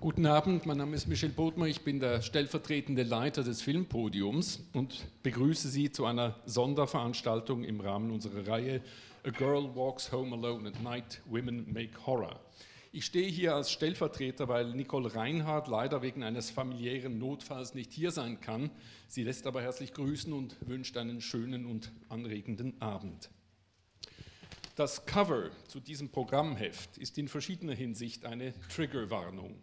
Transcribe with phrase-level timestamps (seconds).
[0.00, 5.04] Guten Abend, mein Name ist Michel Bodmer, ich bin der stellvertretende Leiter des Filmpodiums und
[5.24, 8.80] begrüße Sie zu einer Sonderveranstaltung im Rahmen unserer Reihe
[9.24, 12.38] A Girl Walks Home Alone at Night, Women Make Horror.
[12.92, 18.12] Ich stehe hier als Stellvertreter, weil Nicole Reinhardt leider wegen eines familiären Notfalls nicht hier
[18.12, 18.70] sein kann.
[19.08, 23.30] Sie lässt aber herzlich grüßen und wünscht einen schönen und anregenden Abend.
[24.76, 29.60] Das Cover zu diesem Programmheft ist in verschiedener Hinsicht eine Triggerwarnung.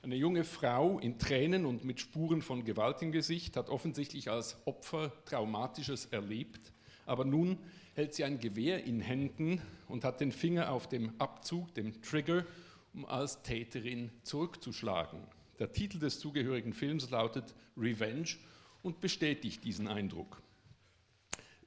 [0.00, 4.56] Eine junge Frau in Tränen und mit Spuren von Gewalt im Gesicht hat offensichtlich als
[4.64, 6.72] Opfer Traumatisches erlebt,
[7.04, 7.58] aber nun
[7.94, 12.46] hält sie ein Gewehr in Händen und hat den Finger auf dem Abzug, dem Trigger,
[12.94, 15.20] um als Täterin zurückzuschlagen.
[15.58, 18.36] Der Titel des zugehörigen Films lautet Revenge
[18.82, 20.40] und bestätigt diesen Eindruck.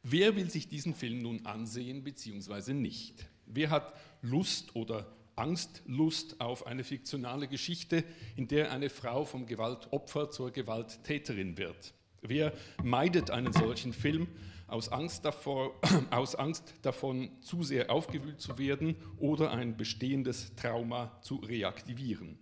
[0.04, 2.74] Wer will sich diesen Film nun ansehen bzw.
[2.74, 3.28] nicht?
[3.46, 5.06] Wer hat Lust oder
[5.42, 8.04] Angstlust auf eine fiktionale Geschichte,
[8.36, 11.96] in der eine Frau vom Gewaltopfer zur Gewalttäterin wird?
[12.22, 14.28] Wer meidet einen solchen Film
[14.68, 15.74] aus Angst, davor,
[16.12, 22.38] aus Angst davon, zu sehr aufgewühlt zu werden oder ein bestehendes Trauma zu reaktivieren.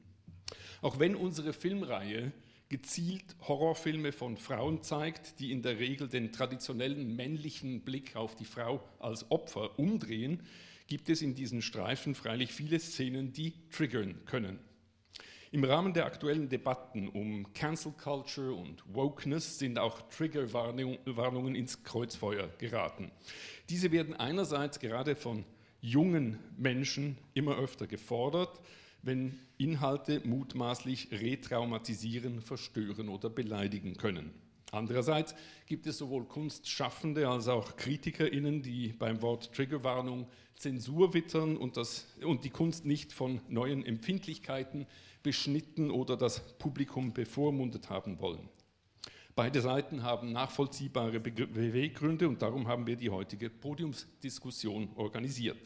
[0.82, 2.34] Auch wenn unsere Filmreihe
[2.68, 8.46] gezielt Horrorfilme von Frauen zeigt, die in der Regel den traditionellen männlichen Blick auf die
[8.46, 10.44] Frau als Opfer umdrehen,
[10.90, 14.60] gibt es in diesen Streifen freilich viele Szenen, die triggern können.
[15.52, 22.50] Im Rahmen der aktuellen Debatten um Cancel Culture und Wokeness sind auch Triggerwarnungen ins Kreuzfeuer
[22.58, 23.12] geraten.
[23.70, 25.46] Diese werden einerseits gerade von
[25.80, 28.60] jungen Menschen immer öfter gefordert,
[29.04, 34.34] wenn Inhalte mutmaßlich retraumatisieren, verstören oder beleidigen können.
[34.72, 35.34] Andererseits
[35.66, 40.28] gibt es sowohl Kunstschaffende als auch KritikerInnen, die beim Wort Triggerwarnung
[40.60, 44.86] Zensur wittern und, das, und die Kunst nicht von neuen Empfindlichkeiten
[45.24, 48.50] beschnitten oder das Publikum bevormundet haben wollen.
[49.36, 55.58] Beide Seiten haben nachvollziehbare Beweggründe und darum haben wir die heutige Podiumsdiskussion organisiert.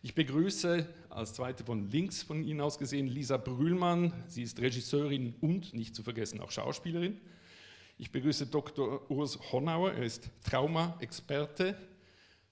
[0.00, 4.14] Ich begrüße als zweite von links von Ihnen aus gesehen Lisa Brühlmann.
[4.28, 7.20] Sie ist Regisseurin und nicht zu vergessen auch Schauspielerin.
[7.98, 9.10] Ich begrüße Dr.
[9.10, 11.76] Urs Honauer, er ist Trauma-Experte.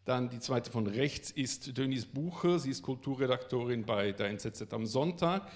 [0.04, 4.84] Dann die zweite von rechts ist Dönis Bucher, sie ist Kulturredaktorin bei der NZZ am
[4.84, 5.50] Sonntag.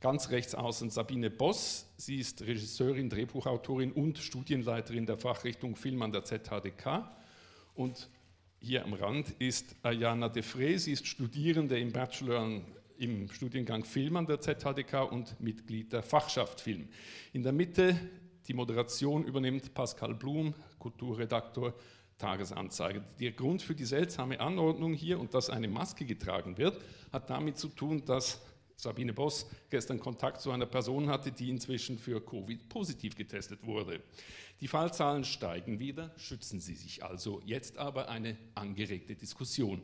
[0.00, 1.86] Ganz rechts außen Sabine Boss.
[1.96, 7.08] Sie ist Regisseurin, Drehbuchautorin und Studienleiterin der Fachrichtung Film an der ZHDK.
[7.76, 8.10] Und
[8.58, 10.76] hier am Rand ist Ayana Defre.
[10.76, 12.62] Sie ist Studierende im Bachelor
[12.98, 16.88] im Studiengang Film an der ZHDK und Mitglied der Fachschaft Film.
[17.32, 17.96] In der Mitte
[18.48, 21.74] die Moderation übernimmt Pascal Blum, Kulturredaktor
[22.18, 23.04] Tagesanzeige.
[23.20, 26.80] Der Grund für die seltsame Anordnung hier und dass eine Maske getragen wird,
[27.12, 28.40] hat damit zu tun, dass
[28.76, 34.02] Sabine Boss gestern Kontakt zu einer Person hatte, die inzwischen für Covid positiv getestet wurde.
[34.60, 37.40] Die Fallzahlen steigen wieder, schützen Sie sich also.
[37.44, 39.82] Jetzt aber eine angeregte Diskussion.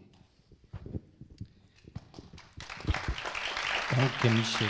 [3.90, 4.68] Danke, Michel.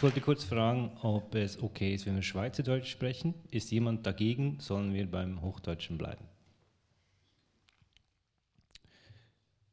[0.00, 3.34] Ich wollte kurz fragen, ob es okay ist, wenn wir Schweizerdeutsch sprechen.
[3.50, 4.58] Ist jemand dagegen?
[4.58, 6.24] Sollen wir beim Hochdeutschen bleiben?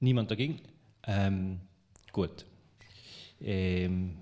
[0.01, 0.59] Niemand dagegen?
[1.03, 1.61] Ähm,
[2.11, 2.45] gut.
[3.39, 4.17] Ähm,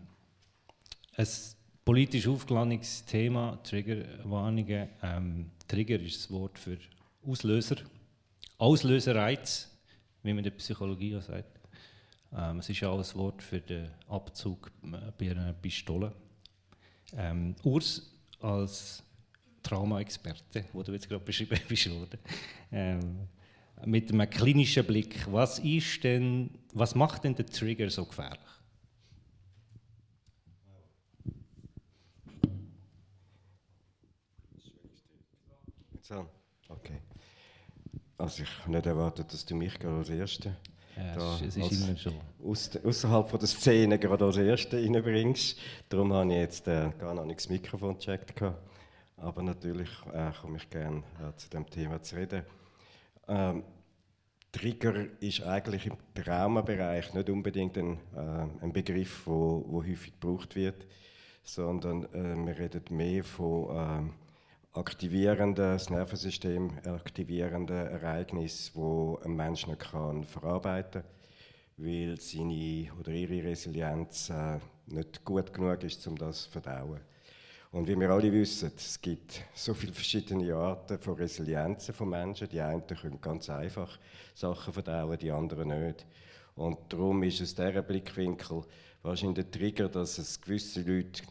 [1.17, 1.27] ein
[1.83, 4.89] politisch aufgeladenes Thema, Triggerwarnungen.
[5.01, 6.77] Ähm, Trigger ist das Wort für
[7.25, 7.77] Auslöser.
[8.59, 9.75] Auslöserreiz,
[10.21, 11.54] wie man in der Psychologie auch sagt.
[12.34, 16.13] Ähm, es ist auch ein Wort für den Abzug äh, bei einer Pistole.
[17.16, 19.03] Ähm, Urs als
[19.63, 21.90] Trauma-Experte, wo du jetzt gerade beschrieben bist,
[22.72, 23.28] ähm,
[23.86, 28.40] mit einem klinischen Blick, was ist denn, was macht denn der Trigger so gefährlich?
[36.69, 37.02] Okay.
[38.18, 40.56] Also ich habe nicht erwartet, dass du mich als Erste
[40.97, 42.11] ja, da es ist immer so.
[42.44, 45.57] Aus, außerhalb von der Szene gerade als Erste reinbringst.
[45.89, 48.42] Darum habe ich jetzt äh, gar noch nicht das Mikrofon gecheckt.
[49.18, 52.44] Aber natürlich äh, komme ich gerne äh, zu dem Thema zu reden.
[53.27, 53.63] Ähm,
[54.51, 60.13] Trigger ist eigentlich im Traumabereich nicht unbedingt ein, äh, ein Begriff, der wo, wo häufig
[60.19, 60.86] gebraucht wird,
[61.44, 64.13] sondern äh, wir reden mehr von
[64.75, 71.12] aktivierenden, das Nervensystem aktivierenden Ereignissen, wo ein Mensch nicht kann verarbeiten kann,
[71.77, 77.00] weil seine oder ihre Resilienz äh, nicht gut genug ist, um das zu verdauen.
[77.72, 82.50] Und wie wir alle wissen, es gibt so viele verschiedene Arten von Resilienzen von Menschen.
[82.50, 83.98] Die einen können ganz einfach
[84.33, 86.06] Sachen verdauen, die anderen nicht.
[86.56, 88.63] Und darum ist aus diesem Blickwinkel
[89.01, 91.24] wahrscheinlich der Trigger, dass es gewisse Leute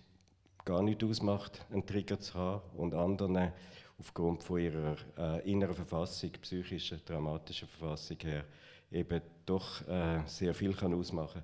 [0.64, 3.52] gar nicht ausmacht, einen Trigger zu haben und anderen
[3.98, 8.44] aufgrund von ihrer äh, inneren Verfassung, psychischen, traumatischen Verfassung her,
[8.90, 11.42] eben doch äh, sehr viel kann ausmachen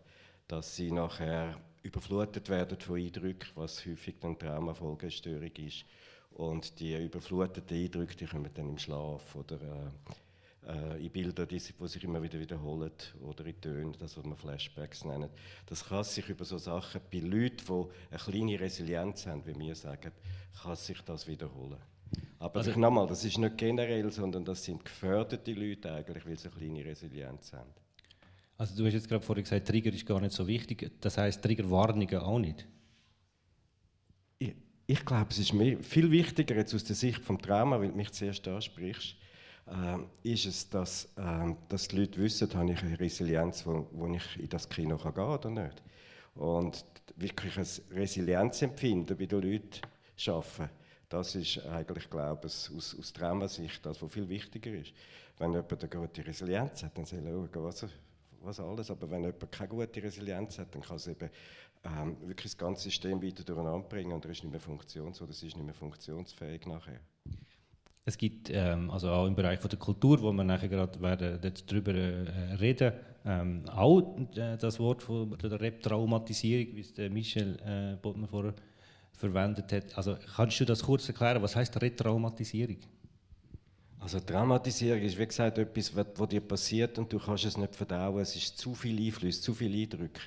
[0.50, 5.84] dass sie nachher überflutet werden von Eindrücken, was häufig dann Traumafolgestörung ist.
[6.32, 10.12] Und die überfluteten Eindrücke, die kommen dann im Schlaf oder äh,
[10.66, 12.92] äh in Bilder, die, die sich immer wieder wiederholen
[13.22, 15.30] oder in Tönen, das was man Flashbacks nennen.
[15.66, 19.74] Das kann sich über so Sachen bei Leuten, die eine kleine Resilienz haben, wie wir
[19.74, 20.12] sagen,
[20.62, 21.78] kann sich das wiederholen.
[22.38, 26.48] Aber also, nochmal, das ist nicht generell, sondern das sind geförderte Leute eigentlich, weil sie
[26.48, 27.70] eine kleine Resilienz haben.
[28.56, 30.90] Also du hast jetzt gerade vorhin gesagt, Trigger ist gar nicht so wichtig.
[31.00, 32.66] Das heißt Triggerwarnungen auch nicht?
[34.38, 34.54] Ich,
[34.86, 37.96] ich glaube, es ist mehr, viel wichtiger jetzt aus der Sicht vom Trauma, weil du
[37.96, 39.16] mich zuerst ansprichst,
[39.70, 44.06] äh, ist es, dass, äh, dass die Leute wissen, habe ich eine Resilienz, wo, wo
[44.14, 45.82] ich in das Kino kann gehen oder nicht.
[46.34, 46.84] Und
[47.16, 49.80] wirklich ein Resilienzempfinden bei den Leuten
[50.16, 50.68] schaffen,
[51.08, 54.92] das ist eigentlich, glaube ich, aus, aus Traumasicht das, was viel wichtiger ist.
[55.38, 57.86] Wenn jemand eine gute Resilienz hat, dann soll er schauen, was
[58.42, 58.90] was alles.
[58.90, 61.30] Aber wenn jemand keine gute Resilienz hat, dann kann es eben
[61.84, 65.30] ähm, wirklich das ganze System weiter durcheinander bringen und er ist nicht mehr funktions oder
[65.30, 67.00] es ist nicht mehr funktionsfähig nachher.
[68.04, 71.94] Es gibt ähm, also auch im Bereich von der Kultur, wo wir nachher gerade darüber
[71.94, 72.92] äh, reden,
[73.24, 78.54] ähm, auch äh, das Wort von der Retraumatisierung, wie es der Michel äh, Bodmer vorher
[79.12, 79.96] verwendet hat.
[79.98, 81.42] Also kannst du das kurz erklären?
[81.42, 82.78] Was heißt Retraumatisierung?
[84.00, 88.22] Also Traumatisierung ist wie gesagt etwas, was dir passiert und du kannst es nicht verdauen.
[88.22, 90.18] Es ist zu viel Einfluss, zu viel Eindruck.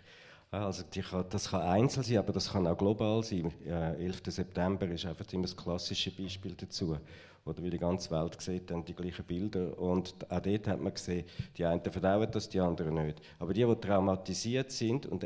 [0.51, 3.51] Also kann, das kann einzeln sein, aber das kann auch global sein.
[3.65, 4.21] Ja, 11.
[4.27, 6.95] September ist einfach immer das klassische Beispiel dazu.
[7.45, 9.77] Oder weil die ganze Welt sieht dann die gleichen Bilder.
[9.77, 11.25] Und auch dort hat man gesehen,
[11.57, 13.21] die einen verdauen das, die anderen nicht.
[13.39, 15.25] Aber die, die traumatisiert sind und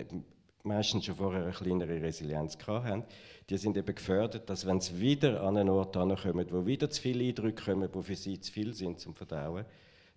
[0.64, 3.04] meistens schon vorher eine kleinere Resilienz hatten,
[3.50, 7.02] die sind eben gefördert, dass wenn sie wieder an einen Ort kommen, wo wieder zu
[7.02, 9.66] viele Eindrücke kommen, die für sie zu viel sind zum Verdauen,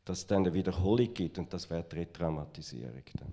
[0.05, 3.33] dass es dann eine Wiederholung gibt und das wäre die Retraumatisierung dann.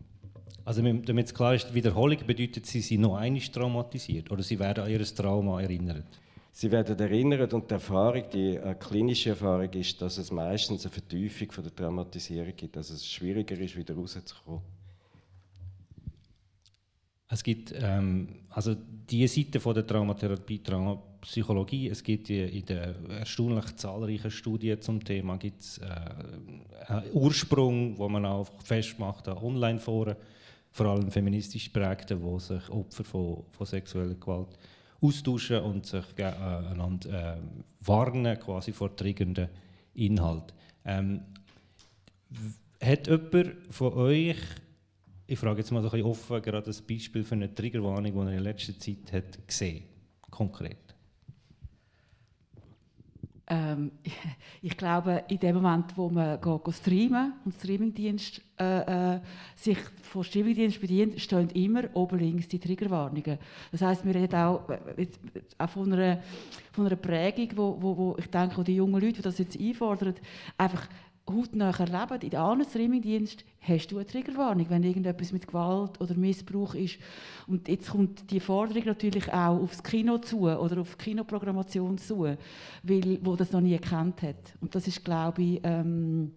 [0.66, 4.84] Also damit es klar ist, Wiederholung bedeutet, sie sind noch einmal traumatisiert oder sie werden
[4.84, 6.20] an ihr Trauma erinnert?
[6.60, 10.92] Sie werden erinnert und die Erfahrung, die äh, klinische Erfahrung ist, dass es meistens eine
[10.92, 14.62] Vertiefung von der Traumatisierung gibt, dass es schwieriger ist, wieder rauszukommen.
[17.30, 21.90] Es gibt ähm, also die Seite von der Traumatherapie, Traumapsychologie.
[21.90, 25.86] Es gibt in den erstaunlich zahlreichen Studien zum Thema gibt's, äh,
[26.88, 30.16] einen Ursprung, wo man auch festmacht an Online-Foren,
[30.72, 34.58] vor allem feministisch prägte, wo sich Opfer von, von sexueller Gewalt
[35.02, 37.42] austauschen und sich äh, einander äh,
[37.82, 39.50] warnen quasi vor triggernden
[39.94, 40.54] Inhalt.
[40.86, 41.22] Ähm,
[42.82, 44.38] hat jemand von euch
[45.30, 48.32] ich frage jetzt mal so ein bisschen offen, gerade das Beispiel für eine Triggerwarnung, die
[48.32, 49.84] er in letzter Zeit hat gesehen
[50.32, 50.87] konkret.
[53.50, 53.92] Ähm,
[54.62, 59.20] ich glaube, in dem Moment, wo man geht, geht streamen und Streamingdienst äh, äh,
[59.56, 63.38] sich von Streamingdienst bedient, stehen immer oben links die Triggerwarnungen.
[63.72, 65.08] Das heißt, wir reden auch, äh,
[65.58, 66.22] auch von, einer,
[66.72, 69.60] von einer Prägung, wo, wo, wo ich denke, wo die jungen Leute, die das jetzt
[69.60, 70.16] einfordern,
[70.58, 70.88] einfach
[71.28, 76.76] hautnah erleben, in einem Streamingdienst hast du eine Triggerwarnung, wenn irgendetwas mit Gewalt oder Missbrauch
[76.76, 76.98] ist.
[77.48, 82.24] Und jetzt kommt die Forderung natürlich auch aufs Kino zu oder auf die Kinoprogrammation zu,
[82.84, 84.54] weil, wo das noch nie erkannt hat.
[84.62, 86.32] Und das ist, glaube ich, ähm,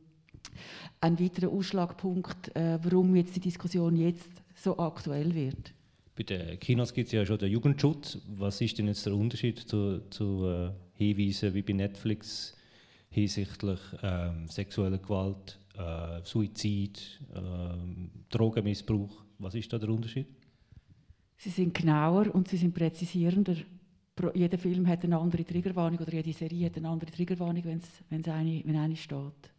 [1.01, 5.73] ein weiterer Ausschlagpunkt, äh, warum jetzt die Diskussion jetzt so aktuell wird.
[6.17, 8.19] Bei den Kinos gibt es ja schon den Jugendschutz.
[8.37, 12.57] Was ist denn jetzt der Unterschied zu, zu äh, Hinweisen wie bei Netflix?
[13.11, 17.41] Hinsichtlich ähm, sexueller Gewalt, äh, Suizid, äh,
[18.29, 19.25] Drogenmissbrauch.
[19.39, 20.27] Was ist da der Unterschied?
[21.37, 23.57] Sie sind genauer und sie sind präzisierender.
[24.35, 28.29] Jeder Film hat eine andere Triggerwarnung oder jede Serie hat eine andere Triggerwarnung, wenn's, wenn's
[28.29, 29.51] eine, wenn eine steht.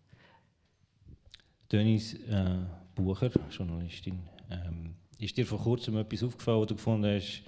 [1.72, 2.60] Denise äh,
[2.94, 4.20] Bucher, Journalistin,
[4.52, 7.44] ähm, ist dir vor kurzem etwas aufgefallen, wo du gefunden hast,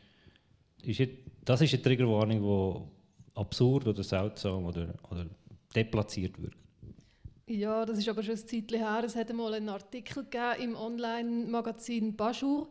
[0.81, 1.09] ist,
[1.45, 5.27] das ist eine Triggerwarnung, die absurd oder seltsam oder, oder
[5.75, 6.53] deplatziert wird.
[7.47, 9.03] Ja, das ist aber schon ein Zeitchen her.
[9.03, 10.25] Es hat einmal einen Artikel
[10.59, 12.69] im Online-Magazin Bajur,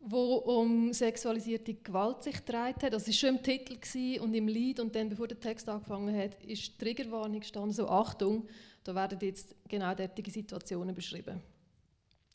[0.00, 2.92] wo um sexualisierte Gewalt sich gedreht hat.
[2.92, 6.44] Das war schon im Titel und im Lied und dann, bevor der Text angefangen hat,
[6.44, 8.46] ist Triggerwarnung gestanden, so Achtung,
[8.84, 11.40] da werden jetzt genau derartige Situationen beschrieben.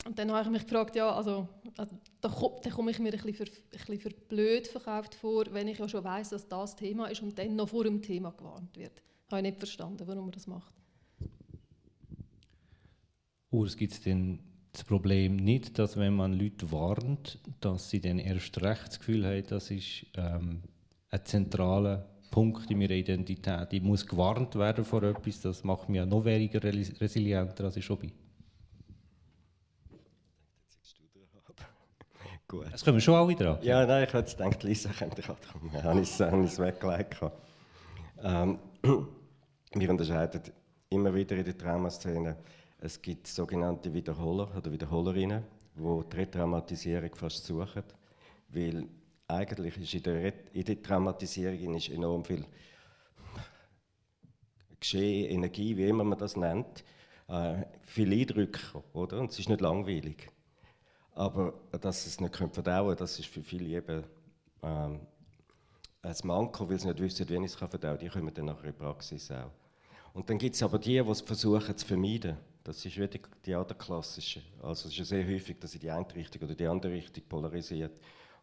[0.04, 3.22] Und dann habe ich mich gefragt, ja, also, also da, da komme ich mir ein
[3.22, 6.74] bisschen, für, ein bisschen für blöd verkauft vor, wenn ich ja schon weiß, dass das
[6.74, 9.00] Thema ist und dann noch vor dem Thema gewarnt wird.
[9.32, 10.74] Habe ich nicht verstanden, warum man das macht.
[13.50, 14.40] Urs, gibt es denn
[14.72, 19.24] das Problem nicht, dass wenn man Leute warnt, dass sie dann erst recht das Gefühl
[19.24, 20.60] haben, das ist ähm,
[21.08, 23.72] ein zentraler Punkt in meiner Identität.
[23.72, 27.86] Ich muss gewarnt werden vor etwas, das macht mich ja noch weniger resilienter, als ich
[27.86, 28.12] schon bin.
[32.48, 32.66] Gut.
[32.70, 33.58] Das können wir schon alle dran.
[33.62, 35.72] Ja, nein, ich hätte gedacht, Lisa könnte gerade kommen.
[35.82, 37.16] Habe ich es weggelegt.
[38.22, 38.58] Ähm,
[39.74, 40.42] wir unterscheiden
[40.90, 42.36] immer wieder in der Traumaszene,
[42.78, 45.44] es gibt sogenannte Wiederholer oder Wiederholerinnen,
[45.76, 47.84] die die Retraumatisierung fast suchen,
[48.48, 48.86] weil
[49.28, 52.44] eigentlich ist in der, in der Traumatisierung ist enorm viel
[54.78, 56.82] Geschehen, Energie, wie immer man das nennt,
[57.28, 59.20] äh, viele Eindrücke, oder?
[59.20, 60.28] Und es ist nicht langweilig.
[61.14, 64.02] Aber dass es nicht verdauen können, das ist für viele eben
[64.62, 65.00] ähm,
[66.02, 67.98] ein Manko, weil sie nicht wissen, wie ich es verdauen kann.
[67.98, 69.52] Die kommen dann nachher in die Praxis auch.
[70.14, 72.36] Und dann gibt es aber die, die versuchen zu vermeiden.
[72.64, 74.40] Das ist wieder die andere klassische.
[74.62, 77.24] Also es ist ja sehr häufig, dass sie die eine Richtung oder die andere Richtung
[77.28, 77.92] polarisiert.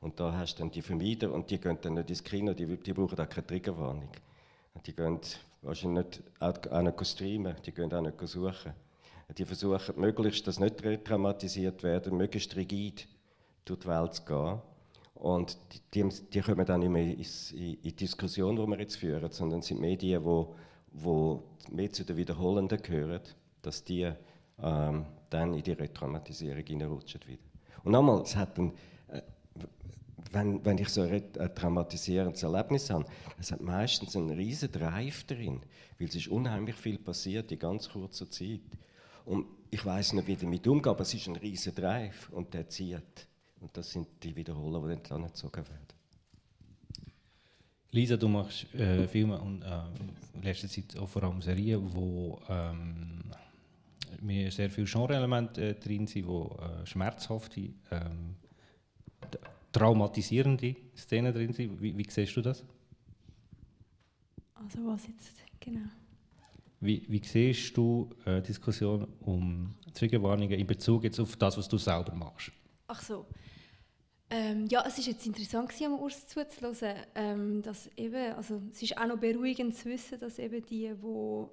[0.02, 2.66] Und da hast du dann die Vermeider und die gehen dann nicht ins Kino, die,
[2.78, 4.10] die brauchen auch keine Triggerwarnung.
[4.86, 5.20] Die gehen
[5.62, 8.74] wahrscheinlich nicht, auch, nicht streamen, die gehen auch nicht suchen.
[9.38, 13.08] Die versuchen möglichst, dass nicht traumatisiert werden, möglichst rigid
[13.66, 14.60] durch die Welt zu gehen.
[15.16, 18.96] Und die, die, die kommen dann nicht mehr in, in die Diskussion, die wir jetzt
[18.96, 20.46] führen, sondern sind Medien, die
[20.92, 23.22] wo mehr zu den Wiederholenden gehören,
[23.62, 24.12] dass die
[24.62, 27.44] ähm, dann in die Retraumatisierung hineinrutschen wieder.
[27.84, 28.74] Und nochmal, es hat ein,
[29.08, 29.22] äh,
[30.32, 33.06] wenn, wenn ich so ein, ein traumatisierendes Erlebnis habe,
[33.40, 35.62] es hat meistens einen riesen Drive drin,
[35.98, 38.62] weil es ist unheimlich viel passiert in ganz kurzer Zeit.
[39.26, 42.68] Und ich weiß nicht, wie damit umgehe, aber es ist ein riesen Drive und der
[42.68, 43.28] zieht.
[43.62, 45.89] Und das sind die Wiederholer, die dann gezogen werden.
[47.92, 49.82] Lisa, du machst äh, Filme und äh,
[50.36, 53.24] in letzter Zeit auch vor allem Serien, wo ähm,
[54.22, 58.36] mir sehr viele Genre-Elemente äh, drin sind, wo äh, schmerzhafte, ähm,
[59.72, 61.82] traumatisierende Szenen drin sind.
[61.82, 62.64] Wie, wie siehst du das?
[64.54, 65.88] Also was jetzt genau?
[66.82, 71.78] Wie, wie siehst du äh, Diskussion um Triggerwarnungen in Bezug jetzt auf das, was du
[71.78, 72.52] selber machst?
[72.88, 73.26] Ach so.
[74.32, 78.98] Ähm, ja, es ist jetzt interessant gewesen, Urs zuzuhören, ähm, dass eben, also es ist
[78.98, 81.46] auch noch beruhigend zu wissen, dass eben die, die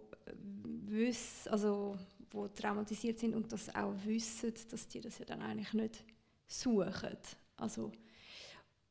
[0.88, 1.96] wissen, also
[2.30, 6.04] wo traumatisiert sind und das auch wissen, dass die das ja dann eigentlich nicht
[6.46, 7.16] suchen.
[7.56, 7.92] Also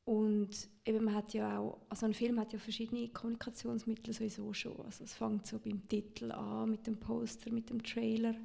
[0.05, 0.49] und
[0.85, 4.79] eben man hat ja auch, also ein Film hat ja verschiedene Kommunikationsmittel sowieso schon.
[4.85, 8.35] Also es fängt so beim Titel an, mit dem Poster, mit dem Trailer.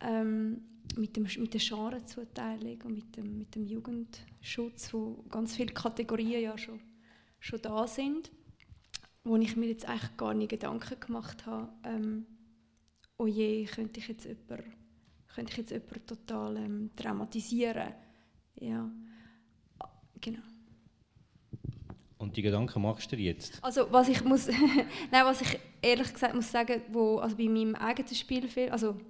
[0.00, 0.62] Ähm,
[0.96, 6.42] mit, dem, mit der Genrezuteilung und mit dem, mit dem Jugendschutz, wo ganz viele Kategorien
[6.42, 6.80] ja schon,
[7.38, 8.30] schon da sind,
[9.24, 12.26] wo ich mir jetzt eigentlich gar nicht Gedanken gemacht habe, ähm,
[13.18, 14.72] oh je, könnte ich jetzt jemanden,
[15.34, 17.94] könnte ich jetzt jemanden total ähm, traumatisieren.
[18.56, 18.90] Ja,
[20.20, 20.42] genau.
[22.18, 23.62] Und die Gedanken machst du dir jetzt?
[23.62, 24.46] Also was ich muss,
[25.10, 29.00] nein, was ich ehrlich gesagt muss sagen, wo, also bei meinem eigenen Spielfilm, also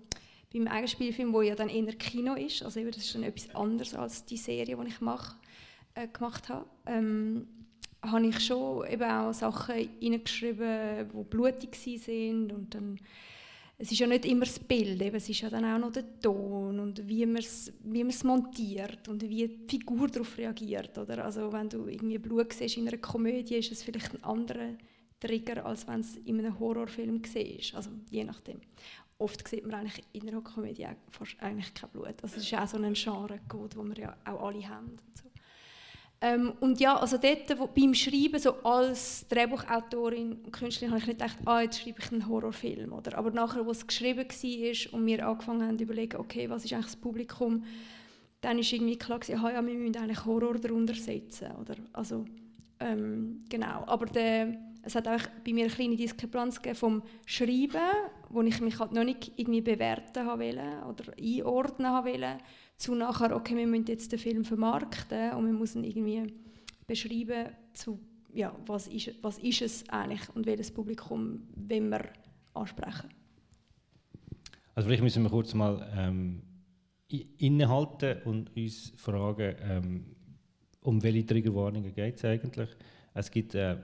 [0.52, 4.24] beim Eigenspielfilm, wo ja dann eher Kino ist, also das ist dann etwas anderes als
[4.24, 5.36] die Serie, die ich mache,
[5.94, 7.46] äh, gemacht habe, ähm,
[8.02, 12.98] habe ich schon eben auch Sachen hineingeschrieben, die blutig sind und dann
[13.82, 16.20] es ist ja nicht immer das Bild, eben, es ist ja dann auch noch der
[16.20, 20.98] Ton und wie man es wie montiert und wie die Figur darauf reagiert.
[20.98, 21.24] Oder?
[21.24, 24.74] Also wenn du irgendwie Blut siehst in einer Komödie, ist es vielleicht ein anderer
[25.18, 27.74] Trigger, als wenn es in einem Horrorfilm siehst.
[27.74, 28.60] Also je nachdem
[29.20, 32.14] oft sieht man eigentlich in einer Komödie fast eigentlich kein Blut.
[32.22, 34.96] Also es ist auch so ein Genre-Code, den wir ja auch alle haben.
[35.14, 35.28] So.
[36.20, 41.06] ähm, und ja, also dort wo, beim Schreiben, so als Drehbuchautorin und Künstlerin, habe ich
[41.06, 42.92] nicht gedacht, ah, jetzt schreibe ich einen Horrorfilm.
[42.92, 43.18] Oder?
[43.18, 46.72] Aber nachher, wo es geschrieben war und wir angefangen haben zu überlegen, okay, was ist
[46.72, 47.64] eigentlich das Publikum,
[48.40, 51.48] dann ist irgendwie klar gewesen, ah, ja, wir müssen eigentlich Horror darunter setzen.
[51.60, 51.76] Oder?
[51.92, 52.24] Also,
[52.80, 53.84] ähm, genau.
[53.86, 57.80] Aber der es hat auch bei mir eine kleine Diskrepanz vom Schreiben,
[58.30, 62.38] wo ich mich halt noch nicht irgendwie bewerten wollte oder einordnen wollte,
[62.76, 66.32] zu nachher, okay, wir müssen jetzt den Film vermarkten und wir müssen irgendwie
[66.86, 67.98] beschreiben, zu,
[68.32, 72.04] ja, was, ist, was ist es eigentlich und welches Publikum wollen wir
[72.54, 73.10] ansprechen.
[74.74, 76.42] Also vielleicht müssen wir kurz mal ähm,
[77.38, 80.06] innehalten und uns fragen, ähm,
[80.82, 82.70] um welche Triggerwarnungen geht es eigentlich.
[83.12, 83.76] Es gibt äh,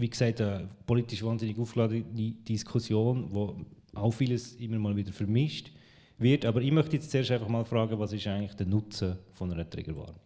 [0.00, 3.56] wie gesagt, eine politisch wahnsinnig aufgeladene Diskussion, wo
[3.94, 5.70] auch vieles immer mal wieder vermischt
[6.18, 6.44] wird.
[6.44, 9.68] Aber ich möchte jetzt zuerst einfach mal fragen, was ist eigentlich der Nutzen von einer
[9.68, 10.20] Triggerwarnung?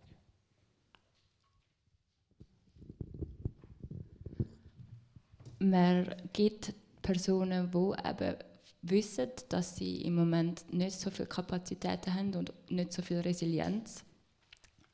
[5.59, 8.35] Man gibt Personen, die eben
[8.83, 14.05] wissen, dass sie im Moment nicht so viel Kapazitäten haben und nicht so viel Resilienz.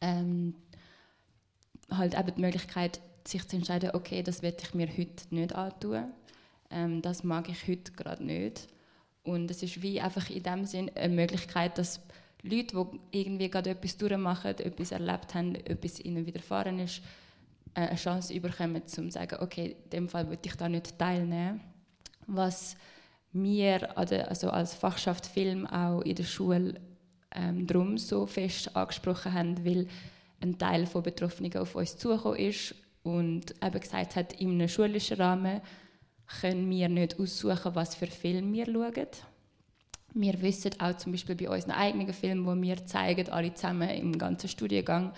[0.01, 0.55] Ähm,
[1.91, 6.05] halt eben die Möglichkeit, sich zu entscheiden, okay, das werde ich mir heute nicht antun.
[6.71, 8.69] Ähm, das mag ich heute gerade nicht.
[9.23, 12.01] Und es ist wie einfach in dem Sinn eine Möglichkeit, dass
[12.43, 12.75] Leute,
[13.13, 17.03] die irgendwie gerade etwas durchmachen, etwas erlebt haben, etwas ihnen widerfahren ist,
[17.75, 20.99] äh, eine Chance bekommen, um zu sagen, okay, in dem Fall würde ich da nicht
[20.99, 21.61] teilnehmen.
[22.27, 22.77] Was
[23.33, 26.81] wir also als Fachschaft Film auch in der Schule
[27.33, 29.87] ähm, drum so fest angesprochen haben, weil
[30.41, 35.17] ein Teil von Betroffenen auf uns zugekommen ist und eben gesagt hat, in einem schulischen
[35.17, 35.61] Rahmen
[36.41, 39.07] können wir nicht aussuchen, was für Film wir schauen.
[40.13, 44.19] Wir wissen auch zum Beispiel bei unseren eigenen Filmen, wo wir zeigen, alle zusammen im
[44.19, 45.13] ganzen Studiengang,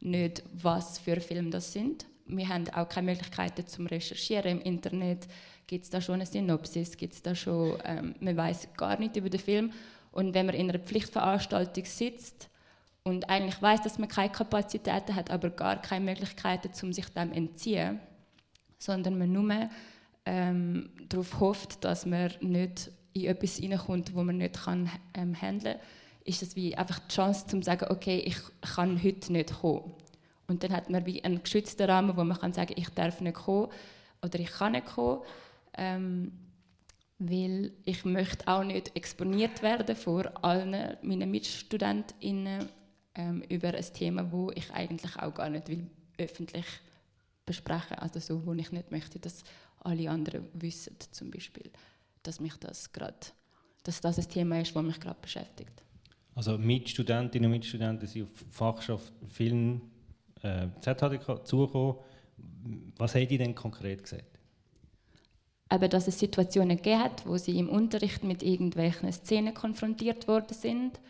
[0.00, 2.06] nicht, was für Filme das sind.
[2.26, 5.26] Wir haben auch keine Möglichkeiten zum Recherchieren im Internet.
[5.66, 6.96] Gibt es da schon eine Synopsis?
[6.96, 9.72] Gibt es da schon, ähm, man weiß gar nicht über den Film.
[10.12, 12.48] Und wenn man in einer Pflichtveranstaltung sitzt
[13.08, 17.32] und eigentlich weiß, dass man keine Kapazitäten hat, aber gar keine Möglichkeiten, um sich dem
[17.32, 18.00] entziehen,
[18.78, 19.68] sondern man nur
[20.26, 25.78] ähm, darauf hofft, dass man nicht in etwas hineinkommt, wo man nicht kann, ähm, handeln
[25.78, 25.86] kann,
[26.24, 28.36] ist das wie einfach die Chance, zu sagen, okay, ich
[28.74, 29.94] kann heute nicht kommen.
[30.46, 33.34] Und dann hat man wie einen geschützten Rahmen, wo man kann sagen, ich darf nicht
[33.36, 33.68] kommen
[34.22, 35.22] oder ich kann nicht kommen,
[35.76, 36.32] ähm,
[37.18, 42.68] weil ich möchte auch nicht exponiert werden vor allen meinen MitstudentInnen
[43.18, 46.64] ähm, über ein Thema, wo ich eigentlich auch gar nicht will öffentlich
[47.44, 49.42] besprechen, also so, wo ich nicht möchte, dass
[49.80, 51.70] alle anderen wissen, zum Beispiel,
[52.22, 53.14] dass mich das gerade,
[53.82, 55.82] dass das ein Thema ist, das mich gerade beschäftigt.
[56.34, 59.80] Also Mitstudentinnen und Mitstudenten sind auf Fachschaft Film
[60.42, 61.96] äh, ZHDK zugekommen.
[62.96, 64.38] Was haben die denn konkret gesagt?
[65.68, 70.54] Aber dass es Situationen gegeben hat, wo sie im Unterricht mit irgendwelchen Szenen konfrontiert worden
[70.54, 71.00] sind.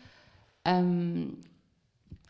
[0.65, 1.37] Ähm,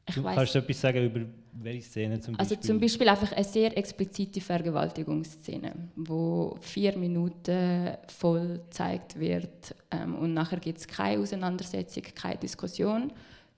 [0.10, 1.22] ich du, kannst du etwas sagen über
[1.54, 2.58] welche Szene zum also Beispiel?
[2.58, 10.16] Also zum Beispiel einfach eine sehr explizite Vergewaltigungsszene, wo vier Minuten voll gezeigt wird ähm,
[10.16, 13.12] und nachher gibt es keine Auseinandersetzung, keine Diskussion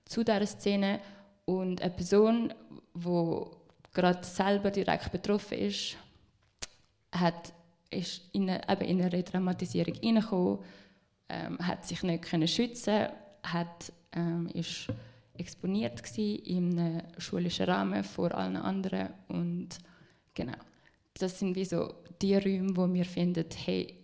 [0.04, 1.00] zu dieser Szene
[1.44, 2.52] und eine Person,
[2.94, 3.40] die
[3.92, 5.96] gerade selber direkt betroffen ist,
[7.12, 7.52] hat,
[7.90, 10.58] ist in eine, eben in eine Retraumatisierung hineingekommen,
[11.28, 13.08] ähm, hat sich nicht können schützen,
[13.42, 14.88] hat, ähm, ist
[15.34, 19.68] exponiert in einem schulischen Rahmen vor allen anderen und
[20.34, 20.58] genau,
[21.14, 23.94] das sind wie so die Räume, wo wir finden, hey,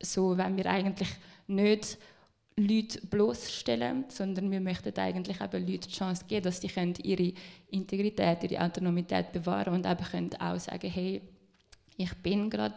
[0.00, 1.08] so wenn wir eigentlich
[1.46, 1.98] nicht
[2.56, 6.70] Leute bloßstellen, sondern wir möchten eigentlich eben Leuten die Chance geben, dass sie
[7.02, 7.32] ihre
[7.70, 11.22] Integrität, ihre Autonomität bewahren und eben können auch sagen, hey,
[11.96, 12.76] ich bin gerade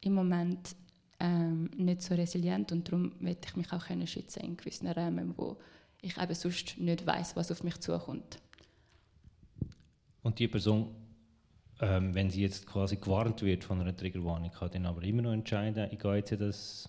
[0.00, 0.74] im Moment
[1.20, 5.34] ähm, nicht so resilient und darum möchte ich mich auch können schützen in gewissen Räumen,
[5.36, 5.56] wo
[6.04, 8.38] ich eben sonst nicht weiß, was auf mich zukommt.
[10.22, 10.94] Und die Person,
[11.80, 15.32] ähm, wenn sie jetzt quasi gewarnt wird von einer Triggerwarnung, kann dann aber immer noch
[15.32, 16.88] entscheiden, ich gehe jetzt in, das,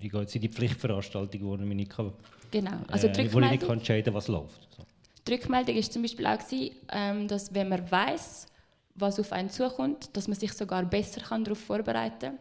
[0.00, 2.12] ich gehe jetzt in die Pflichtveranstaltung, wo ich nicht kann,
[2.50, 2.78] genau.
[2.88, 4.68] also äh, ich nicht kann entscheiden was läuft.
[4.76, 4.84] So.
[5.26, 8.46] Die Rückmeldung war zum Beispiel auch, gewesen, ähm, dass wenn man weiß,
[8.94, 12.38] was auf einen zukommt, dass man sich sogar besser kann darauf vorbereiten kann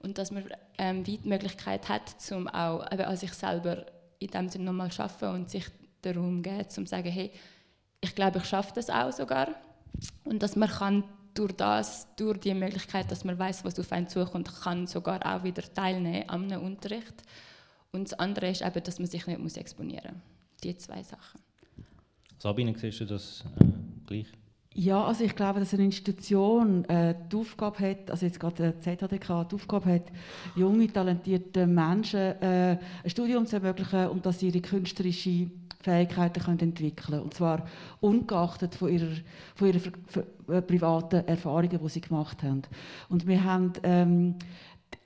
[0.00, 0.44] und dass man
[0.78, 3.84] ähm, die Möglichkeit hat, um auch eben an sich selber
[4.18, 5.66] in dem Sinne nochmal schaffen und sich
[6.02, 7.30] darum geben, um zu sagen, hey,
[8.00, 9.48] ich glaube, ich schaffe das auch sogar.
[10.24, 11.04] Und dass man kann
[11.34, 15.44] durch das, durch die Möglichkeit, dass man weiß, was auf einen zukommt, kann sogar auch
[15.44, 17.22] wieder teilnehmen am Unterricht.
[17.92, 20.22] Und das andere ist eben, dass man sich nicht exponieren muss.
[20.62, 21.40] Die zwei Sachen.
[22.38, 23.64] Sabine, siehst du das äh,
[24.06, 24.26] gleich?
[24.80, 28.80] Ja, also ich glaube, dass eine Institution äh, die Aufgabe hat, also jetzt gerade der
[28.80, 30.04] ZHDK, die Aufgabe hat,
[30.54, 36.60] junge, talentierte Menschen äh, ein Studium zu ermöglichen und dass sie ihre künstlerische Fähigkeiten können
[36.60, 37.22] entwickeln.
[37.22, 37.66] Und zwar
[38.00, 39.16] ungeachtet von ihrer,
[39.56, 39.80] von ihrer
[40.46, 42.62] äh, privaten Erfahrungen, die sie gemacht haben.
[43.08, 44.36] Und wir haben ähm,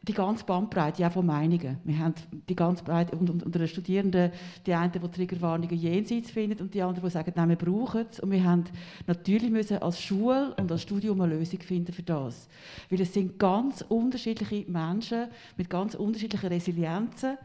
[0.03, 1.79] die ganze Bandbreite auch von Meinungen.
[1.85, 2.15] Wir haben
[2.49, 4.33] die ganze Breite unter, unter den Studierenden
[4.67, 8.19] die einen, die Triggerwarnungen jenseits finden und die anderen, die sagen, nein, wir brauchen es.
[8.19, 8.65] Und wir haben
[9.07, 12.49] natürlich müssen als Schule und als Studium eine Lösung finden für das.
[12.91, 17.39] Weil es sind ganz unterschiedliche Menschen mit ganz unterschiedlichen Resilienzen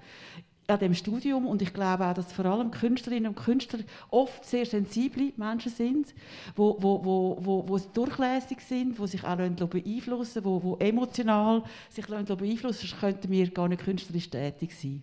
[0.67, 4.65] an dem Studium und ich glaube auch, dass vor allem Künstlerinnen und Künstler oft sehr
[4.65, 6.13] sensible Menschen sind,
[6.55, 12.05] wo, wo, wo, wo, wo durchlässig sind, wo sich auch beeinflussen wo, wo emotional sich
[12.07, 15.01] beeinflussen sonst könnten wir gar nicht künstlerisch tätig sein.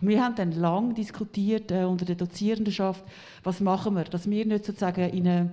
[0.00, 3.04] Und wir haben dann lange diskutiert äh, unter der Dozierendenschaft,
[3.42, 5.52] was machen wir, dass wir nicht sozusagen in eine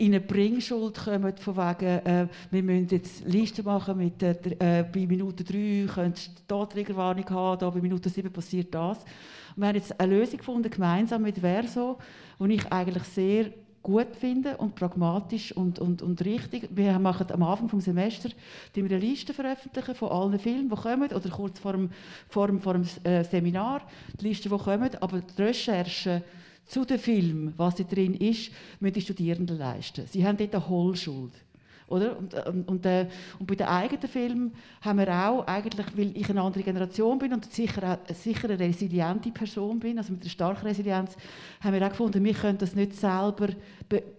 [0.00, 5.06] in eine Bringschuld kommen, von wegen, äh, wir müssen jetzt Listen machen mit, äh, bei
[5.06, 8.98] Minute 3 könntest du hier Triggerwarnung haben, da bei Minute 7 passiert das.
[9.54, 11.98] Und wir haben jetzt eine Lösung gefunden, gemeinsam mit Verso,
[12.38, 16.70] die ich eigentlich sehr gut finde und pragmatisch und, und, und richtig.
[16.70, 18.32] Wir machen am Anfang des Semesters
[18.74, 21.90] eine Liste veröffentlichen von allen Filmen, die kommen, oder kurz vor dem,
[22.30, 23.82] vor dem, vor dem äh, Seminar,
[24.18, 26.22] die Liste, die kommen, aber die Recherche
[26.70, 30.06] zu dem Film, was da drin ist, müssen die Studierenden leisten.
[30.06, 31.32] Sie haben dort eine Hohlschuld.
[31.88, 32.16] Oder?
[32.16, 33.08] Und, und, und, äh,
[33.40, 37.32] und bei den eigenen Filmen haben wir auch, eigentlich, weil ich eine andere Generation bin
[37.32, 41.16] und sicher, sicher eine resiliente Person bin, also mit einer starken Resilienz,
[41.60, 43.48] haben wir auch gefunden, wir können das nicht selber,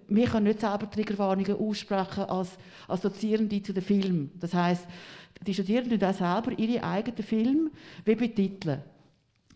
[0.09, 2.57] wir können nicht selber Triggerwarnungen aussprechen als,
[2.89, 4.31] als Dozierende zu den Filmen.
[4.37, 4.85] Das heißt,
[5.47, 7.71] die Studierenden auch selber ihre eigenen Filme
[8.03, 8.83] wie betiteln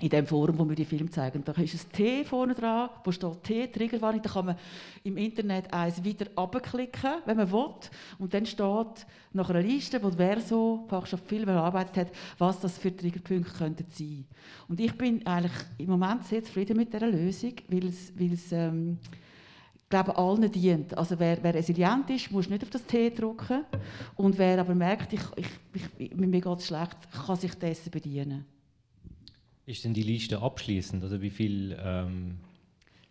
[0.02, 1.44] in dem Forum, wo wir die Film zeigen.
[1.44, 4.22] Da ist ein T vorne dran, wo steht T, Triggerwarnung.
[4.22, 4.58] Da kann man
[5.04, 7.74] im Internet eins wieder abklicken, wenn man will.
[8.20, 12.78] Und dann steht nach einer Liste, wo wer so Fachschaft Film erarbeitet hat, was das
[12.78, 14.26] für Triggerpunkte könnten sein.
[14.68, 18.52] Und ich bin eigentlich im Moment sehr zufrieden mit dieser Lösung, weil es, weil es
[18.52, 18.98] ähm,
[19.90, 20.98] glaube allen dient.
[20.98, 23.64] Also wer, wer, resilient ist, muss nicht auf das T drücken.
[24.16, 28.46] Und wer aber merkt, ich, ich, ich, mir geht es schlecht, kann sich dessen bedienen.
[29.66, 31.04] Ist denn die Liste abschließend?
[31.04, 31.78] Also wie viel?
[31.82, 32.38] Ähm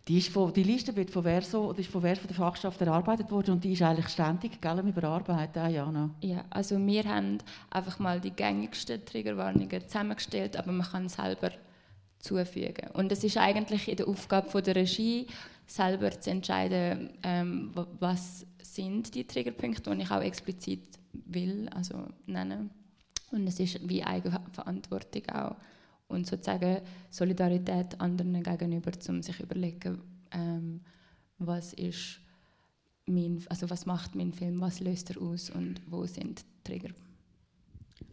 [0.07, 3.31] die, ist von, die Liste wird von Verso oder ist von Verso der Fachschaft erarbeitet
[3.31, 6.11] worden und die ist eigentlich ständig gell, überarbeitet, ah, Jana.
[6.21, 7.39] Ja, also wir haben
[7.71, 11.51] einfach mal die gängigsten Triggerwarnungen zusammengestellt, aber man kann selber
[12.19, 12.91] zufügen.
[12.93, 15.25] Und es ist eigentlich in der Aufgabe von der Regie,
[15.67, 22.69] selber zu entscheiden, ähm, was sind die Triggerpunkte, die ich auch explizit will, also nennen.
[23.31, 25.55] Und es ist wie Eigenverantwortung auch
[26.07, 30.81] und sozusagen Solidarität anderen gegenüber, um sich zu überlegen, ähm,
[31.37, 32.19] was ist
[33.05, 36.93] mein, also was macht mein Film, was löst er aus und wo sind die Trigger.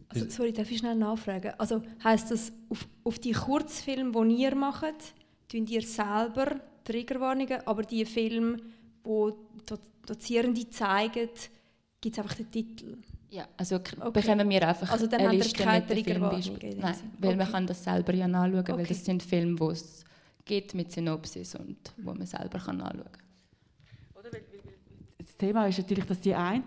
[0.09, 1.53] Also, sorry, darf ich schnell nachfragen?
[1.57, 5.15] Also heißt das, auf, auf die Kurzfilme, die ihr macht,
[5.47, 8.57] tun ihr selber Triggerwarnungen, aber die Filme,
[9.05, 9.75] die
[10.05, 11.29] Dozierende zeigen,
[11.99, 12.97] gibt es einfach den Titel?
[13.33, 13.95] Ja, also okay.
[14.13, 16.77] bekommen wir einfach also dann eine Liste mit den Filmbeispielen.
[16.77, 17.37] Nein, weil okay.
[17.37, 18.77] man kann das selber ja nachschauen, okay.
[18.77, 20.05] weil das sind Filme, wo es
[20.45, 23.05] geht mit Synopsis und wo man selber kann nachschauen
[24.21, 24.41] kann.
[25.17, 26.63] Das Thema ist natürlich, dass die einen,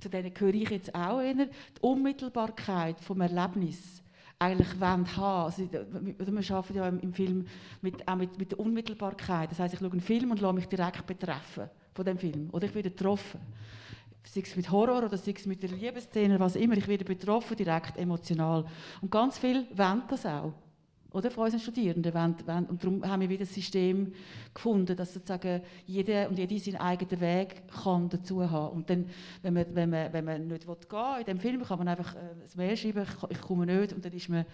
[0.00, 1.50] zu denen gehöre ich jetzt auch eher, die
[1.82, 4.02] Unmittelbarkeit vom Erlebnis
[4.40, 5.44] eigentlich wollen haben.
[5.44, 7.46] Also, wir arbeiten ja im Film
[7.80, 9.52] mit, auch mit, mit der Unmittelbarkeit.
[9.52, 12.48] Das heißt, ich schaue einen Film und lasse mich direkt betreffen von dem Film.
[12.50, 13.38] Oder ich werde getroffen
[14.24, 17.56] sei es mit Horror oder sei es mit der Liebesszene, was immer, ich werde betroffen,
[17.56, 18.64] direkt emotional.
[19.00, 20.52] Und ganz viel wollen das auch.
[21.12, 22.14] Oder von unseren Studierenden.
[22.14, 24.12] Wollen, wollen, und darum haben wir wieder ein System
[24.54, 28.76] gefunden, dass sozusagen jeder und jede seinen eigenen Weg kann dazu haben.
[28.76, 29.06] Und dann,
[29.42, 32.14] wenn man, wenn man, wenn man nicht gehen will, in dem Film kann man einfach
[32.14, 34.44] äh, ein Mail schreiben, ich, komme nicht, und dann ist man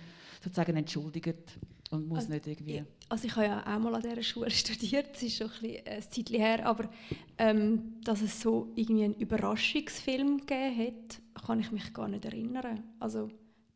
[0.42, 1.59] sozusagen entschuldigt
[1.90, 2.85] und muss also, nicht irgendwie...
[3.09, 5.87] Also ich habe ja auch mal an dieser Schule studiert, das ist schon ein, bisschen,
[5.87, 6.90] ein Zeit her, aber
[7.38, 12.83] ähm, dass es so irgendwie einen Überraschungsfilm gegeben hat, kann ich mich gar nicht erinnern.
[12.99, 13.31] Also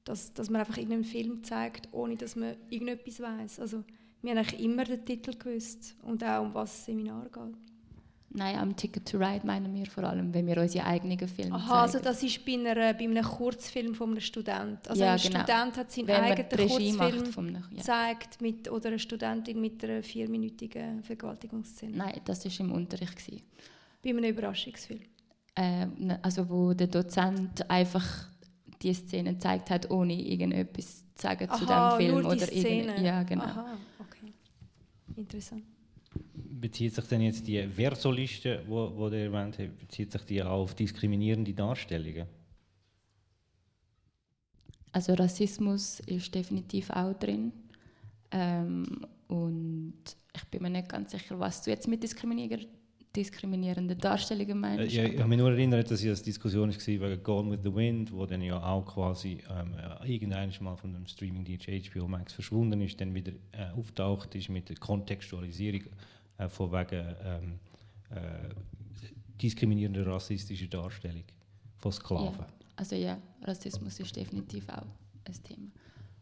[0.04, 3.60] dass, dass man einfach irgendeinen Film zeigt, ohne dass man irgendetwas weiß.
[3.60, 3.84] Also
[4.22, 7.56] wir haben eigentlich immer den Titel gewusst und auch um was das Seminar geht.
[8.34, 11.66] Nein, am Ticket to Ride meinen wir vor allem, wenn wir unsere eigenen Filme Aha,
[11.66, 11.80] zeigen.
[11.80, 14.88] also das ist bei, einer, bei einem Kurzfilm von einem Studenten.
[14.88, 15.40] Also ja, ein genau.
[15.40, 17.76] Student hat seinen wenn eigenen Kurzfilm ja.
[17.76, 21.94] gezeigt mit, oder eine Studentin mit einer vierminütigen Vergewaltigungsszene.
[21.94, 23.16] Nein, das war im Unterricht.
[23.16, 23.42] Gewesen.
[24.02, 25.00] Bei einem Überraschungsfilm?
[25.54, 28.31] Äh, ne, also wo der Dozent einfach
[28.82, 32.22] die Szene gezeigt hat, ohne irgendetwas zu sagen Aha, zu dem Film.
[32.22, 33.04] Nur die oder Szene.
[33.04, 33.44] Ja, genau.
[33.44, 34.32] Aha, okay.
[35.16, 35.64] Interessant
[36.62, 40.62] bezieht sich denn jetzt die Versoliste, wo, wo ihr erwähnt habt, bezieht sich die auch
[40.62, 42.26] auf diskriminierende Darstellungen?
[44.92, 47.52] Also Rassismus ist definitiv auch drin.
[48.30, 50.02] Ähm, und
[50.34, 52.66] ich bin mir nicht ganz sicher, was du jetzt mit Diskriminierung
[53.14, 54.94] diskriminierenden Darstellungen meinst.
[54.94, 56.76] Ja, ich habe mich nur erinnert, dass es eine Diskussion war
[57.10, 61.06] wegen Gone with the Wind, wo dann ja auch quasi ähm, irgendwann mal von dem
[61.06, 65.82] Streaming-DJ HBO Max verschwunden ist, dann wieder äh, auftaucht ist mit der Kontextualisierung
[66.38, 67.58] äh, von wegen ähm,
[68.10, 68.48] äh,
[69.40, 71.24] diskriminierender rassistischer Darstellung
[71.76, 72.38] von Sklaven.
[72.38, 72.46] Ja,
[72.76, 74.86] also ja, Rassismus ist definitiv auch
[75.24, 75.70] ein Thema.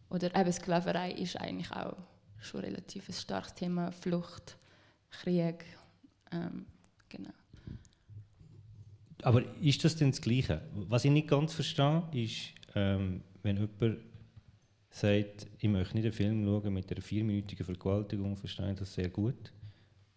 [0.08, 1.96] Oder eben Sklaverei ist eigentlich auch
[2.40, 3.92] schon relativ ein starkes Thema.
[3.92, 4.56] Flucht,
[5.10, 5.64] Krieg,
[6.32, 6.66] ähm,
[7.10, 7.30] genau.
[9.22, 10.62] Aber ist das denn das Gleiche?
[10.72, 13.98] Was ich nicht ganz verstehe, ist, ähm, wenn jemand
[14.90, 19.08] sagt, ich möchte nicht einen Film schauen mit einer vierminütigen Vergewaltigung, verstehe ich das sehr
[19.08, 19.52] gut.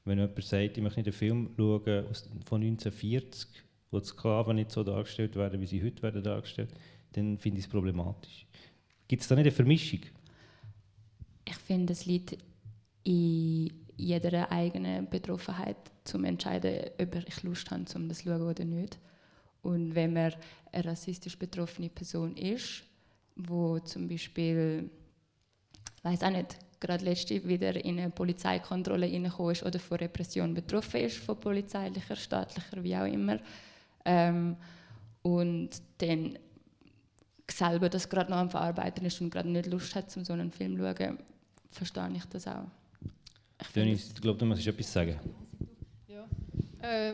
[0.05, 2.05] Wenn jemand sagt, ich möchte nicht einen Film schauen
[2.45, 3.49] von 1940,
[3.91, 6.73] wo die Sklaven nicht so dargestellt werden, wie sie heute werden dargestellt,
[7.11, 8.47] dann finde ich es problematisch.
[9.07, 9.99] Gibt es da nicht eine Vermischung?
[11.45, 12.37] Ich finde, es liegt
[13.03, 18.65] in jeder eigenen Betroffenheit, zum entscheiden, ob ich Lust habe, um das zu schauen oder
[18.65, 18.99] nicht.
[19.61, 20.33] Und wenn man
[20.71, 22.83] eine rassistisch betroffene Person ist,
[23.35, 24.89] wo zum Beispiel,
[26.03, 31.01] weiß auch nicht, gerade letzte wieder in eine Polizeikontrolle reingekommen ist oder von Repression betroffen
[31.01, 33.39] ist, von polizeilicher, staatlicher, wie auch immer,
[34.05, 34.57] ähm,
[35.21, 36.37] und dann
[37.49, 40.51] selber das gerade noch am Verarbeiten ist und gerade nicht Lust hat, um so einen
[40.51, 41.17] Film zu schauen,
[41.71, 42.65] verstehe ich das auch.
[43.75, 45.17] Ich, ich glaube, du musst etwas sagen.
[46.83, 47.13] Äh,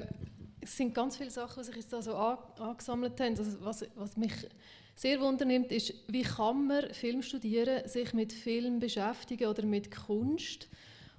[0.62, 3.38] es sind ganz viele Sachen, die sich jetzt da so angesammelt haben.
[3.38, 4.34] Also was, was mich
[4.96, 10.68] sehr wundernimmt, ist, wie kann man Film studieren, sich mit Film beschäftigen oder mit Kunst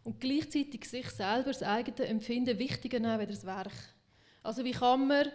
[0.04, 3.72] und gleichzeitig sich selber das eigene Empfinden wichtiger nehmen als das Werk.
[4.42, 5.28] Also wie kann man...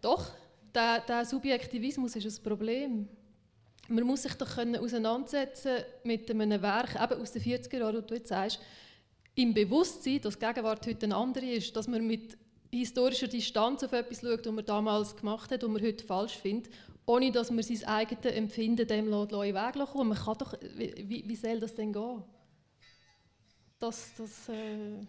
[0.00, 0.32] Doch,
[0.74, 3.08] der, der Subjektivismus ist ein Problem.
[3.88, 8.00] Man muss sich doch können auseinandersetzen mit einem Werk, eben aus den 40er Jahren, wo
[8.00, 8.58] du jetzt sagst,
[9.34, 12.36] im Bewusstsein, dass die Gegenwart heute eine andere ist, dass man mit
[12.70, 16.72] historischer Distanz auf etwas schaut, was man damals gemacht hat und man heute falsch findet,
[17.06, 20.08] ohne dass man sein eigenes Empfinden dem den Weg kommt.
[20.08, 22.22] Man kann doch, wie, wie soll das denn gehen?
[23.78, 25.04] Das, das, äh,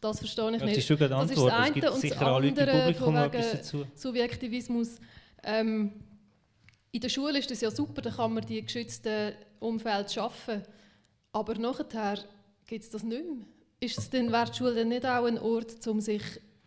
[0.00, 0.76] das verstehe ich ja, nicht.
[0.76, 4.96] Das ist, das, ist das eine es gibt und sicher das andere von wegen Subjektivismus.
[5.42, 5.92] Ähm,
[6.90, 10.62] in der Schule ist das ja super, da kann man die geschützten Umfeld schaffen.
[11.32, 12.18] Aber nachher
[12.66, 13.46] gibt es das nicht mehr
[13.80, 16.22] ist es denn, wäre die Schule dann nicht auch ein Ort, um sich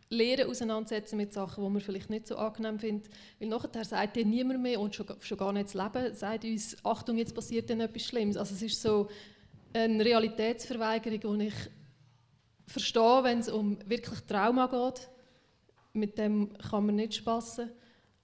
[0.09, 3.09] Lehren auseinandersetzen mit Sachen, die man vielleicht nicht so angenehm findet?
[3.39, 6.77] Weil nachher sagt dir niemand mehr und schon, schon gar nicht das Leben sagt uns,
[6.83, 8.37] Achtung, jetzt passiert dann etwas Schlimmes.
[8.37, 9.09] Also es ist so
[9.73, 11.53] eine Realitätsverweigerung, die ich
[12.67, 15.09] verstehe, wenn es um wirklich Trauma geht.
[15.93, 17.71] Mit dem kann man nicht spassen.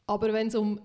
[0.06, 0.82] Aber wenn es um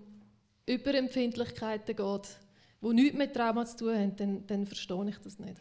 [0.66, 2.38] Überempfindlichkeiten geht,
[2.82, 5.56] die nichts mit Trauma zu tun haben, dann, dann verstehe ich das nicht.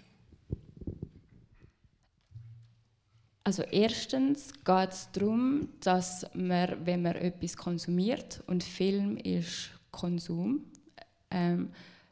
[3.44, 10.64] Also erstens geht es darum, dass man, wenn man etwas konsumiert, und Film ist Konsum,
[11.32, 11.70] ähm,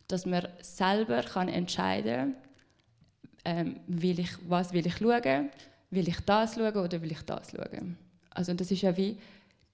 [0.08, 2.36] dass man selber kann entscheiden
[3.46, 5.50] ähm, will ich, was will ich schauen,
[5.92, 7.98] will ich das schauen oder will ich das schauen.
[8.32, 9.18] Also das ist ja wie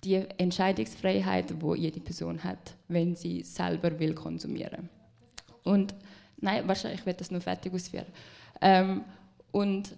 [0.04, 4.89] die Entscheidungsfreiheit, die jede Person hat, wenn sie selber will konsumieren.
[5.65, 5.93] Und
[6.38, 8.06] nein, wahrscheinlich wird das nur fertig ausführen.
[8.62, 9.04] Ähm,
[9.51, 9.89] und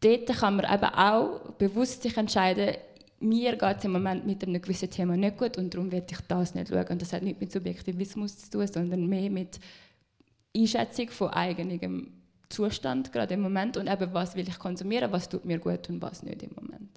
[0.00, 2.74] dort kann man eben auch bewusst sich entscheiden,
[3.20, 6.20] mir geht es im Moment mit einem gewissen Thema nicht gut und darum werde ich
[6.26, 6.86] das nicht schauen.
[6.88, 9.60] Und das hat nicht mit Subjektivismus zu tun, sondern mehr mit
[10.56, 12.12] Einschätzung von eigenem
[12.48, 16.02] Zustand gerade im Moment und eben, was will ich konsumieren, was tut mir gut und
[16.02, 16.90] was nicht im Moment.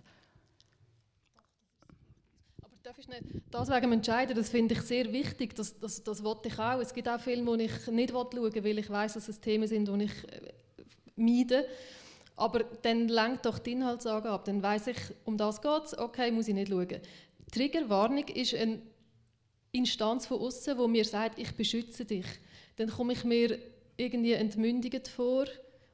[2.95, 6.23] Darf ich nicht, das wegen dem Entscheiden, das finde ich sehr wichtig, das, das, das
[6.23, 6.79] wollte ich auch.
[6.79, 9.67] Es gibt auch Filme, die ich nicht schauen will, weil ich weiß, dass es Themen
[9.67, 10.53] sind, die ich äh,
[11.15, 11.65] meide.
[12.36, 16.47] Aber dann lenkt doch die Inhaltsangabe, dann weiß ich, um das geht es, okay, muss
[16.47, 16.99] ich nicht schauen.
[17.51, 18.79] Triggerwarnung ist eine
[19.71, 22.27] Instanz von außen, wo mir sagt, ich beschütze dich.
[22.75, 23.58] Dann komme ich mir
[23.97, 25.45] irgendwie entmündigt vor.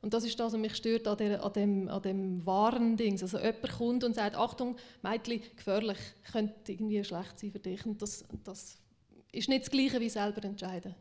[0.02, 3.20] Und das ist das, was mich stört an, der, an dem, an dem wahren Ding.
[3.22, 5.98] Also jemand kommt und sagt, Achtung, Mädchen, gefährlich,
[6.32, 7.86] könnte irgendwie schlecht sein für dich.
[7.86, 8.78] Und das, das
[9.32, 10.96] ist nicht das Gleiche wie selber entscheiden.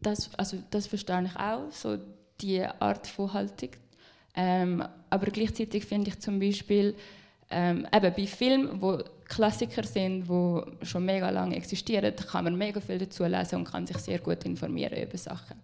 [0.00, 1.70] Das, also das verstehe ich auch.
[1.70, 1.98] So
[2.40, 3.70] die Art von Haltung.
[4.34, 6.96] Ähm, aber gleichzeitig finde ich zum Beispiel
[7.50, 12.80] ähm, eben bei Filmen, wo Klassiker sind, wo schon mega lange existieren, kann man mega
[12.80, 15.56] viel dazu lesen und kann sich sehr gut informieren über Sachen.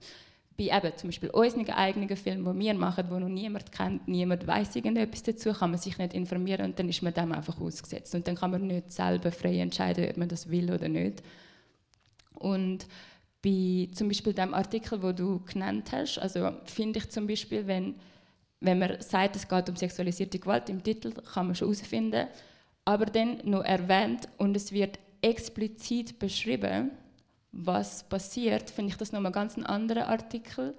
[0.59, 4.47] Bei eben zum Beispiel unseren eigenen Filmen, die wir machen, wo noch niemand kennt, niemand
[4.47, 8.15] weiß irgendetwas dazu, kann man sich nicht informieren und dann ist man dem einfach ausgesetzt
[8.15, 11.23] und dann kann man nicht selber frei entscheiden, ob man das will oder nicht.
[12.35, 12.87] Und
[13.43, 17.95] bei zum Beispiel dem Artikel, wo du genannt hast, also finde ich zum Beispiel, wenn,
[18.61, 22.27] wenn man sagt, es geht um sexualisierte Gewalt, im Titel kann man schon herausfinden,
[22.85, 26.91] aber dann noch erwähnt und es wird explizit beschrieben,
[27.53, 30.75] was passiert, finde ich das nochmal ganz ein anderer Artikel,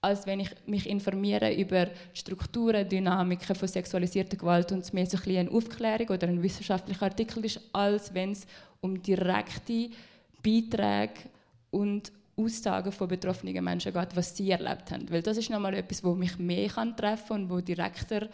[0.00, 5.16] als wenn ich mich informiere über Strukturen, Dynamiken von sexualisierter Gewalt und es mehr so
[5.16, 8.46] ein eine Aufklärung oder ein wissenschaftlicher Artikel ist, als wenn es
[8.80, 9.90] um direkte
[10.42, 11.14] Beiträge
[11.70, 15.10] und Aussagen von betroffenen Menschen geht, was sie erlebt haben.
[15.10, 18.28] Weil das ist nochmal etwas, wo mich mehr treffen kann und wo direkter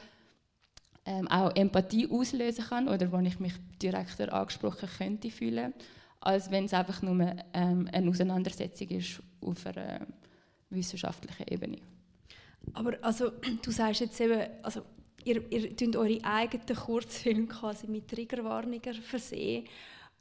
[1.04, 5.74] ähm, auch Empathie auslösen kann oder wo ich mich direkter angesprochen könnte fühlen,
[6.20, 10.06] als wenn es einfach nur ähm, eine Auseinandersetzung ist auf einer
[10.70, 11.78] wissenschaftlichen Ebene.
[12.74, 13.30] Aber also,
[13.62, 14.82] du sagst jetzt eben, also,
[15.24, 19.66] ihr, ihr tut eure eigenen Kurzfilme quasi mit Triggerwarnungen versehen.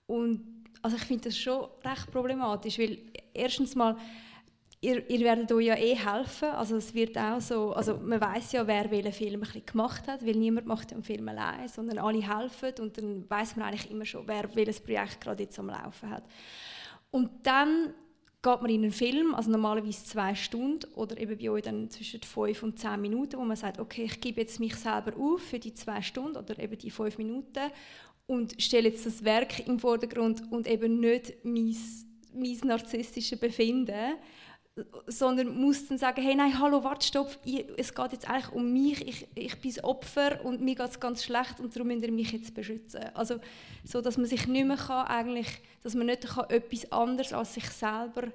[0.05, 0.41] Und
[0.81, 2.99] also ich finde das schon recht problematisch, weil
[3.33, 3.97] erstens mal,
[4.81, 8.51] ihr, ihr werdet euch ja eh helfen, also es wird auch so, also man weiß
[8.51, 12.73] ja, wer welchen Film gemacht hat, weil niemand macht einen Film allein, sondern alle helfen
[12.79, 16.23] und dann weiß man eigentlich immer schon, wer welches Projekt gerade jetzt am Laufen hat.
[17.09, 17.93] Und dann
[18.43, 22.21] geht man in einen Film, also normalerweise zwei Stunden oder eben bei euch dann zwischen
[22.21, 25.59] fünf und zehn Minuten, wo man sagt, okay, ich gebe jetzt mich selber auf für
[25.59, 27.71] die zwei Stunden oder eben die fünf Minuten
[28.27, 31.75] und stelle jetzt das Werk im Vordergrund und eben nicht mein,
[32.33, 34.15] mein narzisstisches Befinden,
[35.07, 38.71] sondern muss dann sagen, hey, nein, hallo, warte, stopp, ich, es geht jetzt eigentlich um
[38.71, 42.03] mich, ich, ich bin das Opfer und mir geht es ganz schlecht und darum müsst
[42.03, 43.01] ihr mich jetzt beschützen.
[43.13, 43.39] Also
[43.83, 45.47] so, dass man sich nicht mehr kann, eigentlich,
[45.83, 48.27] dass man nicht kann, etwas anderes als sich selber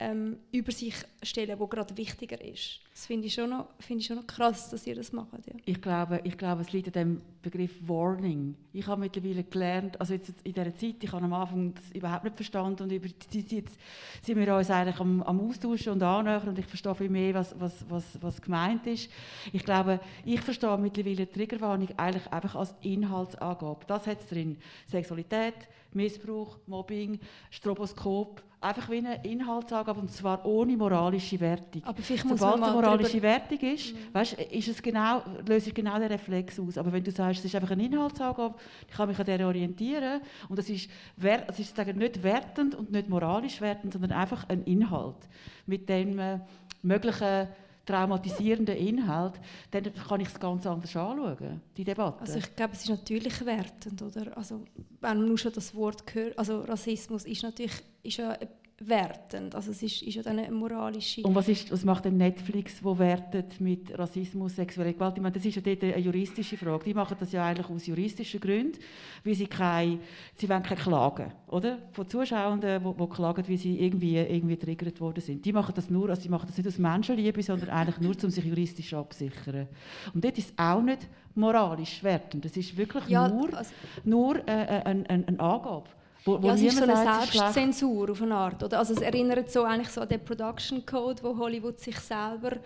[0.00, 2.80] ähm, über sich stellen, wo gerade wichtiger ist.
[2.92, 5.46] Das finde ich, schon noch, find ich schon noch krass, dass ihr das macht.
[5.46, 5.54] Ja.
[5.64, 8.54] Ich, glaube, ich glaube, es liegt an dem Begriff Warning.
[8.72, 12.24] Ich habe mittlerweile gelernt, also jetzt in dieser Zeit, ich habe am Anfang das überhaupt
[12.24, 13.78] nicht verstanden und über die Zeit jetzt
[14.22, 17.58] sind wir uns eigentlich am, am Austauschen und annähern und ich verstehe viel mehr, was,
[17.58, 19.10] was, was, was gemeint ist.
[19.52, 23.84] Ich glaube, ich verstehe mittlerweile Triggerwarnung eigentlich einfach als Inhaltsangabe.
[23.86, 24.58] Das hat es drin.
[24.86, 25.54] Sexualität,
[25.92, 27.18] Missbrauch, Mobbing,
[27.50, 31.82] Stroboskop, einfach wie eine Inhaltsangabe und zwar ohne moralische Wertung.
[31.84, 33.98] Aber Sobald eine moralische Wertung ist, mhm.
[34.12, 36.76] weißt, ist es genau, löse ich genau den Reflex aus.
[36.76, 38.54] Aber wenn du sagst, es ist einfach eine Inhaltsangabe,
[38.88, 42.90] ich kann mich an der orientieren und das ist, es ist sagen, nicht wertend und
[42.90, 45.28] nicht moralisch wertend, sondern einfach ein Inhalt,
[45.66, 46.40] mit dem äh,
[46.82, 47.48] möglichen
[47.88, 49.34] traumatisierenden Inhalt,
[49.70, 52.20] dann kann ich es ganz anders anschauen, die Debatte.
[52.20, 54.36] Also ich glaube, es ist natürlich wertend, oder?
[54.36, 54.62] Also
[55.00, 58.36] wenn man nur schon das Wort hört, also Rassismus ist natürlich ist ja
[58.80, 59.56] wertend.
[59.56, 61.22] Also es ist, ist ja dann eine moralische...
[61.22, 65.16] Und was, ist, was macht denn Netflix, wo wertet mit Rassismus, sexueller Gewalt?
[65.16, 66.84] Ich meine, das ist ja dort eine juristische Frage.
[66.84, 68.78] Die machen das ja eigentlich aus juristischen Gründen,
[69.24, 69.98] weil sie keine,
[70.36, 71.78] sie wollen keine Klagen, oder?
[71.92, 75.44] Von Zuschauern, die, die klagen, wie sie irgendwie, irgendwie triggert worden sind.
[75.44, 78.30] Die machen das nur, also sie machen das nicht aus Menschenliebe, sondern eigentlich nur, um
[78.30, 79.66] sich juristisch abzusichern.
[80.14, 82.44] Und dort ist es auch nicht moralisch wertend.
[82.44, 83.72] Das ist wirklich ja, nur, also,
[84.04, 85.88] nur äh, äh eine, eine, eine Angabe.
[86.28, 88.62] Wo, wo ja, es ist so eine Selbstzensur auf eine Art.
[88.62, 88.78] Oder?
[88.78, 92.58] Also es erinnert so eigentlich so an den Production Code, wo Hollywood sich selber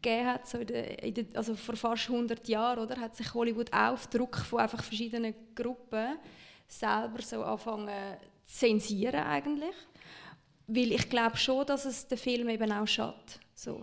[0.00, 3.34] gegeben hat, so in der, in der, also vor fast 100 Jahren, oder, hat sich
[3.34, 6.16] Hollywood auf Druck von einfach verschiedenen Gruppen
[6.68, 7.88] selber so anfangen
[8.46, 9.74] zu zensieren eigentlich.
[10.68, 13.40] Weil ich glaube schon, dass es den Film eben auch schadet.
[13.54, 13.82] So.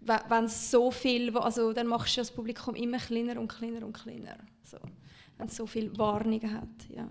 [0.00, 3.92] Wenn es so viel, also dann machst du das Publikum immer kleiner und kleiner und
[3.92, 4.38] kleiner.
[4.64, 4.78] So.
[5.38, 7.08] Wenn es so viele Warnungen hat, ja.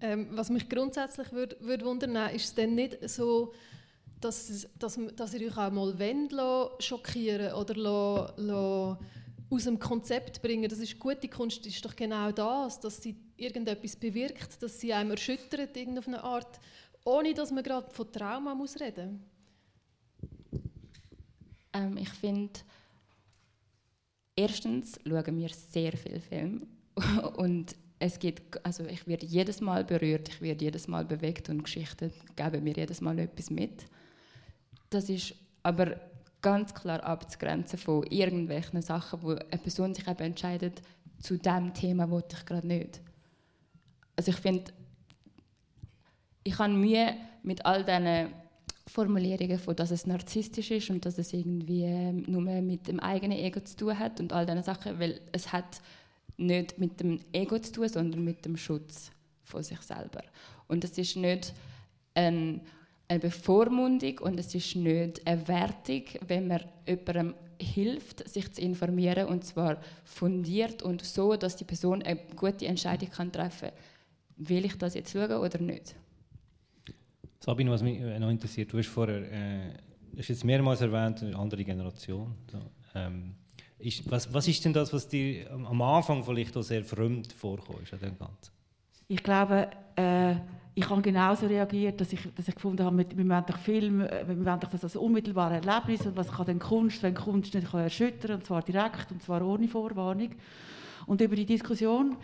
[0.00, 3.54] Ähm, was mich grundsätzlich würde würd wundern, ist es denn nicht so,
[4.20, 8.98] dass, dass, dass ihr euch auch mal wollt, schockieren oder lassen, lassen
[9.50, 10.68] aus dem Konzept bringen.
[10.68, 15.12] Das ist gute Kunst, ist doch genau das, dass sie irgendetwas bewirkt, dass sie einem
[15.12, 16.60] erschüttert auf eine Art,
[17.04, 19.24] ohne dass man gerade von Trauma muss reden.
[21.72, 22.58] Ähm, ich finde,
[24.34, 26.66] erstens schauen wir sehr viele Filme
[27.36, 31.62] und es geht, also ich werde jedes Mal berührt, ich werde jedes Mal bewegt und
[31.62, 33.86] Geschichten geben mir jedes Mal etwas mit.
[34.90, 35.96] Das ist aber
[36.42, 40.82] ganz klar abzugrenzen von irgendwelchen Sachen, wo eine Person sich eben entscheidet,
[41.20, 43.00] zu dem Thema wollte ich gerade nicht.
[44.14, 44.72] Also ich finde,
[46.44, 48.32] ich habe Mühe mit all diesen
[48.86, 53.38] Formulierungen von, dass es narzisstisch ist und dass es irgendwie ähm, nur mit dem eigenen
[53.38, 55.80] Ego zu tun hat und all diese Sachen, weil es hat
[56.36, 59.10] nicht mit dem Ego zu tun, sondern mit dem Schutz
[59.42, 60.22] von sich selber.
[60.68, 61.54] Und es ist nicht
[62.14, 62.60] ein,
[63.08, 69.28] eine Bevormundung und es ist nicht eine Wertung, wenn man jemandem hilft, sich zu informieren
[69.28, 74.48] und zwar fundiert und so, dass die Person eine gute Entscheidung kann treffen kann.
[74.48, 75.94] Will ich das jetzt schauen oder nicht?
[77.40, 79.72] Sabine, was mich noch interessiert, du hast vorher, äh,
[80.18, 82.34] hast jetzt mehrmals erwähnt, eine andere Generation.
[82.50, 82.58] So,
[82.94, 83.34] ähm,
[83.78, 87.92] ist, was, was ist denn das, was dir am Anfang vielleicht auch sehr fremd vorkommt
[87.92, 88.28] an?
[89.08, 90.34] Ich glaube, äh,
[90.74, 94.00] ich habe genauso reagiert, dass ich, dass ich gefunden habe, wir, wir wollen doch Film,
[94.00, 97.54] äh, wir wollen doch das als unmittelbare Erlebnis und was kann denn Kunst, wenn Kunst
[97.54, 100.30] nicht kann erschüttern und zwar direkt und zwar ohne Vorwarnung.
[101.06, 102.16] Und über die Diskussion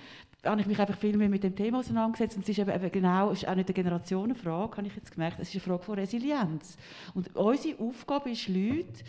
[0.44, 2.36] habe ich mich einfach viel mehr mit dem Thema auseinandergesetzt.
[2.36, 5.38] Und es ist eben, genau, es ist auch nicht eine Generationenfrage, habe ich jetzt gemerkt,
[5.38, 6.76] es ist eine Frage von Resilienz.
[7.14, 9.04] Und unsere Aufgabe ist, Leute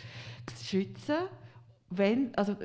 [0.54, 1.16] zu schützen
[1.96, 2.56] wenn, also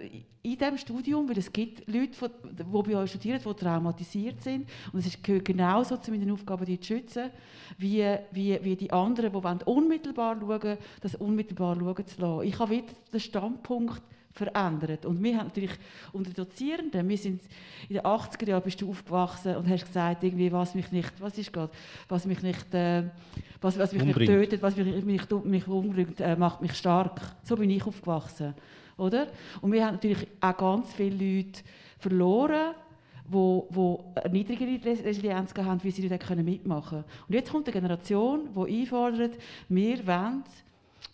[0.41, 5.05] in diesem Studium, weil es gibt Leute, die bei euch studieren, die traumatisiert sind und
[5.05, 7.29] es gehört genauso zu meinen Aufgaben, die zu schützen,
[7.77, 12.47] wie, wie, wie die anderen, die wollen unmittelbar schauen das unmittelbar schauen zu lassen.
[12.47, 14.01] Ich habe wieder den Standpunkt
[14.31, 15.05] verändert.
[15.05, 15.71] Und wir haben natürlich
[16.13, 17.41] unter Dozierenden, wir sind
[17.89, 21.37] in den 80er Jahren bist du aufgewachsen und hast gesagt, irgendwie, was mich nicht, was
[21.37, 21.73] ist gerade,
[22.07, 23.03] was mich nicht, äh,
[23.59, 27.19] was, was mich nicht tötet, was mich, mich, mich umbringt, äh, macht mich stark.
[27.43, 28.53] So bin ich aufgewachsen
[28.99, 29.27] oder?
[29.61, 31.61] Und wir haben natürlich auch ganz viele Leute
[31.97, 32.75] verloren,
[33.31, 37.03] die, die eine niedrigere Resilienz haben, wie sie nicht mitmachen können.
[37.27, 39.33] Und jetzt kommt eine Generation, die einfordert,
[39.67, 40.43] wir wollen,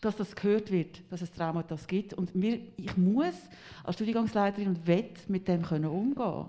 [0.02, 2.14] dass das gehört wird, dass es Trauma das gibt.
[2.14, 3.36] Und wir, ich muss
[3.84, 6.46] als Studiengangsleiterin und will mit dem können umgehen.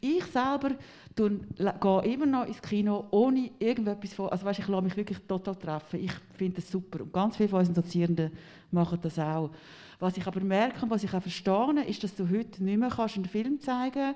[0.00, 0.70] Ich selber
[1.14, 4.28] gehe immer noch ins Kino, ohne irgendetwas von...
[4.28, 6.00] Also weißt, ich lasse mich wirklich total treffen.
[6.02, 7.02] Ich finde das super.
[7.02, 8.32] Und ganz viele von unseren Dozierenden
[8.70, 9.50] machen das auch.
[9.98, 12.90] Was ich aber merke und was ich auch verstehe, ist, dass du heute nicht mehr
[12.90, 14.14] kannst einen Film zeigen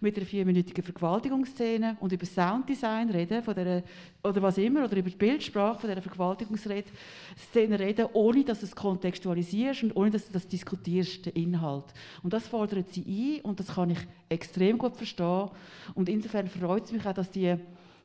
[0.00, 3.82] mit einer vierminütigen Vergewaltigungsszene und über Sounddesign reden von der,
[4.22, 8.74] oder was immer, oder über die Bildsprache von dieser Vergewaltigungsszene reden, ohne dass du es
[8.74, 11.86] kontextualisierst und ohne dass du das diskutierst, den Inhalt.
[12.22, 13.98] Und das fordert sie ein und das kann ich
[14.28, 15.50] extrem gut verstehen.
[15.94, 17.56] Und insofern freut es mich auch, dass die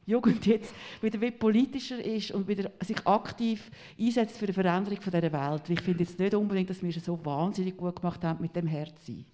[0.06, 5.32] Jugend jetzt wieder politischer ist und wieder sich aktiv einsetzt für die Veränderung von dieser
[5.32, 5.70] Welt.
[5.70, 8.68] Ich finde jetzt nicht unbedingt, dass wir es so wahnsinnig gut gemacht haben mit dem
[8.68, 9.26] Herzen.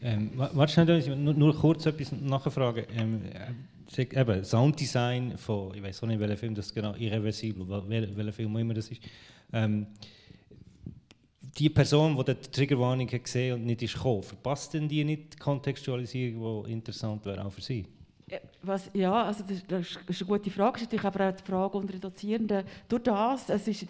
[0.00, 2.84] Ähm, warte schnell, nur, nur kurz etwas nachfragen.
[2.96, 3.22] Ähm,
[3.96, 8.32] äh, eben, Sounddesign von, ich weiß auch nicht, welcher Film das genau, irreversibel, wel, welcher
[8.32, 9.00] Film auch immer das ist.
[9.52, 9.86] Ähm,
[11.58, 15.38] die Person, die die Triggerwarnung gesehen und nicht ist gekommen, verpasst denn die nicht die
[15.38, 17.86] Kontextualisierung, die interessant wäre auch für sie?
[18.62, 20.72] Was, ja, also das, das, ist eine gute Frage.
[20.72, 22.64] Das ist natürlich aber auch die Frage unter den Dozierenden.
[22.88, 23.86] Durch das, es ist,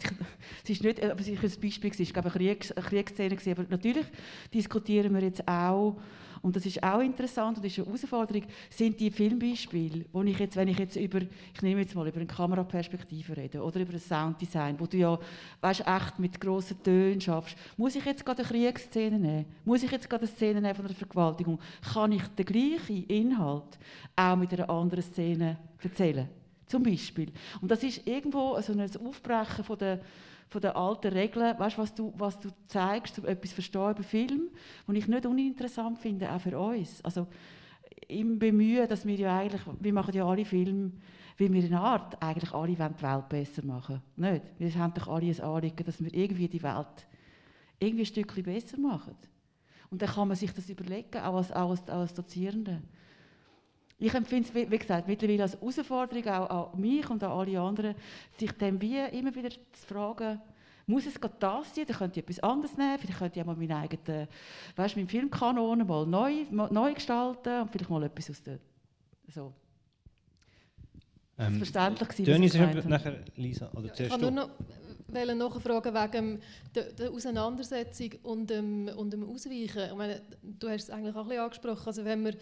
[0.62, 4.04] es ist nicht, aber es ist ein Beispiel, es war eine Kriegsszene, aber natürlich
[4.52, 5.96] diskutieren wir jetzt auch
[6.42, 10.56] und das ist auch interessant und ist eine Herausforderung, sind die Filmbeispiele, wo ich jetzt,
[10.56, 14.00] wenn ich jetzt über, ich nehme jetzt mal über eine Kameraperspektive rede oder über ein
[14.00, 15.18] Sounddesign, wo du ja,
[15.60, 19.46] weißt, echt mit grossen Tönen schaffst, muss ich jetzt gerade eine Kriegsszene nehmen?
[19.64, 21.58] Muss ich jetzt gerade eine Szene nehmen von einer Vergewaltigung?
[21.92, 23.78] Kann ich den gleichen Inhalt
[24.14, 26.28] auch mit einer anderen Szene erzählen?
[26.66, 27.32] Zum Beispiel.
[27.60, 30.00] Und das ist irgendwo so ein Aufbrechen von der
[30.48, 34.50] von den alten Regeln, weißt, was, du, was du zeigst, etwas verstehen über Film,
[34.86, 37.04] was ich nicht uninteressant finde, auch für uns.
[37.04, 37.26] Also
[38.08, 40.92] im Bemühen, dass wir ja eigentlich, wir machen ja alle Filme,
[41.36, 44.42] wie wir in Art eigentlich alle die Welt besser machen Nicht?
[44.58, 47.06] Wir haben doch alle ein Anliegen, dass wir irgendwie die Welt
[47.78, 49.16] irgendwie ein Stückchen besser machen.
[49.90, 52.82] Und dann kann man sich das überlegen, auch als, auch als, auch als Dozierende.
[53.98, 57.94] Ich empfinde es, wie gesagt, mittlerweile als Herausforderung auch an mich und an alle anderen,
[58.38, 60.40] sich dem wie immer wieder zu fragen,
[60.86, 61.84] muss es gerade das sein?
[61.86, 62.98] Dann könnte ich etwas anderes nehmen.
[62.98, 64.28] Vielleicht könnte ich auch mal meinen eigenen,
[64.76, 68.58] weißt, meinen Filmkanon mal neu, neu gestalten und vielleicht mal etwas aus der,
[69.28, 69.52] so.
[71.38, 74.48] Ähm, verständlich gewesen, was ich nachher, Lisa, oder ich kann nur noch
[75.08, 76.42] nachfragen wegen
[76.74, 79.90] der, der Auseinandersetzung und dem, und dem Ausweichen.
[79.90, 81.86] Ich meine, du hast es eigentlich auch ein bisschen angesprochen.
[81.86, 82.34] Also wenn wir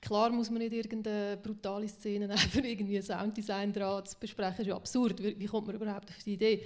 [0.00, 4.52] Klar muss man nicht irgendeine brutale Szene für irgendwie Sounddesign dran zu besprechen.
[4.52, 5.22] Das ist ja absurd.
[5.22, 6.62] Wie, kommt man überhaupt auf die Idee?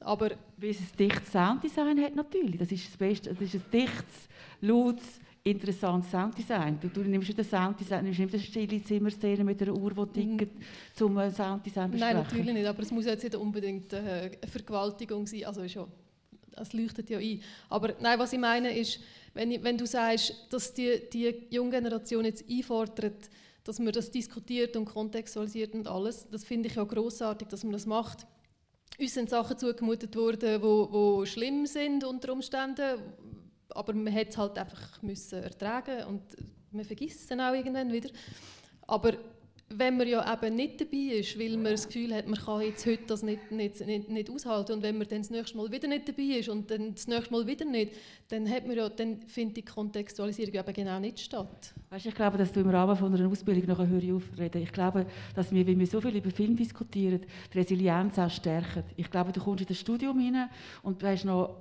[0.00, 2.58] Aber weil es ein dichtes Sounddesign hat, natürlich.
[2.58, 3.30] Das ist das Beste.
[3.30, 4.28] Das ist ein dichtes,
[4.60, 6.78] lautes, interessantes Sounddesign.
[6.80, 9.92] Du, du nimmst nicht ein Sounddesign, du nimmst nicht eine stille Zimmerszene mit einer Uhr,
[9.92, 10.62] die tickt, mm.
[10.94, 11.98] zum Sounddesign besprechen.
[11.98, 12.66] Nein, natürlich nicht.
[12.66, 15.44] Aber es muss jetzt nicht unbedingt äh, eine Vergewaltigung sein.
[15.44, 15.88] Also schon,
[16.52, 17.40] das leuchtet ja ein.
[17.68, 19.00] Aber nein, was ich meine ist,
[19.34, 23.28] wenn, wenn du sagst, dass die, die junge Generation jetzt einfordert,
[23.64, 27.72] dass man das diskutiert und kontextualisiert und alles, das finde ich ja großartig, dass man
[27.72, 28.26] das macht.
[28.98, 33.00] Uns sind Sachen zugemutet worden, wo, wo schlimm sind unter Umständen,
[33.70, 36.22] aber man hätte es halt einfach müssen ertragen und
[36.70, 38.10] man vergisst es dann auch irgendwann wieder.
[38.86, 39.14] Aber
[39.78, 42.86] wenn man ja eben nicht dabei ist, weil man das Gefühl hat, man kann jetzt
[42.86, 45.88] heute das nicht, nicht, nicht, nicht aushalten und wenn man dann das nächste Mal wieder
[45.88, 47.92] nicht dabei ist und dann das nächste Mal wieder nicht,
[48.28, 51.74] dann, hat man ja, dann findet die Kontextualisierung eben genau nicht statt.
[51.90, 54.62] Weißt, ich glaube, dass du im Rahmen von einer Ausbildung noch höre aufreden.
[54.62, 57.20] Ich glaube, dass wir, wenn wir so viel über Film diskutieren,
[57.52, 58.84] die Resilienz auch stärken.
[58.96, 60.48] Ich glaube, du kommst in das Studium hinein
[60.82, 61.60] und weißt noch,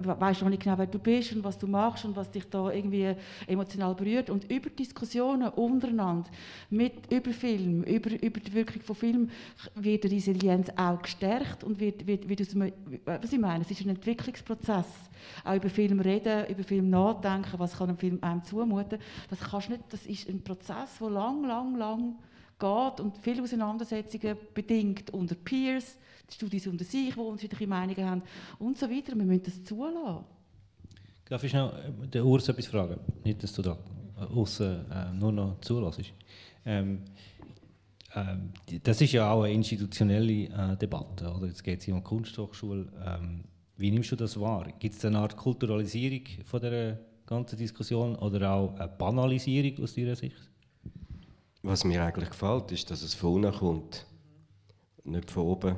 [0.00, 2.70] weißt noch nicht genau, wer du bist und was du machst und was dich da
[2.70, 3.14] irgendwie
[3.46, 4.30] emotional berührt.
[4.30, 6.30] Und über Diskussionen untereinander,
[6.70, 9.30] mit, über Film, über, über die Wirkung von Film,
[9.74, 12.56] wird die Resilienz auch gestärkt und wird, wird, wird aus
[13.04, 14.86] was ich meine, es ist ein Entwicklungsprozess.
[15.44, 18.98] Auch über Film reden, über Film nachdenken, was kann ein Film einem zumuten.
[19.30, 22.16] Das kannst nicht, das ist ein Prozess, der lang, lang, lang
[22.58, 25.98] geht und viele Auseinandersetzungen bedingt unter Peers,
[26.28, 28.22] die Studien unter sich, die unterschiedliche Meinungen haben
[28.58, 29.16] und so weiter.
[29.16, 30.24] Wir müssen das zulassen.
[31.28, 32.98] Darf ich noch äh, den Urs etwas fragen?
[33.24, 33.78] Nicht, dass du da
[34.16, 36.12] außen äh, nur noch zulässt.
[36.64, 37.02] Ähm,
[38.14, 38.52] ähm,
[38.82, 41.32] das ist ja auch eine institutionelle äh, Debatte.
[41.32, 41.46] Oder?
[41.46, 42.86] Jetzt geht es um die Kunsthochschule.
[43.04, 43.44] Ähm,
[43.76, 44.68] wie nimmst du das wahr?
[44.78, 50.14] Gibt es eine Art Kulturalisierung von der ganzen Diskussion oder auch eine Banalisierung aus deiner
[50.14, 50.36] Sicht?
[51.62, 54.06] Was mir eigentlich gefällt, ist, dass es von unten kommt,
[55.04, 55.76] nicht von oben.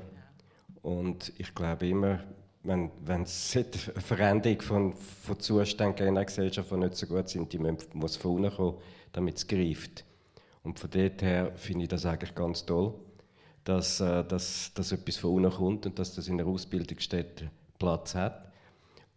[0.83, 2.21] Und ich glaube immer,
[2.63, 7.29] wenn, wenn es eine Veränderung von, von Zuständen in einer Gesellschaft, die nicht so gut
[7.29, 8.79] sind, die muss von unten kommen,
[9.13, 10.05] damit es greift.
[10.65, 12.95] Und von dort her finde ich das eigentlich ganz toll,
[13.63, 18.15] dass, äh, dass, dass etwas von unten kommt und dass das in der Ausbildungsstätte Platz
[18.15, 18.51] hat.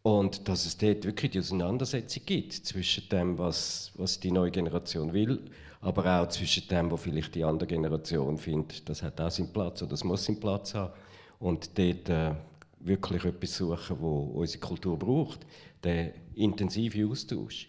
[0.04, 5.12] Und dass es dort wirklich die Auseinandersetzung gibt zwischen dem, was, was die neue Generation
[5.12, 5.42] will,
[5.82, 9.82] aber auch zwischen dem, was vielleicht die andere Generation findet, das hat auch seinen Platz
[9.82, 10.94] oder das muss seinen Platz haben.
[11.40, 12.36] Und dort äh,
[12.80, 15.46] wirklich etwas suchen, wo unsere Kultur braucht,
[15.84, 17.68] der intensive Austausch.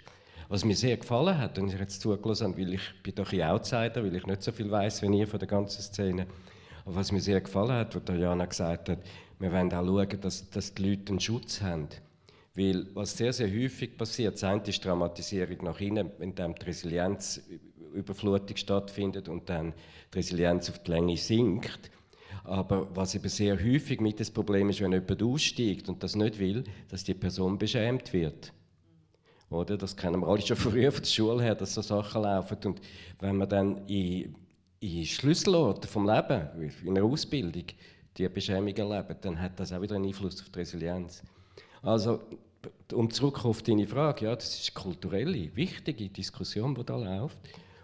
[0.50, 3.42] Was mir sehr gefallen hat, und ich jetzt zugelassen habe, weil ich bin doch ein
[3.42, 6.26] Outsider, weil ich nicht so viel weiß wie ihr von der ganzen Szene,
[6.86, 9.00] aber was mir sehr gefallen hat, was Jana gesagt hat,
[9.38, 11.88] wir wollen auch schauen, dass, dass die Leute einen Schutz haben.
[12.54, 18.56] Weil was sehr, sehr häufig passiert, das eine ist Dramatisierung nach innen, dann die Resilienzüberflutung
[18.56, 19.74] stattfindet und dann
[20.12, 21.90] die Resilienz auf die Länge sinkt.
[22.44, 26.38] Aber was eben sehr häufig mit das Problem ist, wenn jemand aussteigt und das nicht
[26.38, 28.54] will, dass die Person beschämt wird.
[29.50, 29.76] Oder?
[29.76, 32.58] Das kennen wir alle schon früher von der Schule her, dass so Sachen laufen.
[32.64, 32.80] Und
[33.20, 34.34] wenn man dann in,
[34.80, 37.64] in Schlüsselorten vom Leben, in einer Ausbildung,
[38.16, 41.22] die Beschämung erleben, dann hat das auch wieder einen Einfluss auf die Resilienz.
[41.82, 42.20] Also,
[42.92, 47.38] um zurück auf deine Frage, ja, das ist eine kulturelle, wichtige Diskussion, die da läuft.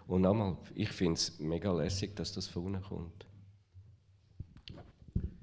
[0.07, 3.25] Und nochmal, ich finde es mega lässig, dass das von unten kommt.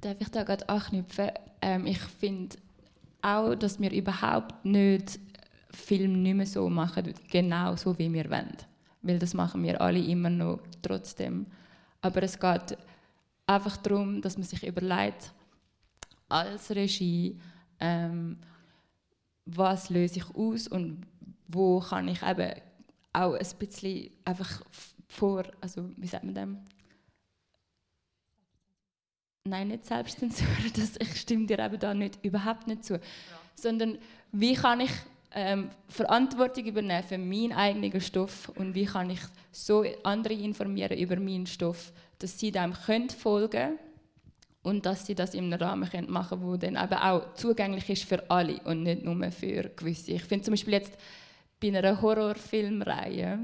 [0.00, 1.30] Darf ich da gerade anknüpfen?
[1.60, 2.56] Ähm, ich finde
[3.22, 5.18] auch, dass wir überhaupt nicht
[5.72, 8.56] Film nicht mehr so machen, genau so wie wir wollen.
[9.02, 11.46] Weil das machen wir alle immer noch trotzdem.
[12.00, 12.76] Aber es geht
[13.46, 15.32] einfach darum, dass man sich überlegt,
[16.28, 17.38] als Regie,
[17.80, 18.38] ähm,
[19.44, 21.06] was löse ich aus und
[21.48, 22.52] wo kann ich eben
[23.12, 24.62] auch ein bisschen einfach
[25.08, 26.58] vor, also wie sagt man dem?
[29.44, 30.46] Nein, nicht Selbstzensur,
[30.76, 32.94] das, ich stimme dir eben da nicht, überhaupt nicht zu.
[32.94, 33.00] Ja.
[33.54, 33.98] Sondern
[34.30, 34.92] wie kann ich
[35.34, 39.20] ähm, Verantwortung übernehmen für meinen eigenen Stoff und wie kann ich
[39.50, 43.78] so andere informieren über meinen Stoff, dass sie dem können folgen
[44.62, 48.30] und dass sie das einem Rahmen machen können, der dann eben auch zugänglich ist für
[48.30, 50.12] alle und nicht nur für gewisse.
[50.12, 50.96] Ich finde zum Beispiel jetzt
[51.60, 53.38] bei einer Horrorfilmreihe,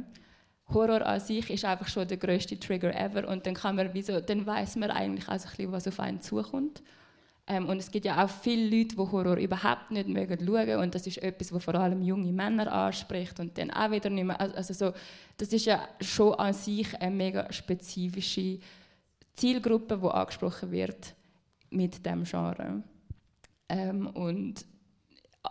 [0.73, 4.21] Horror an sich ist einfach schon der größte Trigger ever und dann kann man, wieso,
[4.21, 6.83] dann weiß man eigentlich also ein bisschen, was auf einen zukommt.
[7.51, 10.81] Ähm, und es gibt ja auch viele Leute, die Horror überhaupt nicht mögen schauen.
[10.81, 14.25] Und das ist etwas, was vor allem junge Männer anspricht und dann auch wieder nicht
[14.25, 14.93] mehr, also so,
[15.39, 18.59] das ist ja schon an sich eine mega spezifische
[19.35, 21.15] Zielgruppe, die angesprochen wird
[21.71, 22.83] mit dem Genre.
[23.71, 24.67] Ähm, und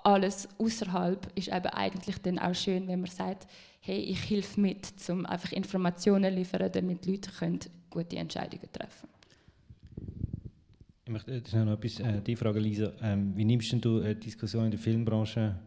[0.04, 3.48] alles außerhalb ist eben eigentlich dann auch schön, wenn man sagt,
[3.80, 9.17] hey, ich helfe mit, um einfach Informationen zu liefern, damit Leute können gute Entscheidungen treffen
[11.08, 12.92] ich möchte das ist noch etwas, äh, die Frage, Lisa.
[13.02, 15.58] Ähm, wie nimmst du äh, Diskussion in der Filmbranche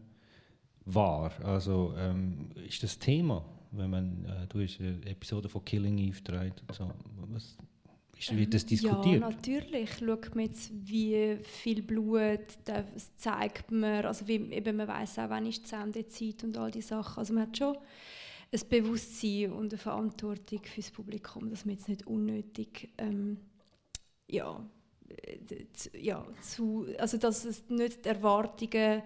[0.85, 1.33] wahr?
[1.43, 6.21] Also ähm, ist das Thema, wenn man, äh, du hast eine Episode von Killing Eve
[6.21, 6.91] dreht so,
[7.33, 7.57] was,
[8.19, 9.23] ist, wird das diskutiert?
[9.23, 9.91] Ja, natürlich.
[9.95, 15.31] Schaut man jetzt, wie viel Blut das zeigt man, also wie, eben man weiß auch,
[15.31, 17.19] wann ist die Sendezeit und all die Sachen.
[17.19, 17.79] Also man hat schon
[18.53, 23.39] ein Bewusstsein und eine Verantwortung für das Publikum, dass man jetzt nicht unnötig ähm,
[24.29, 24.63] ja,
[25.99, 29.03] ja, zu, also dass es nicht die Erwartungen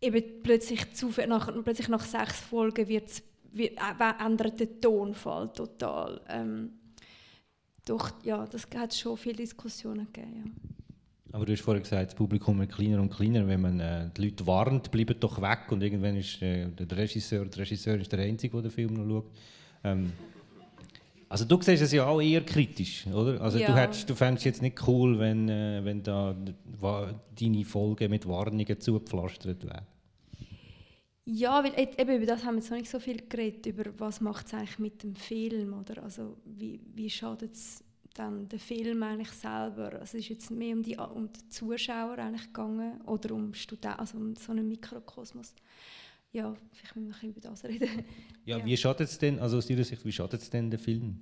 [0.00, 3.22] eben plötzlich, zu, nach, plötzlich nach sechs Folgen wird,
[3.52, 6.20] wird, äh, ändert der Tonfall total.
[6.28, 6.72] Ähm,
[7.84, 10.54] doch, ja, das hat schon viele Diskussionen gegeben.
[10.56, 10.74] Ja.
[11.34, 13.46] Aber du hast vorhin gesagt, das Publikum wird kleiner und kleiner.
[13.46, 17.44] Wenn man äh, die Leute warnt, bleiben doch weg und irgendwann ist äh, der Regisseur,
[17.44, 19.32] der Regisseur ist der Einzige, der den Film noch schaut.
[19.82, 20.12] Ähm,
[21.28, 23.40] also du siehst es ja auch eher kritisch, oder?
[23.40, 23.66] Also ja.
[23.66, 26.36] du, hättest, du fändest jetzt nicht cool, wenn, äh, wenn da
[27.38, 29.86] deine Folgen mit Warnungen zugepflastert wären.
[31.26, 34.20] Ja, weil eben über das haben wir jetzt noch nicht so viel geredet, über was
[34.20, 36.02] macht es eigentlich mit dem Film, oder?
[36.02, 39.92] Also wie, wie schadet es dann den Film eigentlich selber?
[39.92, 43.98] Also es ist jetzt mehr um die, um die Zuschauer eigentlich gegangen oder um Studenten,
[43.98, 45.54] also um so einen Mikrokosmos
[46.34, 48.04] ja, vielleicht müssen wir über das reden.
[48.44, 48.64] Ja, ja.
[48.64, 51.20] wie schadet es denn, also aus Ihrer Sicht, wie schadet es denn der Film?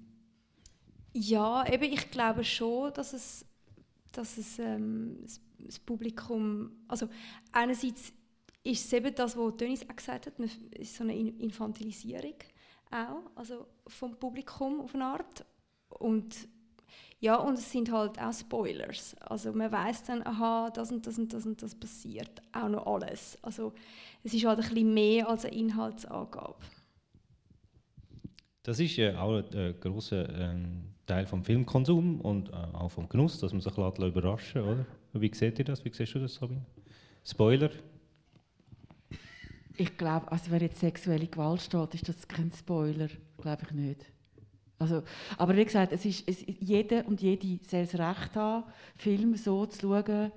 [1.12, 3.44] Ja, eben, ich glaube schon, dass es,
[4.10, 7.08] dass es ähm, das, das Publikum, also
[7.52, 8.12] einerseits
[8.64, 12.34] ist es eben das, was Dennis auch gesagt hat, ist so eine Infantilisierung
[12.90, 15.44] auch, also vom Publikum auf eine Art.
[15.88, 16.48] Und
[17.22, 19.14] ja, und es sind halt auch Spoilers.
[19.20, 22.42] Also man weiß dann, aha, das und das und das und das passiert.
[22.50, 23.38] Auch noch alles.
[23.42, 23.72] Also
[24.24, 26.56] es ist halt ein bisschen mehr als eine Inhaltsangabe.
[28.64, 33.08] Das ist ja auch ein äh, großer ähm, Teil vom Filmkonsum und äh, auch vom
[33.08, 34.86] Genuss, dass man sich überraschen lässt, oder?
[35.12, 35.84] Wie seht ihr das?
[35.84, 36.66] Wie siehst du das, Sabine?
[37.24, 37.70] Spoiler?
[39.76, 43.08] Ich glaube, also wenn jetzt sexuelle Gewalt steht, ist das kein Spoiler.
[43.38, 44.12] Glaube ich nicht.
[44.82, 45.02] Also,
[45.38, 48.64] aber wie gesagt, es ist, es, jeder und jede soll das Recht haben,
[48.96, 50.32] Filme so zu schauen,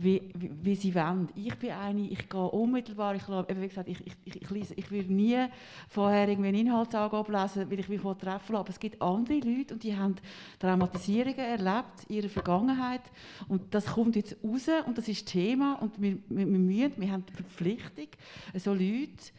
[0.00, 1.28] wie, wie, wie, sie wollen.
[1.34, 5.02] Ich bin eine, ich gehe unmittelbar, ich, wie gesagt, ich, ich, ich, lese, ich will
[5.02, 5.46] nie
[5.88, 9.74] vorher irgendwie eine Inhaltsangabe lesen, weil ich mich treffen will, aber es gibt andere Leute
[9.74, 10.14] und die haben
[10.60, 13.02] Traumatisierungen erlebt in ihrer Vergangenheit
[13.48, 17.10] und das kommt jetzt raus und das ist Thema und wir, wir, wir müssen, wir
[17.10, 18.06] haben die Verpflichtung,
[18.54, 19.32] so Leute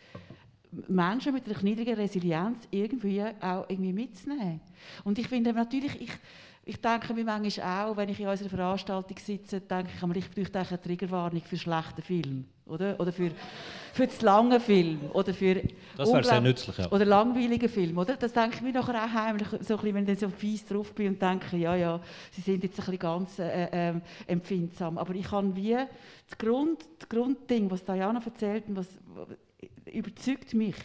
[0.88, 4.62] Menschen mit einer niedrigen Resilienz irgendwie auch irgendwie mitzunehmen.
[5.04, 6.12] Und ich finde natürlich, ich,
[6.66, 10.60] ich denke mir manchmal auch, wenn ich in unserer Veranstaltung sitze, denke ich, ich bräuchte
[10.60, 12.44] eine Triggerwarnung für schlechte Filme.
[12.68, 13.32] Oder, oder für,
[13.94, 15.00] für zu lange Film.
[15.14, 15.64] Oder für
[15.98, 16.78] das wäre sehr nützlich.
[16.78, 16.92] Ja.
[16.92, 17.98] Oder langweilige Film.
[17.98, 18.16] Oder?
[18.16, 20.94] Das denke ich mir nachher auch heimlich, so ein bisschen, wenn ich so fies drauf
[20.94, 22.00] bin und denke, ja, ja,
[22.32, 23.94] sie sind jetzt ein bisschen ganz äh, äh,
[24.28, 25.00] empfindsam.
[25.00, 28.88] Aber ich kann wie das, Grund, das Grundding, was Diana erzählt, was,
[29.92, 30.76] überzeugt mich,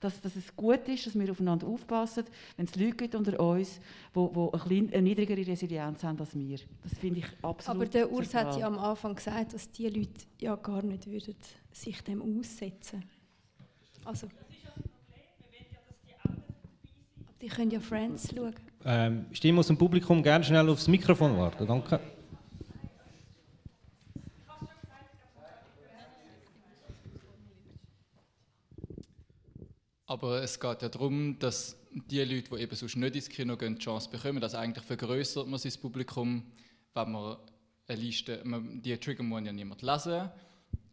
[0.00, 2.24] dass, dass, es gut ist, dass wir aufeinander aufpassen,
[2.56, 3.80] wenn es Leute gibt unter uns,
[4.14, 6.58] die, die eine, eine niedrigere Resilienz haben als wir.
[6.82, 10.26] Das finde ich absolut Aber der Urs hat ja am Anfang gesagt, dass die Leute
[10.40, 11.36] ja gar nicht würden
[11.72, 13.04] sich dem aussetzen
[14.04, 14.28] Also.
[17.40, 18.54] Die können ja Friends schauen.
[18.86, 21.66] Ähm, Stimme aus dem Publikum gerne schnell aufs Mikrofon warten.
[21.66, 22.00] Danke.
[30.06, 33.76] Aber es geht ja darum, dass die Leute, die eben sonst nicht ins Kino gehen,
[33.76, 34.42] die Chance bekommen.
[34.42, 36.42] Also eigentlich vergrößert man sein Publikum,
[36.92, 37.38] wenn man
[37.86, 40.30] eine Liste, man, die Trigger muss ja niemand lesen.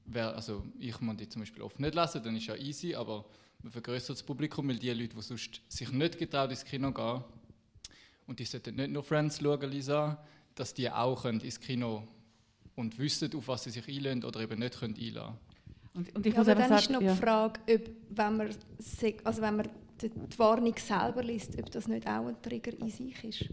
[0.06, 3.26] Wer, also ich muss die zum Beispiel oft nicht lesen, dann ist ja easy, aber
[3.62, 7.24] man vergrößert das Publikum, weil die Leute, die sonst sich nicht getraut ins Kino gehen,
[8.28, 10.24] und die sollten nicht nur Friends schauen, Lisa,
[10.56, 12.08] dass die auch ins Kino
[12.76, 15.38] und wissen, auf was sie sich einlösen oder eben nicht können einladen
[15.94, 17.14] und, und ich ja, muss aber dann sagen, ist noch ja.
[17.14, 18.50] die Frage, ob, wenn man,
[19.24, 19.70] also wenn man
[20.02, 23.46] die, die Warnung selber liest, ob das nicht auch ein Trigger in sich ist.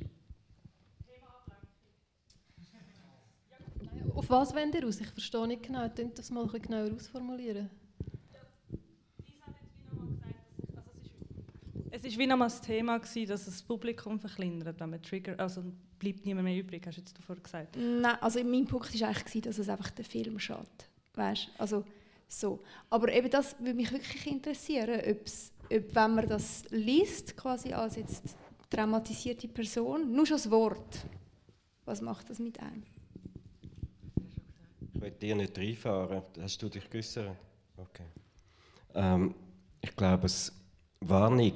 [4.14, 5.00] Auf was wendet ihr aus?
[5.00, 5.88] Ich verstehe nicht genau.
[5.90, 7.70] Könnt das mal ein bisschen genauer ausformulieren?
[11.90, 15.64] Es war wie nochmal das Thema, dass das Publikum verkleinert, wenn man Trigger, also
[15.98, 17.76] bleibt niemand mehr übrig, hast du jetzt davor gesagt?
[17.76, 20.88] Nein, also mein Punkt war eigentlich, dass es einfach den Film schadet.
[21.14, 21.48] Weißt?
[21.58, 21.84] Also
[22.28, 22.62] so.
[22.90, 28.36] Aber eben das würde mich wirklich interessieren, ob, wenn man das liest, quasi als jetzt
[28.70, 31.06] traumatisierte Person, nur schon das Wort,
[31.84, 32.82] was macht das mit einem?
[34.94, 36.22] Ich will dir nicht reinfahren.
[36.40, 37.34] Hast du dich geäußert?
[37.76, 38.04] Okay.
[38.94, 39.34] Ähm,
[39.80, 40.52] ich glaube, es
[41.00, 41.54] Warnung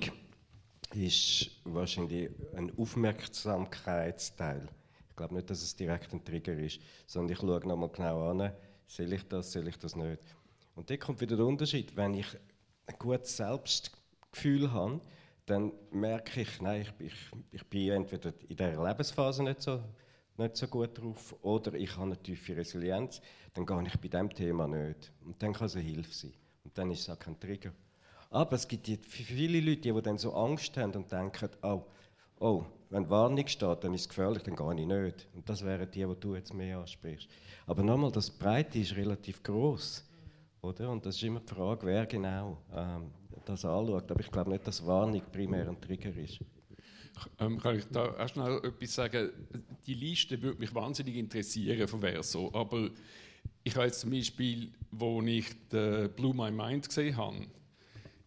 [0.94, 4.68] ist wahrscheinlich ein Aufmerksamkeitsteil.
[5.08, 8.52] Ich glaube nicht, dass es direkt ein Trigger ist, sondern ich schaue nochmal genau an,
[8.86, 10.20] soll ich das, soll ich das nicht.
[10.74, 11.96] Und da kommt wieder der Unterschied.
[11.96, 12.26] Wenn ich
[12.86, 15.00] ein gutes Selbstgefühl habe,
[15.46, 17.14] dann merke ich, nein, ich, ich,
[17.50, 19.82] ich bin entweder in dieser Lebensphase nicht so,
[20.36, 23.20] nicht so gut drauf oder ich habe eine tiefe Resilienz,
[23.54, 25.12] dann gehe ich bei diesem Thema nicht.
[25.24, 26.32] Und dann kann es eine Hilfe sein.
[26.64, 27.72] Und dann ist es auch kein Trigger.
[28.30, 31.82] Aber es gibt viele Leute, die dann so Angst haben und denken, oh,
[32.40, 35.28] oh, wenn Warnung steht, dann ist es gefährlich, dann gehe ich nicht.
[35.34, 37.28] Und das wären die, die du jetzt mehr ansprichst.
[37.66, 40.04] Aber nochmal, das Breite ist relativ groß.
[40.64, 40.90] Oder?
[40.90, 43.10] Und das ist immer die Frage, wer genau ähm,
[43.44, 44.08] das anschaut.
[44.08, 46.38] Aber ich glaube nicht, dass Warnung primär ein Trigger ist.
[47.40, 49.30] Ähm, kann ich da auch schnell etwas sagen?
[49.88, 52.90] Die Liste würde mich wahnsinnig interessieren von Verso, aber
[53.64, 57.44] ich habe jetzt zum Beispiel, wo ich Blue My Mind gesehen habe,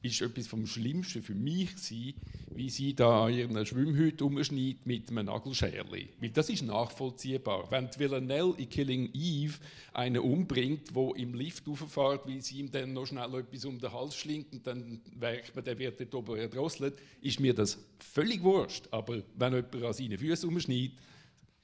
[0.01, 2.13] ist etwas vom Schlimmsten für mich gewesen,
[2.55, 6.09] wie sie da ihren Schwimmhüte umschneidet mit einem Nagelscherli.
[6.19, 7.69] Weil das ist nachvollziehbar.
[7.69, 9.59] Wenn die Villanelle in Killing Eve
[9.93, 13.91] einen umbringt, wo im Lift rauffährt, weil sie ihm dann noch schnell etwas um den
[13.91, 18.41] Hals schlingt und dann merkt man, der wird dort oben erdrosselt, ist mir das völlig
[18.41, 18.87] wurscht.
[18.91, 20.93] Aber wenn jemand an seinen Füßen umschneidet,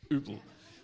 [0.09, 0.39] übel.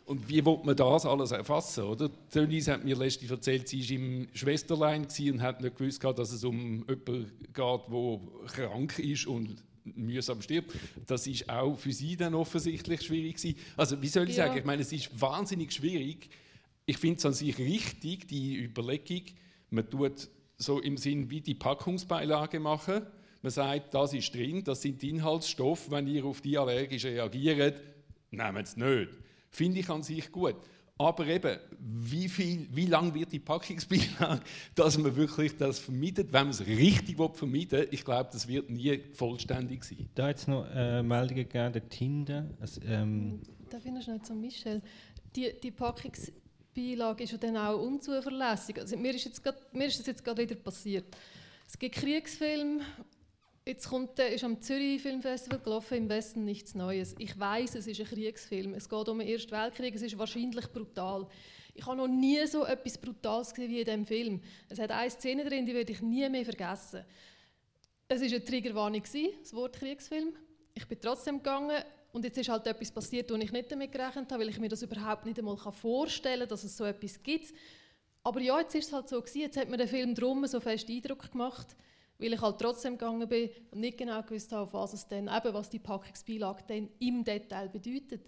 [0.05, 1.83] Und wie will man das alles erfassen?
[1.83, 2.09] Oder?
[2.33, 6.45] Denise hat mir letztens erzählt, sie war im Schwesterlein und hat nicht gewusst, dass es
[6.45, 9.61] um jemanden geht, der krank ist und
[9.95, 10.73] mühsam stirbt.
[11.05, 13.57] Das ist auch für sie dann offensichtlich schwierig gewesen.
[13.75, 14.47] Also wie soll ich ja.
[14.47, 14.59] sagen?
[14.59, 16.29] Ich meine, es ist wahnsinnig schwierig.
[16.85, 19.23] Ich finde es an sich richtig, die Überlegung,
[19.69, 23.05] Man tut so im Sinn wie die Packungsbeilage machen.
[23.41, 25.91] Man sagt, das ist drin, das sind Inhaltsstoffe.
[25.91, 27.81] Wenn ihr auf die allergisch reagiert,
[28.31, 29.09] nehmt es nicht.
[29.49, 30.55] Finde ich an sich gut.
[30.99, 34.41] Aber eben, wie, viel, wie lang wird die Packungsbeilage,
[34.75, 38.69] dass man wirklich das vermeidet, wenn man es richtig vermeiden will, ich glaube, das wird
[38.69, 40.09] nie vollständig sein.
[40.15, 42.49] Da hat es noch äh, Meldungen gegeben, der Tinde.
[42.59, 44.81] Also, ähm da findest du nicht so, Michel.
[45.35, 48.79] Die, die Packungsbeilage ist ja dann auch unzuverlässig.
[48.79, 51.05] Also mir, ist jetzt grad, mir ist das jetzt gerade wieder passiert.
[51.67, 52.81] Es gibt Kriegsfilme,
[53.67, 57.13] Jetzt kommt, ist am Zürich Filmfestival gelaufen, im Westen nichts Neues.
[57.19, 58.73] Ich weiß, es ist ein Kriegsfilm.
[58.73, 61.27] Es geht um den Ersten Weltkrieg, es ist wahrscheinlich brutal.
[61.75, 64.41] Ich habe noch nie so etwas Brutales gesehen wie in diesem Film.
[64.69, 67.03] Es hat eine Szene drin, die werde ich nie mehr vergessen.
[68.07, 70.31] Es war eine Triggerwarnung, das Wort Kriegsfilm.
[70.73, 74.31] Ich bin trotzdem gegangen und jetzt ist halt etwas passiert, wo ich nicht damit gerechnet
[74.31, 77.53] habe, weil ich mir das überhaupt nicht einmal vorstellen kann, dass es so etwas gibt.
[78.23, 79.41] Aber ja, jetzt ist es halt so gewesen.
[79.41, 81.75] Jetzt hat mir der Film drum so fest Eindruck gemacht
[82.19, 85.53] weil ich halt trotzdem gegangen bin und nicht genau gewusst habe, was es denn, eben
[85.53, 88.27] was die Packungsbeilage denn im Detail bedeutet.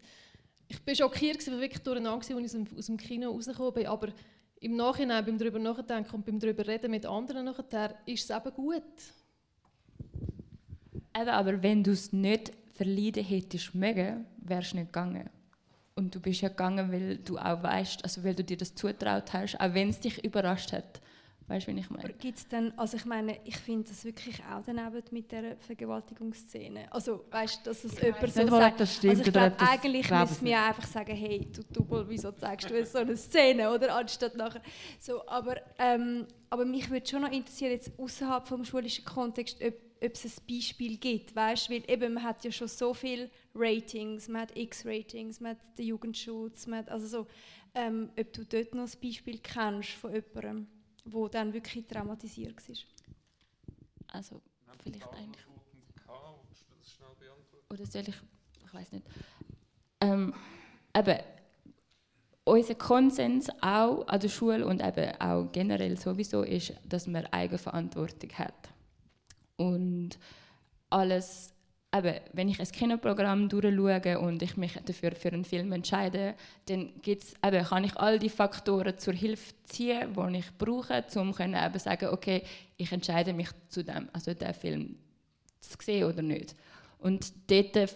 [0.68, 4.10] Ich bin schockiert, weil wirklich durcheinander war, als ich aus dem Kino rausgekommen bin, aber
[4.62, 8.54] im Nachhinein, beim darüber nachdenken und beim darüber reden mit anderen nachher, ist es eben
[8.54, 8.84] gut.
[11.16, 15.30] Eben, aber wenn du es nicht verleiden hättest mögen, wärst du nicht gegangen.
[15.96, 19.34] Und du bist ja gegangen, weil du auch weißt, also weil du dir das zutraut
[19.34, 21.02] hast, auch wenn es dich überrascht hat.
[21.50, 22.14] Weißt du, wie ich meine?
[22.14, 26.93] Gibt es denn, also ich meine, ich finde das wirklich auch daneben mit der Vergewaltigungsszene.
[26.93, 28.80] Also weißt du, dass es jemand so sagt.
[28.80, 32.70] Das stimmt, also ich glaube, eigentlich müssen wir einfach sagen, hey, du Double, wieso zeigst
[32.70, 33.95] du jetzt so eine Szene, oder?
[33.95, 34.62] Anstatt nachher.
[35.00, 39.74] So, aber, ähm, aber mich würde schon noch interessieren, jetzt außerhalb vom schulischen Kontext, ob,
[40.04, 41.72] ob es ein Beispiel gibt, weißt?
[41.72, 45.88] Weil eben, man hat ja schon so viele Ratings, man hat X-Ratings, man hat den
[45.88, 47.28] Jugendschutz, man hat, also so,
[47.74, 50.68] ähm, ob du dort noch ein Beispiel kennst von jemandem
[51.06, 52.76] wo dann wirklich traumatisiert war?
[54.14, 54.41] Also
[54.84, 55.45] vielleicht eigentlich.
[57.70, 58.16] Oder soll ich,
[58.66, 59.06] ich weiß nicht.
[60.02, 60.34] Ähm,
[60.95, 61.20] eben,
[62.43, 68.32] unser Konsens auch an der Schule und eben auch generell sowieso ist, dass man Eigenverantwortung
[68.32, 68.70] hat.
[69.58, 70.18] Und
[70.89, 71.54] alles
[71.96, 76.36] eben, wenn ich ein Kinoprogramm durchschaue und ich mich dafür für einen Film entscheide,
[76.68, 81.34] dann gibt's, eben, kann ich all die Faktoren zur Hilfe ziehen, die ich brauche, um
[81.34, 82.44] zu sagen, okay,
[82.78, 84.96] ich entscheide mich zu dem, also den Film
[85.62, 86.56] zu sehen oder nicht.
[87.00, 87.96] Und dort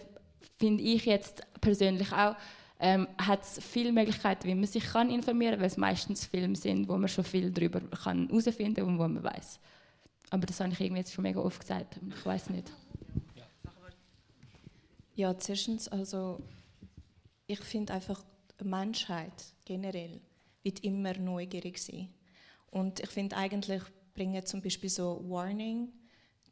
[0.58, 2.36] finde ich jetzt persönlich auch,
[2.80, 6.56] ähm, hat es viele Möglichkeiten, wie man sich kann informieren kann, weil es meistens Filme
[6.56, 9.60] sind, wo man schon viel darüber herausfinden kann und wo man weiß.
[10.30, 12.00] Aber das habe ich irgendwie jetzt schon mega oft gesagt.
[12.08, 12.70] Ich weiß nicht.
[15.14, 16.40] Ja, zuerstens, also
[17.46, 18.24] ich finde einfach,
[18.60, 19.32] die Menschheit
[19.64, 20.20] generell
[20.64, 22.12] wird immer neugierig sein.
[22.70, 23.82] Und ich finde eigentlich
[24.14, 25.92] bringen zum Beispiel so Warning,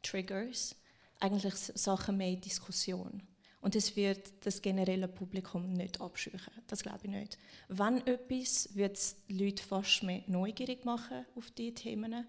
[0.01, 0.75] Triggers,
[1.19, 3.23] eigentlich Sachen mehr in Diskussion.
[3.59, 6.53] Und es wird das generelle Publikum nicht abschüchen.
[6.67, 7.37] Das glaube ich nicht.
[7.69, 12.27] Wenn etwas, wird es Leute fast mehr neugierig machen auf diese Themen.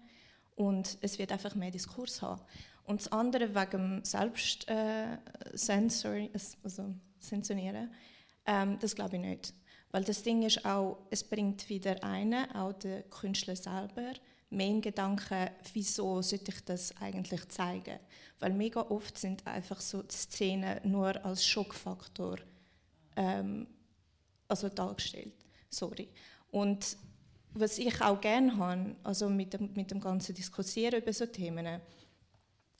[0.55, 2.41] Und es wird einfach mehr Diskurs haben.
[2.85, 7.91] Und das andere wegen dem Selbstsensorieren, äh, also Sensorieren,
[8.45, 9.53] ähm, das glaube ich nicht.
[9.91, 14.11] Weil das Ding ist auch, es bringt wieder einen, auch der Künstler selber,
[14.49, 17.99] mehr in Gedanken, wieso sollte ich das eigentlich zeigen?
[18.39, 22.37] Weil mega oft sind einfach so Szenen nur als Schockfaktor
[23.15, 23.67] ähm,
[24.47, 25.33] also dargestellt.
[25.69, 26.09] Sorry.
[26.51, 26.97] Und
[27.53, 31.81] was ich auch gerne habe, also mit dem, mit dem ganzen Diskutieren über so Themen,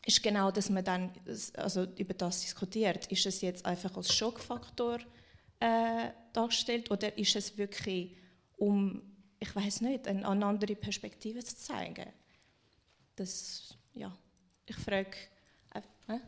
[0.05, 1.11] ist genau, dass man dann
[1.55, 3.07] also über das diskutiert.
[3.07, 4.99] Ist es jetzt einfach als Schockfaktor
[5.59, 8.15] äh, dargestellt oder ist es wirklich,
[8.57, 9.01] um,
[9.39, 12.05] ich weiß nicht, eine, eine andere Perspektive zu zeigen?
[13.15, 14.15] Das, ja,
[14.67, 15.17] ich frage.
[16.07, 16.19] Äh,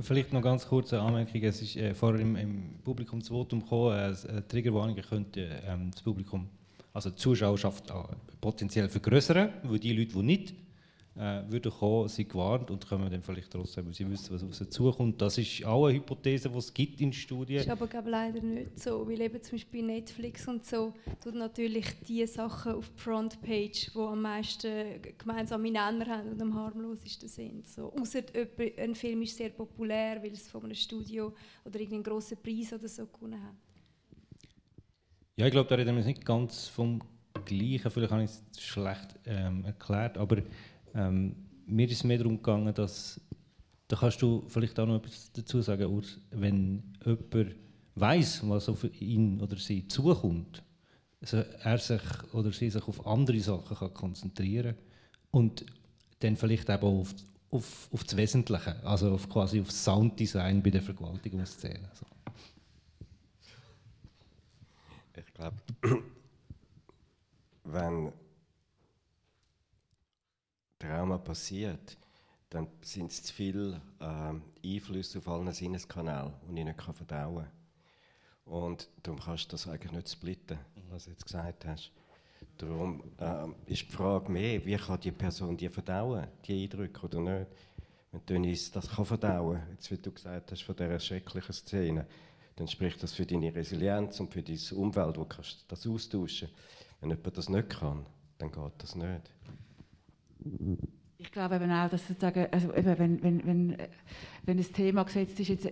[0.00, 1.42] Vielleicht noch ganz kurze Anmerkung.
[1.42, 6.02] Es ist äh, vorher im, im Publikum das Votum gekommen, äh, Triggerwarnungen könnte äh, das
[6.02, 6.48] Publikum,
[6.92, 7.94] also die Zuschauerschaft äh,
[8.40, 10.54] potenziell vergrößern, weil die Leute, die nicht
[11.14, 14.54] äh, würden kommen, sind gewarnt und kommen dann vielleicht trotzdem, weil sie wissen, was auf
[14.54, 15.20] sie zukommt.
[15.20, 17.58] Das ist auch eine Hypothese, die es gibt in Studien.
[17.58, 21.34] Das ist aber glaube leider nicht so, weil eben zum Beispiel Netflix und so tut
[21.34, 27.28] natürlich die Sachen auf die Frontpage, die am meisten gemeinsame Nenner haben und am harmlosesten
[27.28, 27.68] sind.
[27.68, 28.22] So, Außer
[28.78, 31.34] ein Film ist sehr populär, weil es von einem Studio
[31.64, 33.54] oder irgendeinen grossen Preis oder so gewonnen hat.
[35.36, 37.00] Ja, ich glaube, da reden wir nicht ganz vom
[37.44, 37.90] Gleichen.
[37.90, 40.42] Vielleicht habe ich es schlecht ähm, erklärt, aber
[40.94, 41.36] ähm,
[41.66, 43.20] mir ist es mehr darum gegangen, dass,
[43.88, 47.56] da kannst du vielleicht auch noch etwas dazu sagen, Urs, wenn jemand
[47.94, 50.62] weiß, was auf ihn oder sie zukommt,
[51.20, 54.76] so er sich oder sie sich auf andere Sachen kann konzentrieren
[55.30, 55.64] und
[56.20, 57.14] dann vielleicht eben auf,
[57.50, 61.90] auf, auf das Wesentliche, also auf quasi auf Sounddesign bei der Vergewaltigungsszene.
[61.94, 62.06] So.
[65.16, 65.56] Ich glaube,
[67.64, 68.12] wenn
[70.82, 71.96] Trauma passiert,
[72.50, 77.46] dann sind es zu viele äh, Einflüsse auf allen Sinneskanälen, die ich nicht kann verdauen.
[78.44, 80.58] Und darum kannst du das eigentlich nicht splitten,
[80.90, 81.92] was du jetzt gesagt hast.
[82.58, 87.20] Darum äh, ist die Frage mehr, wie kann die Person die verdauen, die Eindrücke oder
[87.20, 87.46] nicht.
[88.10, 92.06] Wenn Dennis das kann verdauen jetzt wie du gesagt hast, von dieser schrecklichen Szene,
[92.56, 96.48] dann spricht das für deine Resilienz und für deine Umwelt, wo du das austauschen
[97.00, 98.04] Wenn jemand das nicht kann,
[98.38, 99.30] dann geht das nicht.
[101.18, 103.76] Ich glaube eben auch, dass sozusagen, also eben, wenn, wenn, wenn,
[104.44, 105.64] wenn ein Thema gesetzt ist, jetzt,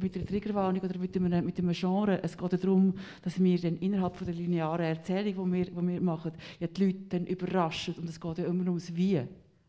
[0.00, 3.78] mit einer Triggerwarnung oder mit einem, mit einem Genre, es geht darum, dass wir dann
[3.78, 7.94] innerhalb von der linearen Erzählung, die wir, die wir machen, ja die Leute dann überraschen
[7.94, 9.22] und es geht ja immer ums Wie.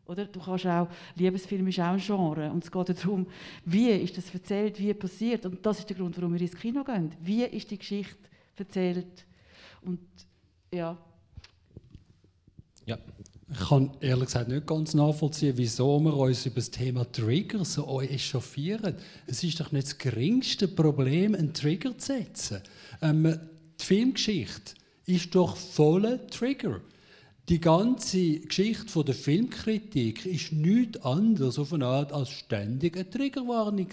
[0.06, 0.26] Oder?
[0.26, 3.26] Du kannst auch, Liebesfilm ist auch ein Genre und es geht darum,
[3.64, 6.84] wie ist das erzählt, wie passiert und das ist der Grund, warum wir ins Kino
[6.84, 7.10] gehen.
[7.20, 9.26] Wie ist die Geschichte erzählt
[9.82, 10.00] und
[10.72, 10.96] ja.
[12.86, 12.98] Ja,
[13.52, 18.00] ich kann ehrlich gesagt nicht ganz nachvollziehen, wieso wir uns über das Thema Trigger so
[18.00, 18.96] echauffieren.
[19.26, 22.62] Es ist doch nicht das geringste Problem, einen Trigger zu setzen.
[23.02, 23.38] Ähm,
[23.80, 24.74] die Filmgeschichte
[25.06, 26.80] ist doch voller Trigger.
[27.50, 33.88] Die ganze Geschichte der Filmkritik ist nichts anderes auf eine Art als ständig eine Triggerwarnung.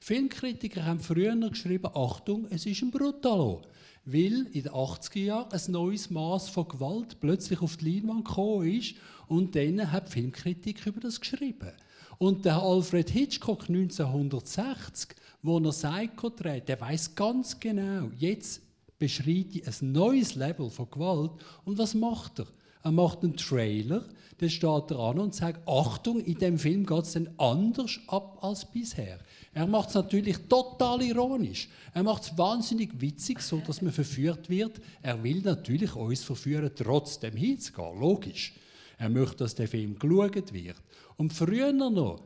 [0.00, 3.62] Filmkritiker haben früher geschrieben, Achtung, es ist ein Brutalo
[4.04, 8.68] weil in den 80er Jahren ein neues Maß von Gewalt plötzlich auf die Leinwand gekommen
[8.68, 8.94] ist
[9.28, 11.72] und dann hat die Filmkritik über das geschrieben.
[12.18, 15.10] Und der Alfred Hitchcock 1960,
[15.42, 18.60] wo er Psycho dreht, der weiß ganz genau, jetzt
[18.98, 21.32] beschreitet ein neues Level von Gewalt.
[21.64, 22.46] Und was macht er?
[22.82, 24.04] Er macht einen Trailer,
[24.38, 28.38] dann steht er an und sagt, Achtung, in dem Film geht es dann anders ab
[28.42, 29.18] als bisher.
[29.52, 31.68] Er macht es natürlich total ironisch.
[31.92, 34.80] Er macht es wahnsinnig witzig, so dass man verführt wird.
[35.02, 37.98] Er will natürlich uns verführen, trotzdem hinzugehen.
[37.98, 38.54] Logisch.
[38.96, 40.76] Er möchte, dass der Film geschaut wird.
[41.16, 42.22] Und früher noch,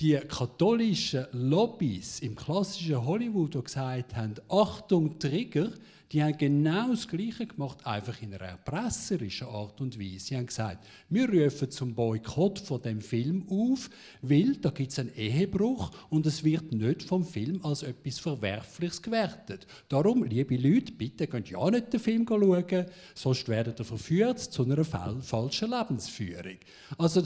[0.00, 5.70] die katholischen Lobbys im klassischen Hollywood, die gesagt haben, Achtung, Trigger,
[6.10, 10.18] die haben genau das Gleiche gemacht, einfach in einer erpresserischen Art und Weise.
[10.20, 13.90] Sie haben gesagt, wir rufen zum Boykott von dem Film auf,
[14.22, 19.02] weil da gibt es einen Ehebruch und es wird nicht vom Film als etwas Verwerfliches
[19.02, 19.66] gewertet.
[19.88, 24.64] Darum, liebe Leute, bitte könnt ja nicht den Film schauen, sonst werdet ihr verführt zu
[24.64, 26.56] einer falschen Lebensführung.
[26.96, 27.22] Also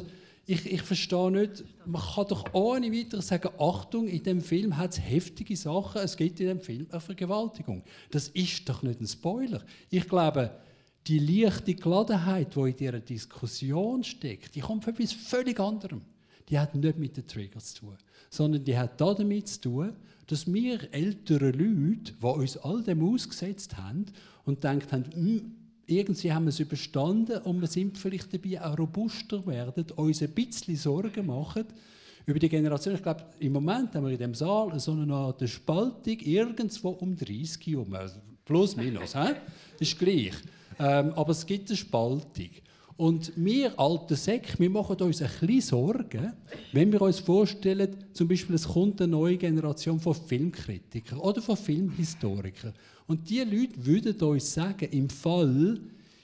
[0.46, 4.92] ich, ich verstehe nicht, man kann doch ohne weiteres sagen, Achtung, in dem Film hat
[4.92, 7.82] es heftige Sachen, es gibt in dem Film eine Vergewaltigung.
[8.10, 9.62] Das ist doch nicht ein Spoiler.
[9.90, 10.50] Ich glaube,
[11.06, 16.02] die leichte Geladenheit, die in dieser Diskussion steckt, die kommt von etwas völlig anderem.
[16.48, 17.96] Die hat nicht mit den Triggers zu tun,
[18.28, 19.92] sondern die hat damit zu tun,
[20.26, 24.06] dass wir ältere Leute, die uns all dem ausgesetzt haben
[24.44, 28.78] und denkt haben, hm, irgendwie haben wir es überstanden und wir sind vielleicht dabei auch
[28.78, 31.64] robuster werden, uns ein bisschen Sorgen machen
[32.26, 32.94] über die Generation.
[32.94, 37.16] Ich glaube, im Moment haben wir in dem Saal so eine Art Spaltung irgendwo um
[37.16, 37.94] 30 herum.
[37.94, 39.34] Also plus, minus, he?
[39.78, 40.34] ist gleich.
[40.78, 42.50] Ähm, aber es gibt eine Spaltung.
[42.96, 46.32] Und wir alte Säcke, wir machen uns ein bisschen Sorgen,
[46.72, 51.56] wenn wir uns vorstellen, zum Beispiel es kommt eine neue Generation von Filmkritikern oder von
[51.56, 52.72] Filmhistorikern.
[53.06, 55.78] Und diese Leute würden uns sagen, im Fall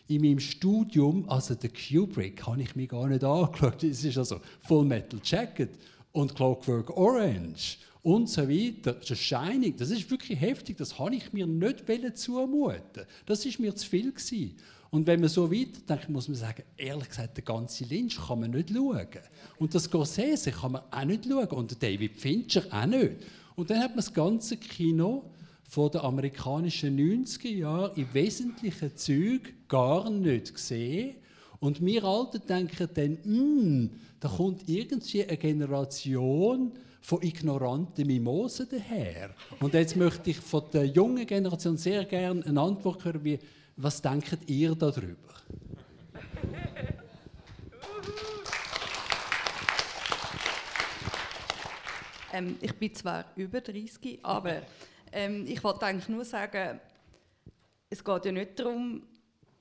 [0.08, 3.84] in meinem Studium, also der Kubrick, habe ich mir gar nicht angeschaut.
[3.84, 5.70] Es ist also Full Metal Jacket
[6.12, 8.94] und Clockwork Orange und so weiter.
[8.94, 10.78] Das ist Shining, das ist wirklich heftig.
[10.78, 13.04] Das habe ich mir nicht zumuten.
[13.26, 14.56] Das ist mir zu viel gewesen.
[14.90, 18.50] Und wenn man so weiterdenkt, muss man sagen, ehrlich gesagt, der ganze Lynch kann man
[18.50, 19.06] nicht schauen.
[19.58, 21.46] Und das Scorsese kann man auch nicht schauen.
[21.46, 23.12] Und David Fincher auch nicht.
[23.54, 25.30] Und dann hat man das ganze Kino
[25.70, 31.14] von den amerikanischen 90er Jahren in wesentlichen Zügen gar nicht gesehen.
[31.60, 39.30] Und wir Alten denken dann, hm, da kommt irgendwie eine Generation von ignoranten Mimosen daher.
[39.60, 43.38] Und jetzt möchte ich von der jungen Generation sehr gerne eine Antwort hören, wie,
[43.76, 45.34] was denkt ihr darüber?
[52.32, 54.62] Ähm, ich bin zwar über 30, aber
[55.12, 56.80] ähm, ich wollte eigentlich nur sagen,
[57.88, 59.06] es geht ja nicht darum,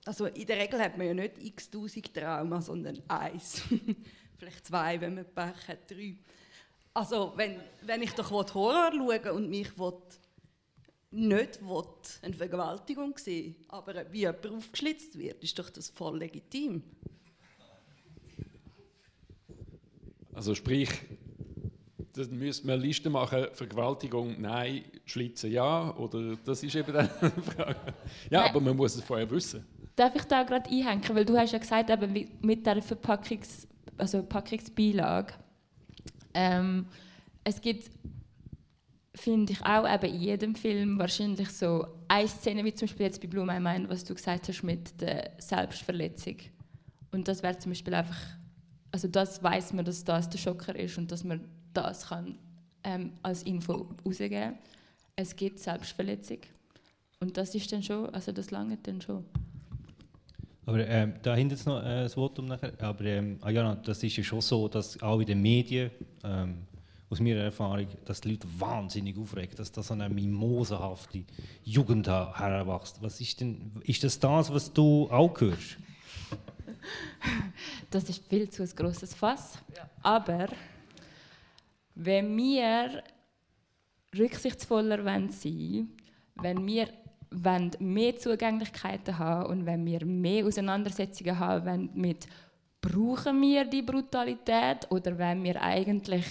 [0.05, 3.61] also in der Regel hat man ja nicht x tausend Trauma, sondern eins.
[4.37, 6.15] Vielleicht zwei, wenn man Pech hat, drei.
[6.93, 9.93] Also wenn, wenn ich doch Horror schaue und mich will
[11.11, 11.85] nicht will,
[12.21, 16.83] eine Vergewaltigung sehen aber wie jemand aufgeschlitzt wird, ist doch das voll legitim.
[20.33, 20.89] Also sprich,
[22.13, 27.09] dann müsste man eine Liste machen, Vergewaltigung nein, Schlitzen ja, oder das ist eben dann
[27.21, 27.93] eine Frage.
[28.29, 28.49] Ja, nein.
[28.49, 29.65] aber man muss es vorher wissen.
[29.95, 34.23] Darf ich da gerade einhängen, weil du hast ja gesagt, eben mit der Verpackungs, also
[34.23, 35.33] Packungsbeilage,
[36.33, 36.85] ähm,
[37.43, 37.89] es gibt
[39.15, 43.21] finde ich auch eben in jedem Film wahrscheinlich so eine Szene, wie zum Beispiel jetzt
[43.21, 46.37] bei Blue My Mind, was du gesagt hast mit der Selbstverletzung.
[47.11, 48.17] Und das wäre zum Beispiel einfach,
[48.91, 52.37] also das weiß man, dass das der Schocker ist und dass man das kann
[52.83, 54.55] ähm, als Info rausgeben.
[55.15, 56.39] Es gibt Selbstverletzung
[57.19, 59.25] und das ist dann schon, also das lange dann schon.
[60.65, 62.73] Aber ähm, da hinten ist noch äh, das Votum nachher.
[62.79, 65.89] Aber ähm, ah ja, das ist ja schon so, dass auch in den Medien
[66.23, 66.67] ähm,
[67.09, 71.23] aus meiner Erfahrung, dass die Leute wahnsinnig aufregen, dass da so eine mimosenhafte
[71.63, 73.01] Jugend heranwächst.
[73.01, 75.77] Was ist denn, ist das das, was du auch hörst?
[77.91, 79.57] Das ist viel zu ein grosses Fass.
[79.75, 79.89] Ja.
[80.03, 80.47] Aber
[82.01, 83.03] wenn wir
[84.17, 85.97] rücksichtsvoller sein wollen,
[86.35, 86.87] wenn wir
[87.29, 92.25] wollen mehr Zugänglichkeiten haben und wenn wir mehr Auseinandersetzungen haben mit
[92.81, 96.25] brauchen wir die Brutalität oder wenn wir eigentlich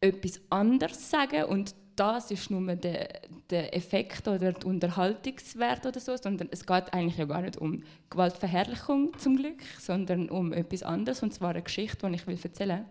[0.00, 3.08] etwas anderes sagen und das ist nur der,
[3.50, 7.82] der Effekt oder der Unterhaltungswert oder so, sondern es geht eigentlich ja gar nicht um
[8.08, 12.86] Gewaltverherrlichung zum Glück, sondern um etwas anderes und zwar eine Geschichte, die ich will erzählen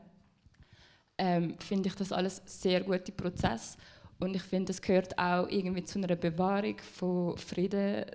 [1.22, 3.78] ähm, finde ich das alles sehr gute Prozess.
[4.20, 8.06] Und ich finde, es gehört auch irgendwie zu einer Bewahrung von Frieden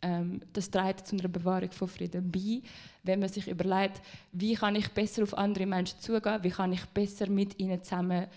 [0.00, 2.62] ähm, das trägt zu einer Bewahrung von Frieden bei,
[3.02, 4.00] wenn man sich überlegt,
[4.30, 8.28] wie kann ich besser auf andere Menschen zugehen, wie kann ich besser mit ihnen zusammen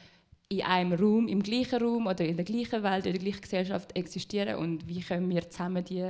[0.50, 3.96] in einem Raum, im gleichen Raum oder in der gleichen Welt, in der gleichen Gesellschaft
[3.96, 4.56] existieren?
[4.56, 6.10] Und wie können wir zusammen die,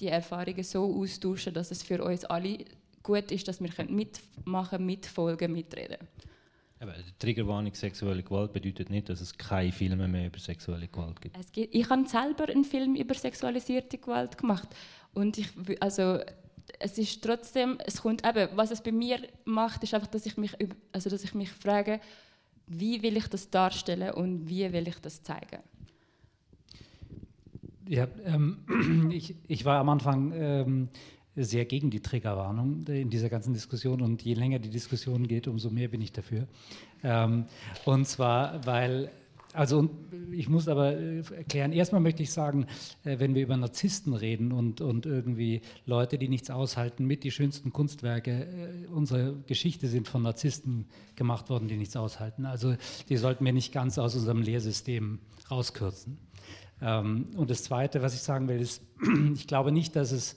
[0.00, 2.58] die Erfahrungen so austauschen, dass es für uns alle
[3.04, 6.31] gut ist, dass wir mitmachen, mitfolgen, mitreden können.
[6.82, 11.38] Die Triggerwarnung sexuelle Gewalt bedeutet nicht, dass es keine Filme mehr über sexuelle Gewalt gibt.
[11.38, 14.68] Es gibt ich habe selber einen Film über sexualisierte Gewalt gemacht
[15.14, 15.48] und ich,
[15.80, 16.18] also
[16.78, 20.36] es ist trotzdem, es kommt eben, was es bei mir macht, ist einfach, dass ich
[20.36, 20.56] mich,
[20.92, 22.00] also dass ich mich frage,
[22.66, 25.62] wie will ich das darstellen und wie will ich das zeigen?
[27.88, 30.88] Ja, ähm, ich, ich war am Anfang ähm,
[31.36, 35.70] sehr gegen die Triggerwarnung in dieser ganzen Diskussion und je länger die Diskussion geht, umso
[35.70, 36.46] mehr bin ich dafür.
[37.02, 37.46] Ähm,
[37.86, 39.10] und zwar, weil,
[39.54, 39.88] also
[40.30, 42.66] ich muss aber äh, erklären, erstmal möchte ich sagen,
[43.04, 47.30] äh, wenn wir über Narzissten reden und, und irgendwie Leute, die nichts aushalten, mit die
[47.30, 52.44] schönsten Kunstwerke äh, unserer Geschichte sind von Narzissten gemacht worden, die nichts aushalten.
[52.44, 52.76] Also
[53.08, 55.18] die sollten wir nicht ganz aus unserem Lehrsystem
[55.50, 56.18] rauskürzen.
[56.82, 58.82] Ähm, und das Zweite, was ich sagen will, ist,
[59.34, 60.36] ich glaube nicht, dass es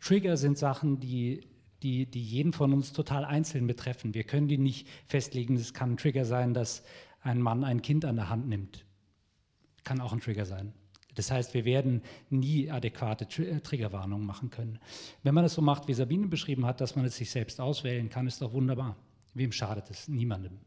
[0.00, 1.46] Trigger sind Sachen, die,
[1.82, 4.14] die, die jeden von uns total einzeln betreffen.
[4.14, 5.56] Wir können die nicht festlegen.
[5.56, 6.82] Es kann ein Trigger sein, dass
[7.20, 8.84] ein Mann ein Kind an der Hand nimmt.
[9.84, 10.72] Kann auch ein Trigger sein.
[11.14, 14.78] Das heißt, wir werden nie adäquate äh, Triggerwarnungen machen können.
[15.22, 18.10] Wenn man es so macht, wie Sabine beschrieben hat, dass man es sich selbst auswählen
[18.10, 18.96] kann, ist doch wunderbar.
[19.34, 20.08] Wem schadet es?
[20.08, 20.58] Niemandem.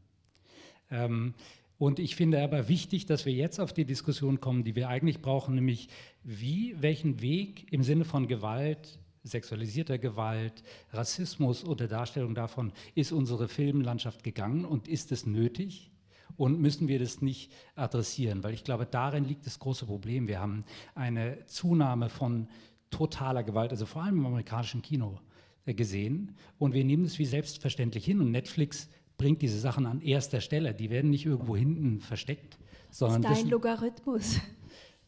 [0.89, 1.35] Ähm,
[1.77, 5.21] und ich finde aber wichtig, dass wir jetzt auf die Diskussion kommen, die wir eigentlich
[5.21, 5.87] brauchen, nämlich
[6.23, 13.47] wie, welchen Weg im Sinne von Gewalt sexualisierter Gewalt, Rassismus oder Darstellung davon ist unsere
[13.47, 15.91] Filmlandschaft gegangen und ist es nötig?
[16.37, 18.43] Und müssen wir das nicht adressieren?
[18.43, 20.27] Weil ich glaube, darin liegt das große Problem.
[20.27, 20.63] Wir haben
[20.95, 22.47] eine Zunahme von
[22.91, 25.19] totaler Gewalt, also vor allem im amerikanischen Kino
[25.65, 26.35] äh, gesehen.
[26.57, 28.21] Und wir nehmen es wie selbstverständlich hin.
[28.21, 30.73] Und Netflix bringt diese Sachen an erster Stelle.
[30.73, 32.57] Die werden nicht irgendwo hinten versteckt.
[32.89, 34.39] Sondern das ist dein Logarithmus.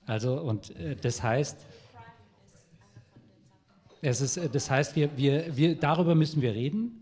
[0.06, 1.66] Also, und äh, das heißt,
[4.02, 6.98] es ist, äh, das heißt, wir, wir, wir, darüber müssen wir reden.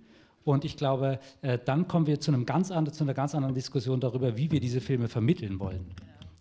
[0.45, 3.53] Und ich glaube, äh, dann kommen wir zu, einem ganz anderen, zu einer ganz anderen
[3.53, 5.85] Diskussion darüber, wie wir diese Filme vermitteln wollen.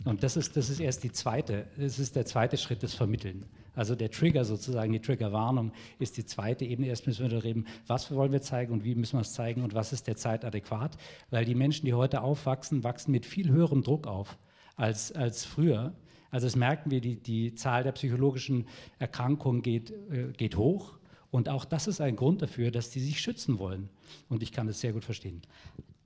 [0.05, 3.45] Und das ist, das ist erst die zweite, das ist der zweite Schritt, das Vermitteln.
[3.75, 6.89] Also der Trigger sozusagen, die Triggerwarnung ist die zweite Ebene.
[6.89, 9.63] Erst müssen wir darüber reden, was wollen wir zeigen und wie müssen wir es zeigen
[9.63, 10.97] und was ist der Zeit adäquat.
[11.31, 14.39] Weil die Menschen, die heute aufwachsen, wachsen mit viel höherem Druck auf
[14.77, 15.93] als, als früher.
[16.31, 18.67] Also das merken wir, die, die Zahl der psychologischen
[18.99, 20.99] Erkrankungen geht, äh, geht hoch.
[21.31, 23.89] Und auch das ist ein Grund dafür, dass die sich schützen wollen.
[24.29, 25.43] Und ich kann das sehr gut verstehen.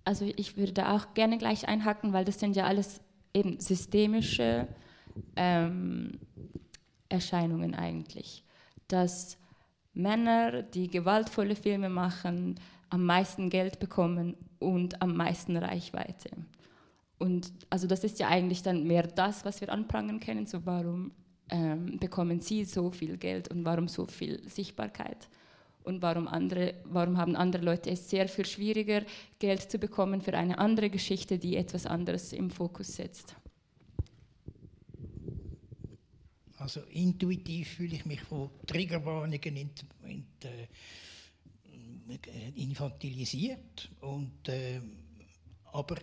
[0.05, 3.01] Also ich würde da auch gerne gleich einhaken, weil das sind ja alles
[3.35, 4.67] eben systemische
[5.37, 6.19] ähm,
[7.09, 8.45] Erscheinungen eigentlich.
[8.89, 9.39] Dass
[9.95, 12.59] Männer, die gewaltvolle Filme machen,
[12.91, 16.31] am meisten Geld bekommen und am meisten Reichweite.
[17.23, 20.47] Und also das ist ja eigentlich dann mehr das, was wir anprangern können.
[20.47, 21.13] So warum
[21.51, 25.29] ähm, bekommen sie so viel Geld und warum so viel Sichtbarkeit?
[25.85, 29.05] Und warum, andere, warum haben andere Leute es sehr viel schwieriger,
[29.39, 33.37] Geld zu bekommen für eine andere Geschichte, die etwas anderes im Fokus setzt?
[36.59, 39.71] Also intuitiv fühle ich mich von Triggerwarnungen in,
[40.09, 40.67] in, äh,
[42.57, 43.91] infantilisiert.
[44.01, 44.81] Und, äh,
[45.73, 45.99] aber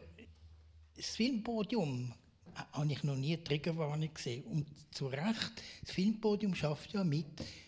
[1.00, 2.14] das Filmpodium
[2.74, 4.44] habe ich noch nie Triggerwarnung gesehen.
[4.44, 7.26] Und zu Recht, das Filmpodium schafft ja mit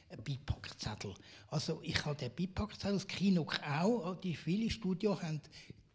[0.10, 1.14] einem Beipackzettel.
[1.48, 5.40] Also ich habe den Beipackzettel, das Kino auch, die viele Studios haben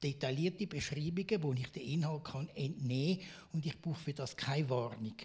[0.02, 4.70] detaillierte Beschreibungen, wo ich den Inhalt kann entnehmen kann und ich brauche für das keine
[4.70, 5.16] Warnung.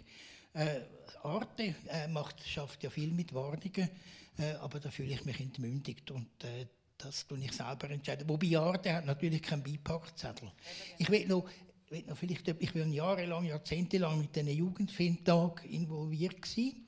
[0.54, 0.82] Äh,
[1.24, 3.90] Arte äh, macht, schafft ja viel mit Warnungen,
[4.38, 6.66] äh, aber da fühle ich mich entmündigt und äh,
[6.98, 8.28] das tue ich selber entscheiden.
[8.28, 10.52] Wobei Arte hat natürlich keinen Beipackzettel.
[10.98, 11.48] Ich will noch,
[11.92, 16.88] will noch vielleicht, ich bin jahrelang, jahrzehntelang mit einem Jugendfilmtag involviert gewesen.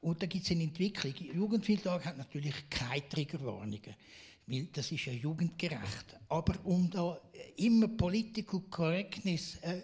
[0.00, 1.14] Und da gibt es eine Entwicklung.
[1.14, 3.94] Der Jugendfilmtag hat natürlich keine Triggerwarnungen
[4.50, 6.18] weil das ist ja jugendgerecht.
[6.28, 7.20] Aber um da
[7.56, 9.82] immer Political Correctness äh,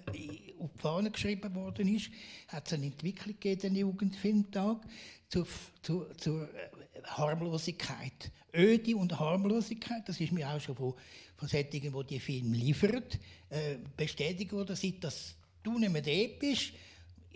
[0.59, 2.11] auf die Fahne geschrieben worden ist,
[2.49, 4.85] hat es eine Entwicklung gegeben, den Jugendfilmtag,
[5.29, 5.47] zur,
[5.83, 6.69] zur, zur äh,
[7.05, 8.33] Harmlosigkeit.
[8.53, 10.95] Öde und Harmlosigkeit, das ist mir auch schon von,
[11.37, 13.05] von solchen, die die Filme liefern,
[13.51, 16.73] äh, bestätigt worden, seit das «Du nicht mehr episch»,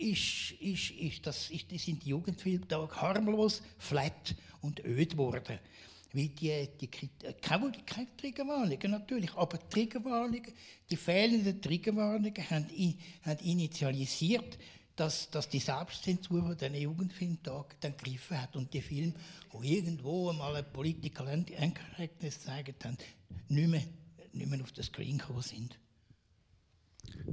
[0.01, 5.59] ist, ist, ist, das, ist, sind die Jugendfilmtage harmlos, flat und öd geworden.
[6.13, 10.51] Weil die, die, keine, keine Triggerwarnungen, natürlich, aber Triggerwarnungen,
[10.89, 12.67] die fehlenden Triggerwarnungen haben,
[13.23, 14.57] haben initialisiert,
[14.95, 19.13] dass, dass die Selbstzensur von diesen Jugendfilmtagen dann gegriffen hat und die Filme,
[19.53, 22.97] die irgendwo einmal ein Political Incorrectness gezeigt haben,
[23.47, 23.83] nicht mehr,
[24.33, 25.79] nicht mehr auf den Screen gekommen sind.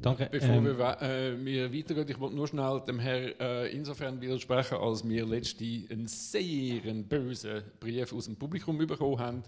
[0.01, 0.29] Danke.
[0.31, 4.77] Bevor ähm, wir, äh, wir weitergehen, ich wollte nur schnell dem Herrn äh, insofern widersprechen,
[4.79, 9.43] als wir letztens einen sehr bösen Brief aus dem Publikum bekommen haben,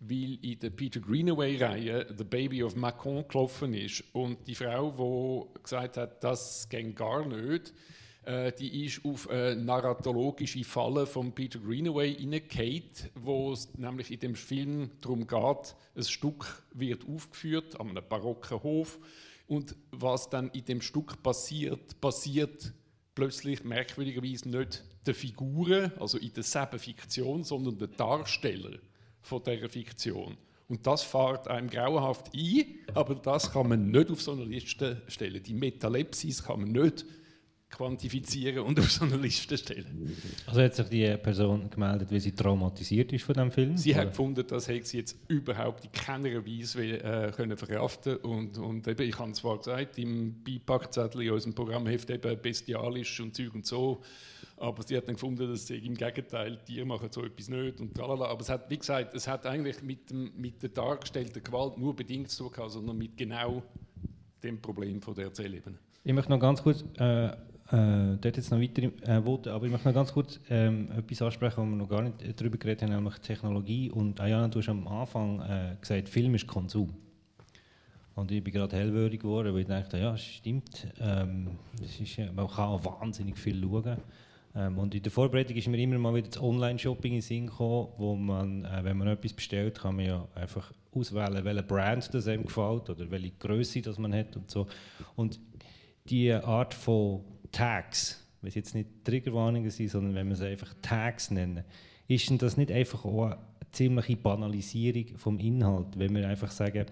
[0.00, 4.04] weil in der Peter Greenaway-Reihe The Baby of Macron gelaufen ist.
[4.12, 7.72] Und die Frau, die gesagt hat, das geht gar nicht,
[8.24, 12.82] äh, die ist auf eine narratologische Falle von Peter Greenaway hineingefallen,
[13.14, 18.62] wo es nämlich in dem Film darum geht, ein Stück wird aufgeführt an einem barocken
[18.62, 18.98] Hof
[19.50, 22.72] und was dann in dem Stück passiert, passiert
[23.16, 28.78] plötzlich merkwürdigerweise nicht der Figuren, also in derselben Fiktion, sondern der Darsteller
[29.20, 30.36] von dieser Fiktion.
[30.68, 35.02] Und das fährt einem grauenhaft ein, aber das kann man nicht auf so eine Liste
[35.08, 35.42] stellen.
[35.42, 37.04] Die Metalepsis kann man nicht
[37.70, 40.16] quantifizieren und auf so eine Liste stellen.
[40.46, 43.76] Also hat sich die Person gemeldet, weil sie traumatisiert ist von dem Film?
[43.76, 44.00] Sie oder?
[44.00, 48.86] hat gefunden, das hätte sie jetzt überhaupt in keiner Weise äh, können verkraften und, und
[48.88, 53.66] eben, ich habe zwar gesagt, im Beipackzettel in unserem Programmheft eben bestialisch und Zeug und
[53.66, 54.02] so,
[54.60, 57.94] aber sie hat dann gefunden, dass sie im Gegenteil, Tiere machen so etwas nicht und
[57.94, 58.26] tralala.
[58.26, 61.96] Aber es hat, wie gesagt, es hat eigentlich mit, dem, mit der dargestellten Gewalt nur
[61.96, 63.62] bedingt zu tun, sondern mit genau
[64.42, 65.78] dem Problem von der Erzählebene.
[66.04, 67.30] Ich möchte noch ganz kurz äh,
[67.72, 71.22] äh, dort jetzt noch weitere äh, Worte, aber ich möchte noch ganz kurz ähm, etwas
[71.22, 73.90] ansprechen, wo wir noch gar nicht darüber geredet haben, nämlich Technologie.
[73.90, 76.92] Und Ayana, du hast am Anfang äh, gesagt, Film ist Konsum.
[78.16, 80.88] Und ich bin gerade hellwürdig geworden, weil ich dachte, ja, stimmt.
[81.00, 81.48] Ähm,
[81.80, 83.96] das ist, man kann auch wahnsinnig viel schauen.
[84.54, 87.46] Ähm, und in der Vorbereitung ist mir immer mal wieder das Online-Shopping in den Sinn
[87.46, 92.12] gekommen, wo man, äh, wenn man etwas bestellt, kann man ja einfach auswählen, welche Brand
[92.12, 94.66] das einem gefällt oder welche Größe das man hat und so.
[95.14, 95.38] Und
[96.08, 100.74] die Art von Tags, wenn es jetzt nicht Triggerwarnungen sind, sondern wenn wir es einfach
[100.82, 101.64] Tags nennen,
[102.08, 103.38] ist denn das nicht einfach auch eine
[103.72, 106.86] ziemliche Banalisierung vom Inhalt, wenn wir einfach sagen,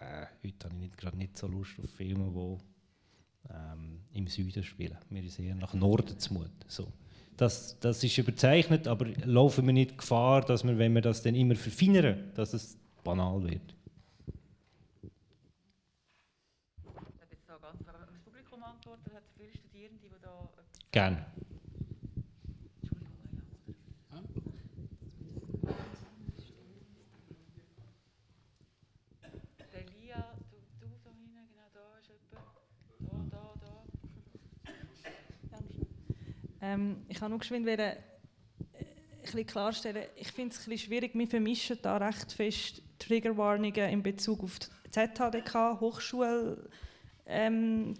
[0.00, 4.62] äh, heute habe ich nicht, gerade nicht so Lust auf Filme, die ähm, im Süden
[4.62, 4.96] spielen.
[5.10, 6.50] Mir ist eher nach Norden zu Mut.
[6.68, 6.92] So.
[7.36, 11.34] Das, das ist überzeichnet, aber laufen wir nicht Gefahr, dass wir, wenn wir das dann
[11.34, 13.74] immer verfeinern, dass es banal wird?
[20.92, 21.24] Gerne.
[36.62, 37.96] Ähm, ich kann nur geschwind werden,
[39.32, 44.42] äh, klarstellen, ich finde es ein schwierig, wir vermischen da recht fest Triggerwarnungen in Bezug
[44.42, 46.68] auf die ZHDK, Hochschulgefäße
[47.26, 47.94] ähm,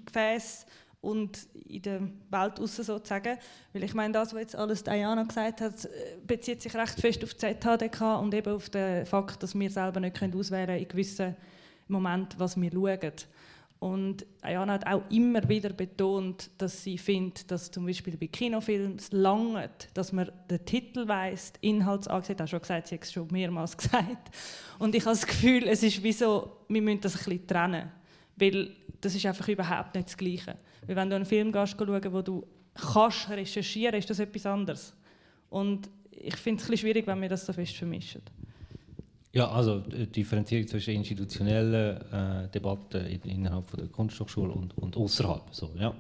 [1.01, 2.01] und in der
[2.31, 3.39] Welt aussen sozusagen.
[3.73, 5.89] Weil ich meine, das, was jetzt alles Diana gesagt hat,
[6.27, 10.01] bezieht sich recht fest auf die ZHDK und eben auf den Fakt, dass wir selber
[10.01, 11.37] nicht auswählen können in gewissen
[11.89, 13.13] Momenten, was wir schauen.
[13.81, 18.97] Und Ayana hat auch immer wieder betont, dass sie findet, dass zum Beispiel bei Kinofilmen
[18.97, 23.29] es langt, dass man den Titel weiss, Inhaltsansicht, hat schon gesagt, sie hat es schon
[23.31, 24.37] mehrmals gesagt.
[24.79, 27.91] Und ich habe das Gefühl, es ist wie so, wir müssen das ein bisschen trennen,
[28.37, 30.57] weil das ist einfach überhaupt nicht das Gleiche.
[30.87, 34.95] Weil wenn du einen Film gehst, schauen, wo du kannst recherchieren, ist das etwas anderes.
[35.49, 38.23] Und ich finde es ein bisschen schwierig, wenn wir das so fest vermischen.
[39.33, 45.43] Ja, also die Differenzierung zwischen institutionellen äh, Debatten innerhalb von der Kunsthochschule und, und außerhalb.
[45.53, 45.95] So, ja.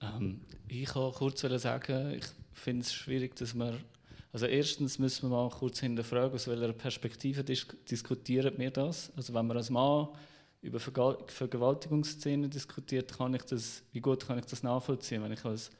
[0.00, 3.76] Ähm, ich kann kurz sagen, ich finde es schwierig, dass man
[4.34, 9.12] also erstens müssen wir mal kurz hinterfragen, aus welcher Perspektive dis diskutieren wir das.
[9.14, 10.08] Also wenn man als Mann
[10.60, 15.44] über Vergal Vergewaltigungsszenen diskutiert, kann ich das, wie gut kann ich das nachvollziehen, wenn ich
[15.44, 15.70] als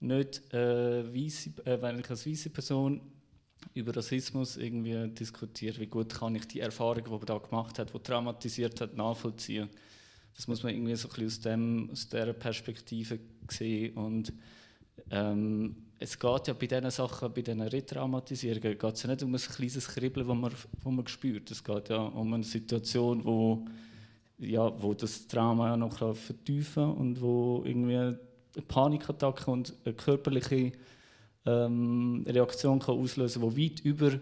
[0.00, 3.02] nicht äh, weisse, äh, wenn ich als weiße Person
[3.74, 7.92] über Rassismus irgendwie diskutiert, wie gut kann ich die Erfahrung, die man da gemacht hat,
[7.92, 9.68] die traumatisiert hat, nachvollziehen.
[10.34, 13.20] Das muss man irgendwie so ein bisschen aus, dem, aus dieser Perspektive
[13.50, 13.94] sehen.
[13.94, 14.32] Und
[15.10, 19.34] ähm, es geht ja bei diesen Sachen, bei diesen Retraumatisierungen, geht es ja nicht um
[19.34, 20.52] ein kleines Kribbeln, das man,
[20.82, 21.50] wo man spürt.
[21.50, 23.66] Es geht ja um eine Situation, wo,
[24.38, 28.18] ja, wo das Trauma noch vertiefen kann und wo irgendwie eine
[28.66, 30.72] Panikattacke und eine körperliche
[31.44, 34.12] ähm, Reaktion kann auslösen kann, die weit über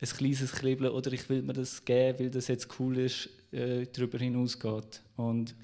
[0.00, 3.86] ein kleines Kribbeln oder ich will mir das geben, weil das jetzt cool ist, äh,
[3.92, 5.02] darüber hinausgeht.
[5.16, 5.54] Und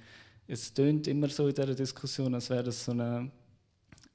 [0.46, 3.30] es tönt immer so in dieser Diskussion, als wäre das so eine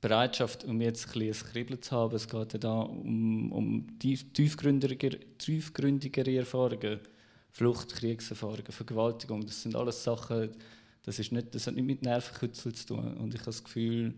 [0.01, 2.15] Bereitschaft, um jetzt ein, ein Kribbeln zu haben.
[2.15, 6.99] Es geht ja da um, um tiefgründigere, Erfahrungen,
[7.51, 9.45] Flucht, Kriegserfahrungen, Vergewaltigung.
[9.45, 10.51] Das sind alles Sachen,
[11.03, 13.17] das, ist nicht, das hat nicht mit Nervenkützeln zu tun.
[13.17, 14.13] Und ich habe das Gefühl,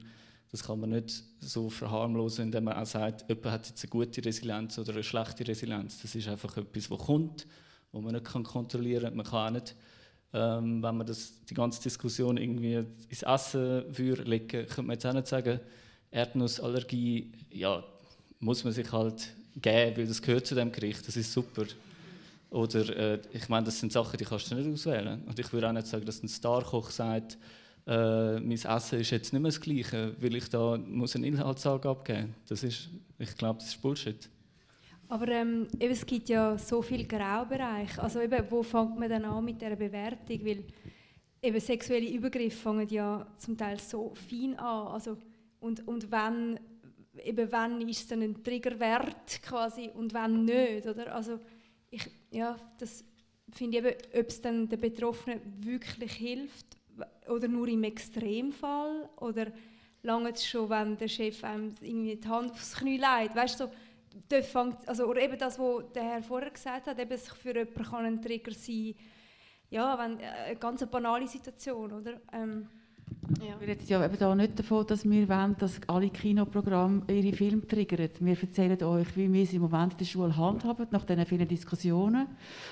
[0.51, 4.23] das kann man nicht so verharmlosen, indem man auch sagt, jemand hat jetzt eine gute
[4.23, 6.01] Resilienz oder eine schlechte Resilienz.
[6.01, 7.47] Das ist einfach etwas, das kommt,
[7.91, 9.15] wo man nicht kontrollieren kann.
[9.15, 9.75] Man kann auch nicht,
[10.33, 15.05] ähm, wenn man das, die ganze Diskussion irgendwie ins Essen würde legen, könnte man jetzt
[15.05, 15.59] auch nicht sagen,
[16.11, 17.83] Erdnussallergie, ja,
[18.39, 21.65] muss man sich halt geben, weil das gehört zu dem Gericht, das ist super.
[22.49, 25.23] Oder, äh, ich meine, das sind Sachen, die kannst du nicht auswählen.
[25.25, 27.37] Und ich würde auch nicht sagen, dass ein Starkoch sagt,
[27.87, 32.03] äh, mein Essen ist jetzt nicht mehr das Gleiche, weil ich da muss eine Inhaltsangabe
[32.03, 34.29] geben Das ist, ich glaube, das ist Bullshit.
[35.11, 38.01] Aber ähm, eben, es gibt ja so viele Graubereiche.
[38.01, 40.45] Also eben, wo fängt man dann an mit dieser Bewertung?
[40.45, 40.63] Weil
[41.41, 44.88] eben sexuelle Übergriffe fangen ja zum Teil so fein an.
[44.88, 45.17] Also,
[45.59, 46.57] und, und wenn,
[47.25, 51.13] eben wann ist es dann ein Triggerwert quasi und wenn nicht, oder?
[51.13, 51.41] Also
[51.89, 53.03] ich, ja, das
[53.51, 56.77] finde eben, ob es dann den Betroffenen wirklich hilft
[57.27, 59.47] oder nur im Extremfall oder
[60.03, 63.65] lange es schon, wenn der Chef einem irgendwie die Hand aufs Knie legt, weißt du,
[63.65, 63.71] so,
[64.43, 67.83] fängt, also, oder eben das, was der Herr vorher gesagt hat, eben sich für jemanden
[67.83, 68.95] kann ein Trigger sein,
[69.69, 72.19] ja, wenn, äh, eine ganz banale Situation, oder?
[72.33, 72.67] Ähm,
[73.39, 73.59] ja.
[73.59, 77.65] Wir reden ja eben da nicht davon, dass wir wollen, dass alle Kinoprogramme ihre Filme
[77.65, 78.09] triggern.
[78.19, 81.47] Wir erzählen euch, wie wir es im Moment in der Schule handhaben, nach diesen vielen
[81.47, 82.27] Diskussionen.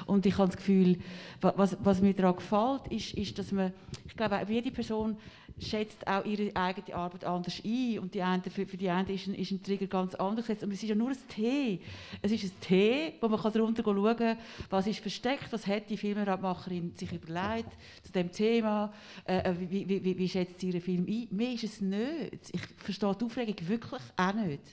[0.06, 0.98] Und ich habe das Gefühl,
[1.42, 3.74] was, was mir daran gefällt, ist, ist, dass man,
[4.06, 5.18] ich glaube, jede Person
[5.60, 8.00] schätzt auch ihre eigene Arbeit anders ein.
[8.00, 10.64] Und die eine, für, für die eine ist ein, ist ein Trigger ganz anders gesetzt.
[10.64, 11.80] Und es ist ja nur ein T.
[12.22, 14.38] Es ist ein T, wo man darunter schauen kann,
[14.70, 17.72] was ist versteckt, was hat die Filmemacherin sich überlegt
[18.04, 18.94] zu dem Thema,
[19.26, 21.28] äh, äh wie, wie, wie, wie schätzt sie ihren Film ein.
[21.32, 22.54] Mir ist es nicht.
[22.54, 24.64] Ich verstehe die Aufregung wirklich auch nicht.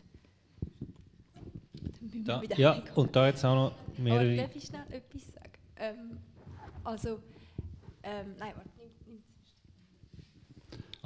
[2.25, 4.33] Da, ja, und da jetzt auch noch mehrere...
[4.33, 5.53] Oh, darf ich schnell etwas sagen?
[5.77, 6.19] Ähm,
[6.83, 7.21] also,
[8.03, 8.76] ähm, nein, warte.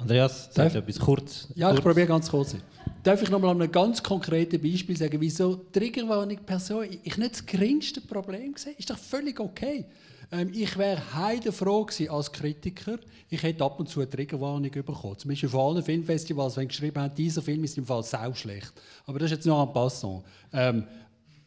[0.01, 1.47] Andreas, sag etwas kurz.
[1.53, 1.77] Ja, kurz.
[1.77, 2.55] ich probiere ganz kurz.
[3.03, 7.17] Darf ich noch mal an einem ganz konkreten Beispiel sagen, wieso Triggerwarnung per se ich
[7.17, 8.73] nicht das geringste Problem sehe?
[8.73, 9.85] Ist doch völlig okay.
[10.31, 12.97] Ähm, ich wäre heidefroh gewesen als Kritiker,
[13.29, 15.17] ich hätte ab und zu eine Triggerwarnung bekommen.
[15.17, 18.73] Zum Beispiel vor allen Filmfestivals, wenn geschrieben haben, dieser Film ist im Fall sau schlecht.
[19.05, 20.23] Aber das ist jetzt noch ein Passant.
[20.51, 20.83] Ähm,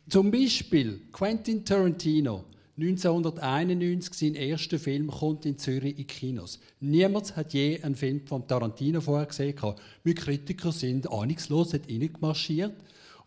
[0.08, 2.44] zum Beispiel Quentin Tarantino
[2.76, 6.58] 1991 sein erster Film kommt in Zürich in Kinos.
[6.80, 9.54] Niemand hat je einen Film von Tarantino vorher gesehen.
[10.02, 11.76] Wir Kritiker sind ahnungslos
[12.20, 12.74] marschiert.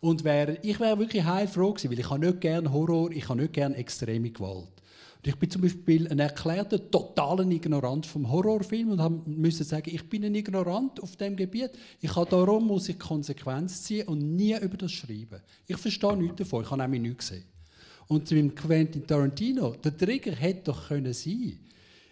[0.00, 3.40] Und wär, ich wäre wirklich heilfroh gewesen, weil ich habe nicht gerne Horror, ich habe
[3.40, 4.68] nicht gerne extreme Gewalt.
[5.16, 10.08] Und ich bin zum Beispiel ein erklärter, totaler Ignorant vom Horrorfilm und musste sagen, ich
[10.08, 11.70] bin ein Ignorant auf dem Gebiet.
[12.00, 15.40] Ich habe darum muss ich Konsequenz ziehen und nie über das schreiben.
[15.66, 17.57] Ich verstehe nichts davon, ich habe nämlich nichts gesehen.
[18.08, 21.58] Und beim Quentin Tarantino, der Trigger hätte doch können sein.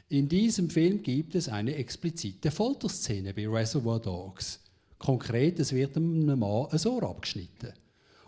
[0.09, 4.61] In diesem Film gibt es eine explizite Folterszene bei Reservoir Dogs.
[4.99, 7.73] Konkret, es wird einem Mann ein Ohr abgeschnitten.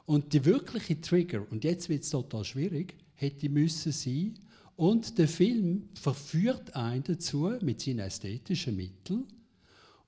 [0.07, 4.35] Und die wirkliche Trigger, und jetzt wird es total schwierig, hätte müssen sein,
[4.77, 9.27] Und der Film verführt einen dazu, mit seinen ästhetischen Mitteln,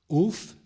[0.06, 0.56] auf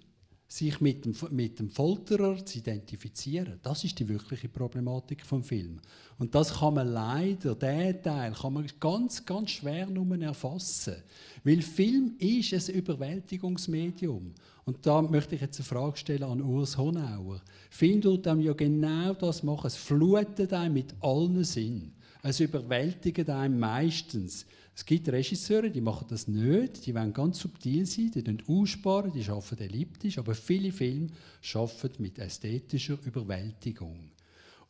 [0.47, 3.59] sich mit dem, mit dem Folterer zu identifizieren.
[3.63, 5.81] Das ist die wirkliche Problematik vom Film.
[6.19, 10.97] Und das kann man leider, der Teil, kann man ganz, ganz schwer nur erfassen.
[11.43, 14.33] Weil Film ist ein Überwältigungsmedium.
[14.65, 17.43] Und da möchte ich jetzt eine Frage stellen an Urs Honauer.
[17.71, 19.67] Film tut einem ja genau das machen.
[19.67, 21.95] Es flutet einem mit allen Sinnen.
[22.23, 24.47] Es überwältigt einem meistens.
[24.77, 29.25] Es gibt Regisseure, die machen das nicht, die wollen ganz subtil sein, die aussparen, die
[29.29, 31.09] arbeiten elliptisch, aber viele Filme
[31.55, 34.11] arbeiten mit ästhetischer Überwältigung.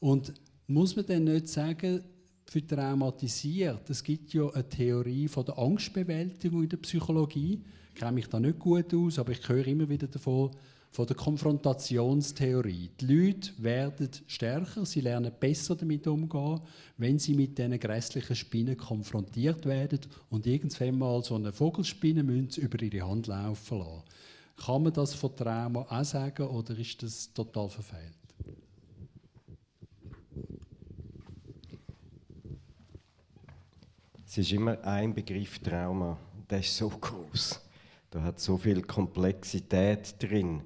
[0.01, 0.35] Und
[0.66, 2.02] muss man dann nicht sagen,
[2.47, 7.62] für traumatisiert, es gibt ja eine Theorie von der Angstbewältigung in der Psychologie,
[7.94, 10.51] ich kenne mich da nicht gut aus, aber ich höre immer wieder davon,
[10.94, 12.88] von der Konfrontationstheorie.
[13.00, 16.60] Die Leute werden stärker, sie lernen besser damit umgehen,
[16.98, 19.98] wenn sie mit diesen grässlichen Spinnen konfrontiert werden
[20.30, 24.02] und irgendwann mal so eine Vogelspinne über ihre Hand laufen lassen.
[24.64, 28.14] Kann man das von Trauma auch sagen oder ist das total verfehlt?
[34.24, 36.16] Es ist immer ein Begriff Trauma,
[36.48, 37.60] der ist so groß.
[38.12, 40.62] Da hat so viel Komplexität drin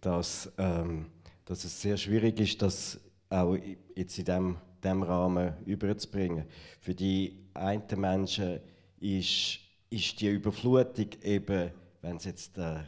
[0.00, 1.06] dass, ähm,
[1.44, 2.98] dass es sehr schwierig ist, das
[3.28, 3.56] auch
[3.94, 6.44] jetzt in diesem dem Rahmen überzubringen.
[6.80, 8.60] Für die einen Menschen
[9.00, 9.58] ist,
[9.90, 11.70] ist die Überflutung eben,
[12.02, 12.78] wenn es jetzt äh,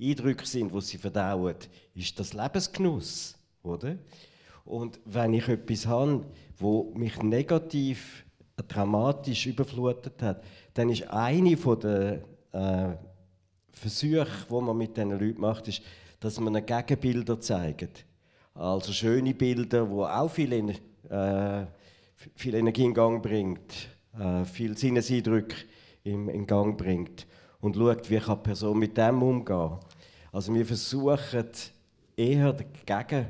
[0.00, 1.54] Eindrücke sind, die sie verdauen,
[1.94, 3.96] ist das Lebensgenuss, oder?
[4.64, 6.24] Und wenn ich etwas habe,
[6.58, 8.24] wo mich negativ,
[8.68, 10.44] dramatisch überflutet hat,
[10.74, 12.22] dann ist eine von den
[12.52, 12.94] äh,
[13.72, 15.82] Versuche, die man mit diesen Leuten macht, ist,
[16.22, 18.04] dass man Gegenbilder zeigt.
[18.54, 21.66] Also schöne Bilder, wo auch viel, äh,
[22.34, 23.88] viel Energie in Gang bringt,
[24.18, 25.56] äh, viel Sinneseindrücke
[26.04, 27.26] in, in Gang bringt
[27.60, 29.78] und schaut, wie kann die Person mit dem umgehen.
[30.30, 31.50] Also wir versuchen
[32.16, 33.26] eher dagegen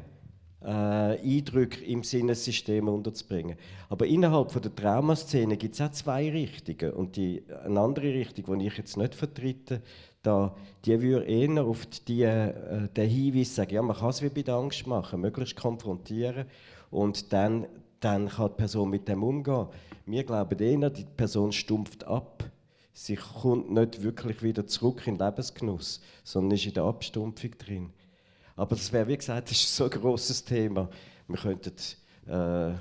[0.64, 3.56] äh, Eindrücke im Sinnessystem unterzubringen.
[3.89, 6.93] Aber innerhalb von der Traumaszene gibt es auch zwei Richtungen.
[6.94, 9.82] Und die, eine andere Richtung, die ich jetzt nicht vertrete,
[10.22, 14.28] da, die würde eher auf die, äh, den Hinweis sagen, ja, man kann es wie
[14.28, 16.47] bei der Angst machen, möglichst konfrontieren
[16.90, 17.66] und dann,
[18.01, 19.66] dann kann die Person mit dem umgehen.
[20.06, 22.44] Wir glauben eher, die Person stumpft ab.
[22.93, 27.90] Sie kommt nicht wirklich wieder zurück in den Lebensgenuss, sondern ist in der Abstumpfung drin.
[28.56, 30.88] Aber das wäre, wie gesagt, das ist so ein grosses Thema.
[31.28, 31.72] Wir könnten
[32.26, 32.74] äh,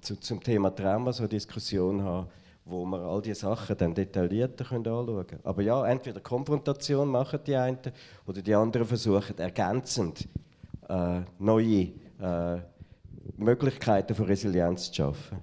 [0.00, 2.28] zu, zum Thema Trauma so eine Diskussion haben
[2.68, 5.40] wo wir all diese Sachen dann detaillierter anschauen können.
[5.42, 7.78] Aber ja, entweder Konfrontation machen die einen
[8.26, 10.28] oder die anderen versuchen ergänzend
[10.88, 12.58] äh, neue äh,
[13.36, 15.38] Möglichkeiten von Resilienz zu schaffen.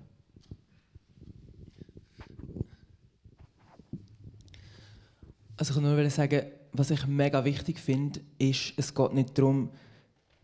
[5.58, 6.42] Also ich kann nur sagen,
[6.78, 9.70] was ich mega wichtig finde, ist, es geht nicht darum,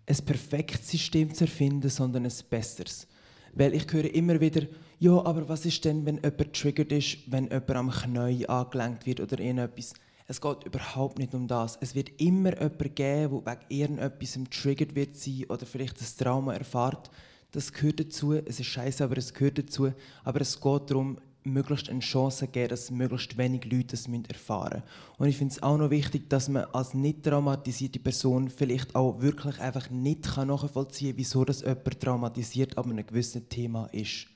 [0.05, 3.07] ein perfektes System zu erfinden, sondern ein besseres.
[3.53, 4.67] Weil ich höre immer wieder,
[4.99, 9.19] ja, aber was ist denn, wenn jemand triggert ist, wenn jemand am Knie angelenkt wird
[9.19, 9.93] oder irgendetwas?
[10.27, 11.77] Es geht überhaupt nicht um das.
[11.81, 16.53] Es wird immer jemanden geben, der wegen irgendetwas triggert wird sein oder vielleicht das Trauma
[16.53, 17.09] erfahrt.
[17.51, 18.33] Das gehört dazu.
[18.33, 19.91] Es ist scheiße, aber es gehört dazu.
[20.23, 25.17] Aber es geht darum, möglichst eine Chance geben, dass möglichst wenig Leute das erfahren müssen.
[25.17, 29.21] Und ich finde es auch noch wichtig, dass man als nicht traumatisierte Person vielleicht auch
[29.21, 34.27] wirklich einfach nicht nachvollziehen kann, wieso das jemand traumatisiert an einem gewissen Thema ist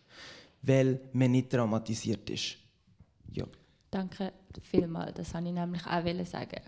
[0.66, 2.58] weil man nicht traumatisiert ist.
[3.32, 3.46] Ja.
[3.92, 6.62] Danke vielmals, das wollte ich nämlich auch sagen.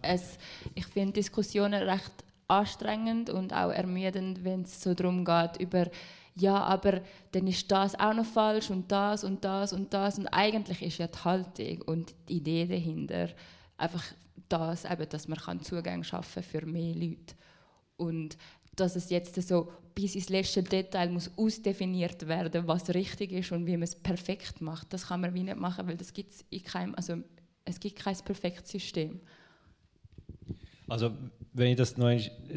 [0.00, 0.38] Es,
[0.74, 2.12] ich finde Diskussionen recht
[2.48, 5.86] anstrengend und auch ermüdend, wenn es so darum geht, über
[6.34, 7.02] ja, aber
[7.32, 10.18] dann ist das auch noch falsch und das und das und das.
[10.18, 13.28] Und eigentlich ist ja die Haltung und die Idee dahinter
[13.76, 14.04] einfach
[14.48, 17.34] das, eben, dass man Zugang schaffen für mehr Leute.
[17.96, 18.36] Und
[18.76, 23.66] dass es jetzt so bis ins letzte Detail muss ausdefiniert werden, was richtig ist und
[23.66, 24.92] wie man es perfekt macht.
[24.92, 27.18] Das kann man wie nicht machen, weil das gibt's in keinem, also
[27.64, 29.20] es gibt kein perfektes System.
[30.88, 31.12] Also
[31.52, 32.10] wenn ich das noch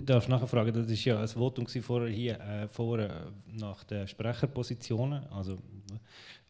[0.03, 5.26] darf nachfragen, das ist ja ein Votum vorher hier äh, vorher nach den Sprecherpositionen.
[5.27, 5.57] Also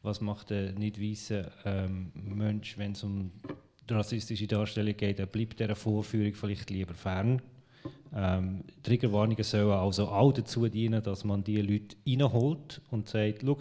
[0.01, 3.31] was macht der nicht weiße ähm, Mensch, wenn es um
[3.89, 5.19] rassistische Darstellung geht?
[5.19, 7.41] Er bleibt der Vorführung vielleicht lieber fern
[8.13, 13.57] ähm, Triggerwarnungen sollen also auch dazu dienen, dass man die Leute reinholt und sagt, Schau,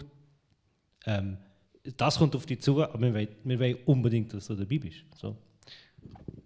[1.05, 1.37] ähm,
[1.97, 5.03] das kommt auf dich zu, aber wir wollen, wir wollen unbedingt, dass du dabei bist.
[5.15, 5.35] So.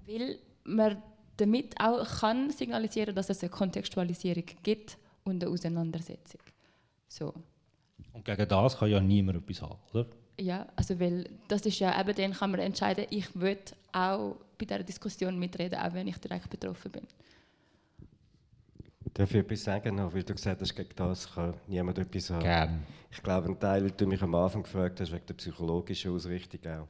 [0.06, 0.98] Weil man
[1.40, 6.42] damit auch kann signalisieren, dass es eine Kontextualisierung gibt und eine Auseinandersetzung.
[7.08, 7.34] So.
[8.14, 10.06] Und gegen das kann ja niemand etwas haben, oder?
[10.40, 13.58] Ja, also weil das ist ja eben, dann kann man entscheiden, ich will
[13.92, 17.08] auch bei dieser Diskussion mitreden, auch wenn ich direkt betroffen bin.
[19.14, 20.14] Darf ich etwas sagen noch?
[20.14, 22.44] Weil du gesagt hast, gegen das kann niemand etwas sagen.
[22.44, 22.84] Gern.
[23.12, 26.60] Ich glaube, ein Teil, weil du mich am Anfang gefragt hast, wegen der psychologischen Ausrichtung
[26.72, 26.88] auch.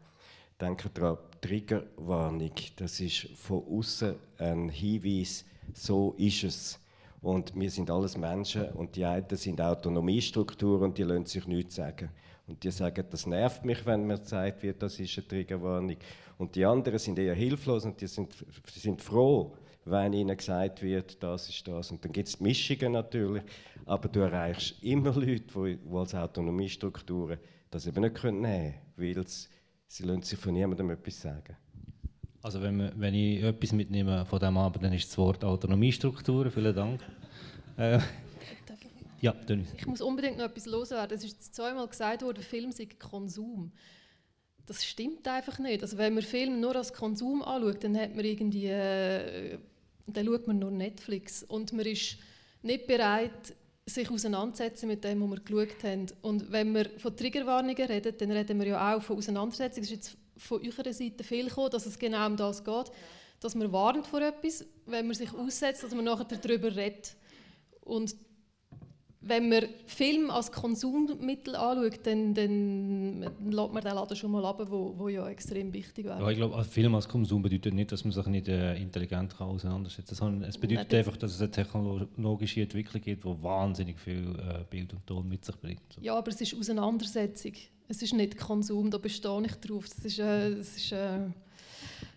[0.59, 6.79] Denke daran, Triggerwarnung, das ist von außen ein Hinweis, so ist es.
[7.21, 11.75] Und wir sind alles Menschen und die einen sind Autonomiestrukturen und die lassen sich nichts
[11.75, 12.09] sagen.
[12.47, 15.97] Und die sagen, das nervt mich, wenn mir gesagt wird, das ist eine Triggerwarnung.
[16.37, 18.33] Und die anderen sind eher hilflos und die sind,
[18.65, 19.53] sind froh,
[19.85, 21.91] wenn ihnen gesagt wird, das ist das.
[21.91, 23.43] Und dann gibt es Mischungen natürlich,
[23.85, 27.37] aber du erreichst immer Leute, die, als Autonomiestrukturen
[27.69, 29.13] das eben nicht nehmen können, weil
[29.89, 31.57] sie lassen sich von niemandem etwas sagen.
[32.41, 36.51] Also wenn, wir, wenn ich etwas mitnehme von diesem Abend, dann ist das Wort Autonomiestrukturen.
[36.51, 37.01] Vielen Dank.
[37.75, 37.99] Äh,
[39.21, 39.73] ja, Dennis.
[39.75, 41.17] Ich muss unbedingt noch etwas loswerden.
[41.17, 43.73] Es ist zweimal gesagt worden, Film sei Konsum.
[44.65, 45.81] Das stimmt einfach nicht.
[45.81, 49.57] Also wenn man Film nur als Konsum anschaut, dann hat man irgendwie, äh,
[50.05, 52.17] dann schaut man nur Netflix und man ist
[52.61, 53.55] nicht bereit,
[53.89, 56.05] sich auseinandersetzen mit dem, was wir geschaut haben.
[56.21, 59.83] Und wenn wir von Triggerwarnungen reden, dann reden wir ja auch von Auseinandersetzungen.
[59.83, 62.91] Es ist jetzt von eurer Seite viel gekommen, dass es genau um das geht,
[63.39, 67.15] dass man warnt vor etwas, wenn man sich aussetzt, dass man nachher darüber redet.
[67.81, 68.15] Und
[69.21, 74.65] wenn man Film als Konsummittel anschaut, dann, dann lässt man den Laden schon mal ab,
[74.69, 76.21] wo, wo ja extrem wichtig wäre.
[76.21, 79.47] Ja, ich glaube, Film als Konsum bedeutet nicht, dass man sich nicht äh, intelligent kann
[79.47, 83.99] auseinandersetzen kann, sondern es bedeutet Nein, einfach, dass es eine technologische Entwicklung gibt, die wahnsinnig
[83.99, 85.81] viel äh, Bild und Ton mit sich bringt.
[85.93, 86.01] So.
[86.01, 87.53] Ja, aber es ist Auseinandersetzung.
[87.89, 89.85] Es ist nicht Konsum, da bestehe ich drauf.
[89.85, 91.33] Es ist, äh, es ist äh, eine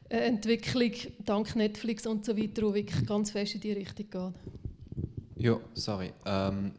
[0.08, 0.92] Entwicklung
[1.24, 4.34] dank Netflix und so weiter, die wirklich ganz fest in die Richtung geht.
[5.36, 6.12] Ja, sorry.
[6.24, 6.72] Ähm,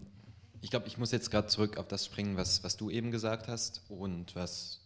[0.64, 3.50] ich glaube, ich muss jetzt gerade zurück auf das springen, was, was du eben gesagt
[3.50, 4.80] hast und was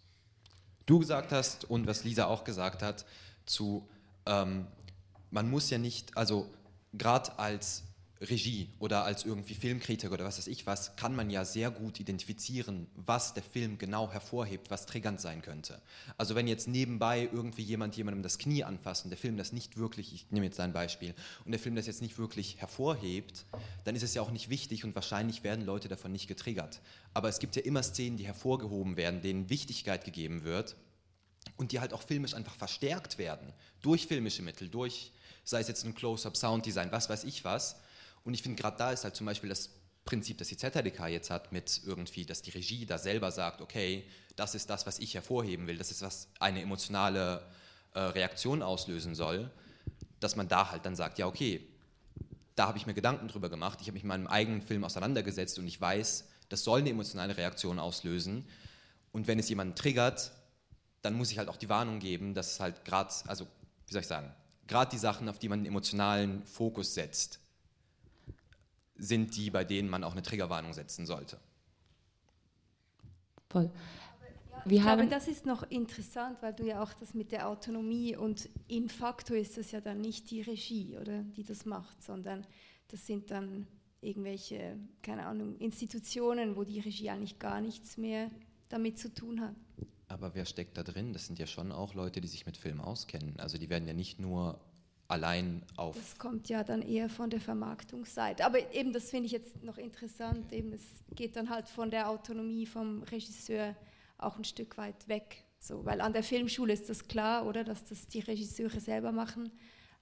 [0.88, 3.06] du gesagt hast und was Lisa auch gesagt hat,
[3.46, 3.88] zu,
[4.26, 4.66] ähm,
[5.30, 6.50] man muss ja nicht, also
[6.94, 7.84] gerade als
[8.22, 12.00] Regie oder als irgendwie Filmkritiker oder was weiß ich was, kann man ja sehr gut
[12.00, 15.82] identifizieren, was der Film genau hervorhebt, was triggernd sein könnte.
[16.18, 19.78] Also wenn jetzt nebenbei irgendwie jemand jemandem das Knie anfasst und der Film das nicht
[19.78, 21.14] wirklich, ich nehme jetzt ein Beispiel,
[21.46, 23.46] und der Film das jetzt nicht wirklich hervorhebt,
[23.84, 26.82] dann ist es ja auch nicht wichtig und wahrscheinlich werden Leute davon nicht getriggert.
[27.14, 30.76] Aber es gibt ja immer Szenen, die hervorgehoben werden, denen Wichtigkeit gegeben wird
[31.58, 35.12] und die halt auch filmisch einfach verstärkt werden, durch filmische Mittel, durch,
[35.44, 37.78] sei es jetzt ein Close-up, Sounddesign, was weiß ich was,
[38.24, 39.70] und ich finde, gerade da ist halt zum Beispiel das
[40.06, 44.06] Prinzip, das die ZHDK jetzt hat, mit irgendwie, dass die Regie da selber sagt, okay,
[44.36, 47.44] das ist das, was ich hervorheben will, das ist, was eine emotionale
[47.94, 49.50] äh, Reaktion auslösen soll,
[50.20, 51.68] dass man da halt dann sagt, ja, okay,
[52.56, 55.60] da habe ich mir Gedanken drüber gemacht, ich habe mich mit meinem eigenen Film auseinandergesetzt
[55.60, 58.46] und ich weiß, das soll eine emotionale Reaktion auslösen.
[59.12, 60.32] Und wenn es jemanden triggert,
[61.02, 63.46] dann muss ich halt auch die Warnung geben, dass es halt gerade, also
[63.86, 64.34] wie soll ich sagen,
[64.68, 67.40] gerade die Sachen, auf die man einen emotionalen Fokus setzt,
[68.98, 71.40] sind die, bei denen man auch eine Triggerwarnung setzen sollte.
[73.50, 73.72] Voll.
[74.66, 78.18] Wir ich glaube, das ist noch interessant, weil du ja auch das mit der Autonomie
[78.18, 82.46] und in facto ist es ja dann nicht die Regie, oder, die das macht, sondern
[82.90, 83.66] das sind dann
[84.02, 88.30] irgendwelche, keine Ahnung, Institutionen, wo die Regie eigentlich gar nichts mehr
[88.70, 89.56] damit zu tun hat.
[90.10, 91.14] Aber wer steckt da drin?
[91.14, 93.40] Das sind ja schon auch Leute, die sich mit Film auskennen.
[93.40, 94.60] Also die werden ja nicht nur
[95.08, 95.96] allein auf.
[95.96, 98.46] Das kommt ja dann eher von der Vermarktungsseite.
[98.46, 100.52] Aber eben, das finde ich jetzt noch interessant.
[100.52, 100.84] Eben, es
[101.16, 103.76] geht dann halt von der Autonomie vom Regisseur
[104.18, 105.44] auch ein Stück weit weg.
[105.60, 109.52] So, weil an der Filmschule ist das klar, oder, dass das die Regisseure selber machen,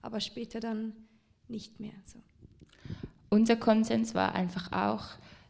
[0.02, 0.94] aber später dann
[1.48, 1.94] nicht mehr.
[2.06, 2.20] So.
[3.30, 5.06] Unser Konsens war einfach auch,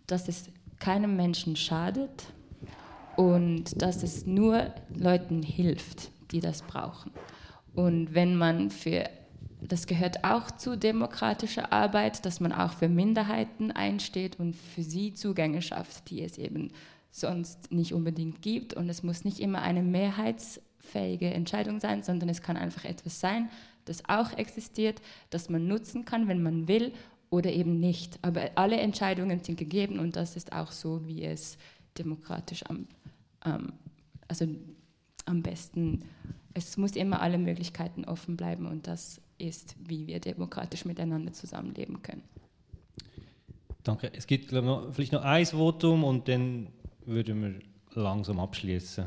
[0.08, 0.50] dass es
[0.80, 2.26] keinem Menschen schadet
[3.16, 7.12] und dass es nur Leuten hilft, die das brauchen.
[7.74, 9.10] Und wenn man für
[9.68, 15.14] das gehört auch zu demokratischer Arbeit, dass man auch für Minderheiten einsteht und für sie
[15.14, 16.72] Zugänge schafft, die es eben
[17.12, 18.74] sonst nicht unbedingt gibt.
[18.74, 23.50] Und es muss nicht immer eine mehrheitsfähige Entscheidung sein, sondern es kann einfach etwas sein,
[23.86, 26.92] das auch existiert, das man nutzen kann, wenn man will
[27.30, 28.20] oder eben nicht.
[28.22, 31.58] Aber alle Entscheidungen sind gegeben und das ist auch so, wie es
[31.98, 32.88] demokratisch am,
[33.46, 33.74] ähm,
[34.28, 34.48] also
[35.26, 36.04] am besten,
[36.54, 42.02] es muss immer alle Möglichkeiten offen bleiben und das ist, wie wir demokratisch miteinander zusammenleben
[42.02, 42.24] können.
[43.84, 44.12] Danke.
[44.14, 46.70] Es gibt glaube noch, vielleicht noch ein Votum und dann
[47.06, 47.60] würden wir
[48.02, 49.06] langsam abschließen.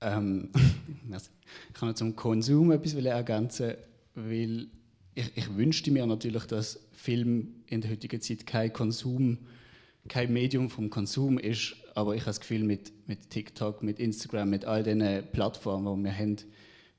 [0.00, 0.48] Ähm,
[1.10, 3.74] ich kann zum Konsum etwas ergänzen,
[4.14, 4.68] weil
[5.14, 9.38] ich, ich wünschte mir natürlich, dass Film in der heutigen Zeit kein Konsum,
[10.10, 14.50] kein Medium vom Konsum ist, aber ich habe das Gefühl, mit, mit TikTok, mit Instagram,
[14.50, 16.36] mit all diesen Plattformen, die wir haben,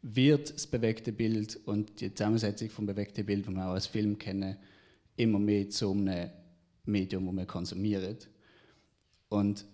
[0.01, 4.17] wird das bewegte Bild und die Zusammensetzung vom bewegten Bild, die wir auch als Film
[4.17, 4.55] kennen,
[5.17, 6.31] immer mehr zu einem
[6.85, 8.17] Medium, das wir konsumieren.
[9.27, 9.65] Und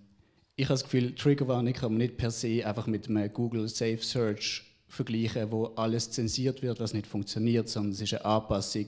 [0.55, 3.99] ich habe das Gefühl, Triggerwarnung kann man nicht per se einfach mit einem Google Safe
[4.01, 8.88] Search vergleichen, wo alles zensiert wird, was nicht funktioniert, sondern es ist eine Anpassung,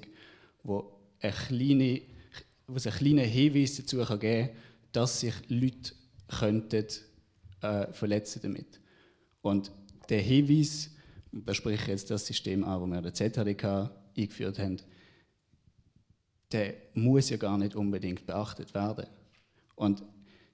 [0.63, 2.01] wo, eine kleine,
[2.69, 4.55] wo es einen kleinen Hinweis dazu kann geben kann,
[4.91, 5.93] dass sich Leute
[6.27, 6.85] könnten,
[7.61, 8.79] äh, verletzen damit.
[9.41, 9.71] Und
[10.09, 10.91] der Hinweis,
[11.31, 14.77] da spreche ich jetzt das System an, das wir an der ZHDK eingeführt haben,
[16.51, 19.05] der muss ja gar nicht unbedingt beachtet werden.
[19.75, 20.03] Und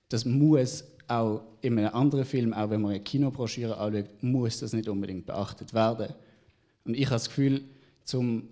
[0.10, 4.74] das muss auch in einem anderen Film, auch wenn man eine Kinobroschüre anschaut, muss das
[4.74, 6.14] nicht unbedingt beachtet werden.
[6.84, 7.64] Und ich habe das Gefühl,
[8.04, 8.48] zum,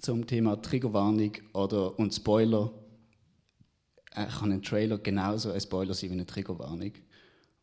[0.00, 2.72] zum Thema Triggerwarnung oder, und Spoiler,
[4.14, 6.92] äh, kann ein Trailer genauso ein Spoiler sein wie eine Triggerwarnung.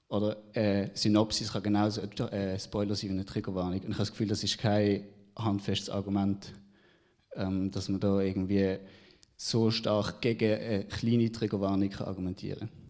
[0.08, 3.80] Oder äh, Synopsis kann genauso ein äh, Spoiler sein wie eine Triggerwarnung.
[3.80, 6.54] Und ich habe das Gefühl, das ist kein handfestes Argument,
[7.36, 8.78] ähm, dass man da irgendwie
[9.36, 12.83] so stark gegen eine kleine Triggerwarnung argumentieren kann.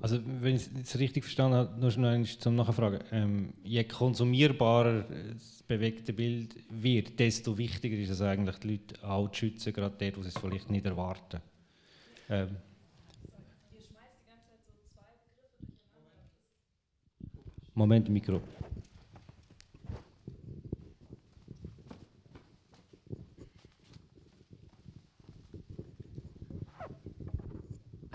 [0.00, 3.00] Also, wenn ich es richtig verstanden habe, nur noch zum Nachfragen.
[3.10, 9.28] Ähm, je konsumierbarer das bewegte Bild wird, desto wichtiger ist es eigentlich, die Leute auch
[9.30, 11.40] zu schützen, gerade dort, wo sie es vielleicht nicht erwarten.
[12.28, 12.56] Ähm.
[17.74, 18.40] Moment, Mikro.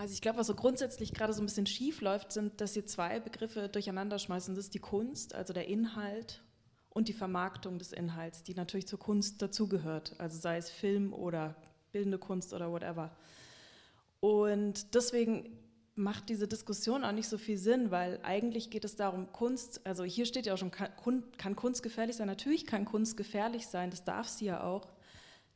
[0.04, 2.84] Also ich glaube, was so grundsätzlich gerade so ein bisschen schief läuft, sind, dass ihr
[2.84, 4.54] zwei Begriffe durcheinander schmeißen.
[4.54, 6.42] Das ist die Kunst, also der Inhalt
[6.90, 10.14] und die Vermarktung des Inhalts, die natürlich zur Kunst dazugehört.
[10.18, 11.56] Also sei es Film oder
[11.90, 13.16] bildende Kunst oder whatever.
[14.20, 15.56] Und deswegen
[15.94, 20.04] macht diese Diskussion auch nicht so viel Sinn, weil eigentlich geht es darum, Kunst, also
[20.04, 22.26] hier steht ja auch schon, kann Kunst gefährlich sein?
[22.26, 24.92] Natürlich kann Kunst gefährlich sein, das darf sie ja auch.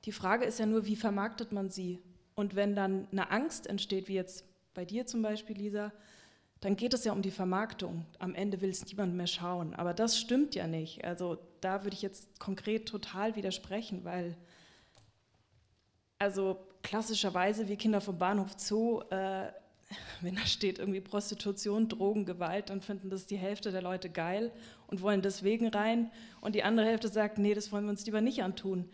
[0.07, 2.01] Die Frage ist ja nur, wie vermarktet man sie?
[2.39, 5.91] Und wenn dann eine Angst entsteht, wie jetzt bei dir zum Beispiel, Lisa,
[6.61, 8.07] dann geht es ja um die Vermarktung.
[8.21, 9.75] Am Ende will es niemand mehr schauen.
[9.75, 11.05] Aber das stimmt ja nicht.
[11.05, 14.37] Also da würde ich jetzt konkret total widersprechen, weil
[16.21, 19.51] also klassischerweise wir Kinder vom Bahnhof Zoo, äh,
[20.21, 24.53] wenn da steht irgendwie Prostitution, Drogen, Gewalt, dann finden das die Hälfte der Leute geil
[24.87, 26.13] und wollen deswegen rein.
[26.41, 28.89] Und die andere Hälfte sagt, nee, das wollen wir uns lieber nicht antun.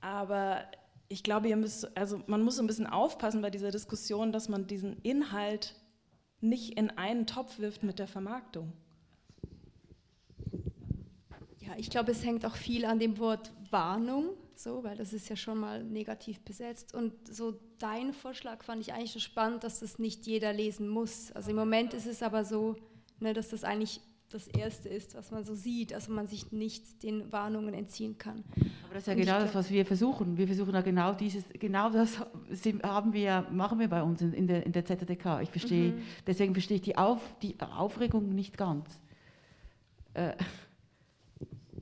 [0.00, 0.66] Aber
[1.10, 4.68] ich glaube, ihr müsst, also man muss ein bisschen aufpassen bei dieser Diskussion, dass man
[4.68, 5.74] diesen Inhalt
[6.40, 8.72] nicht in einen Topf wirft mit der Vermarktung.
[11.58, 15.28] Ja, ich glaube, es hängt auch viel an dem Wort Warnung, so, weil das ist
[15.28, 16.94] ja schon mal negativ besetzt.
[16.94, 21.32] Und so dein Vorschlag fand ich eigentlich so spannend, dass das nicht jeder lesen muss.
[21.32, 22.76] Also im Moment ist es aber so,
[23.18, 24.00] ne, dass das eigentlich
[24.30, 28.44] das Erste ist, was man so sieht, also man sich nicht den Warnungen entziehen kann.
[28.84, 30.36] Aber das ist ja Und genau das, was wir versuchen.
[30.36, 32.20] Wir versuchen ja genau dieses, genau das
[32.82, 35.40] haben wir, machen wir bei uns in der, in der ZDK.
[35.42, 36.02] Ich verstehe, mhm.
[36.26, 39.00] deswegen verstehe ich die, Auf, die Aufregung nicht ganz.
[40.14, 40.32] Äh.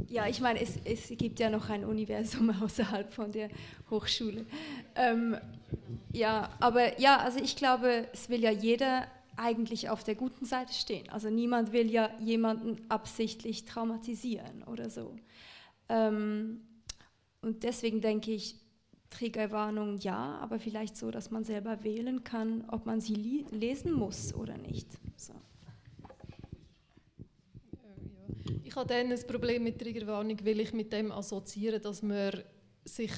[0.06, 3.50] Ja, ich meine, es, es gibt ja noch ein Universum außerhalb von der
[3.90, 4.46] Hochschule.
[4.94, 5.36] Ähm,
[6.12, 9.06] ja, aber ja, also ich glaube, es will ja jeder
[9.38, 11.08] eigentlich auf der guten Seite stehen.
[11.10, 15.16] Also niemand will ja jemanden absichtlich traumatisieren oder so.
[15.88, 16.60] Ähm,
[17.40, 18.56] und deswegen denke ich,
[19.10, 24.34] Triggerwarnung ja, aber vielleicht so, dass man selber wählen kann, ob man sie lesen muss
[24.34, 24.86] oder nicht.
[25.16, 25.32] So.
[28.64, 32.42] Ich habe dann ein Problem mit Triggerwarnung, weil ich mit dem assoziiere, dass man
[32.84, 33.12] sich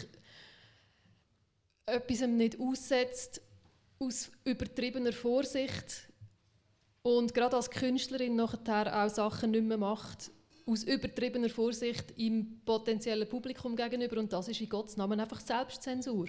[1.86, 3.42] etwas nicht aussetzt
[3.98, 6.10] aus übertriebener Vorsicht
[7.02, 10.31] und gerade als Künstlerin nachher auch Sachen nicht mehr macht,
[10.66, 14.18] aus übertriebener Vorsicht im potenziellen Publikum gegenüber.
[14.18, 16.27] Und das ist in Gottes Namen einfach Selbstzensur.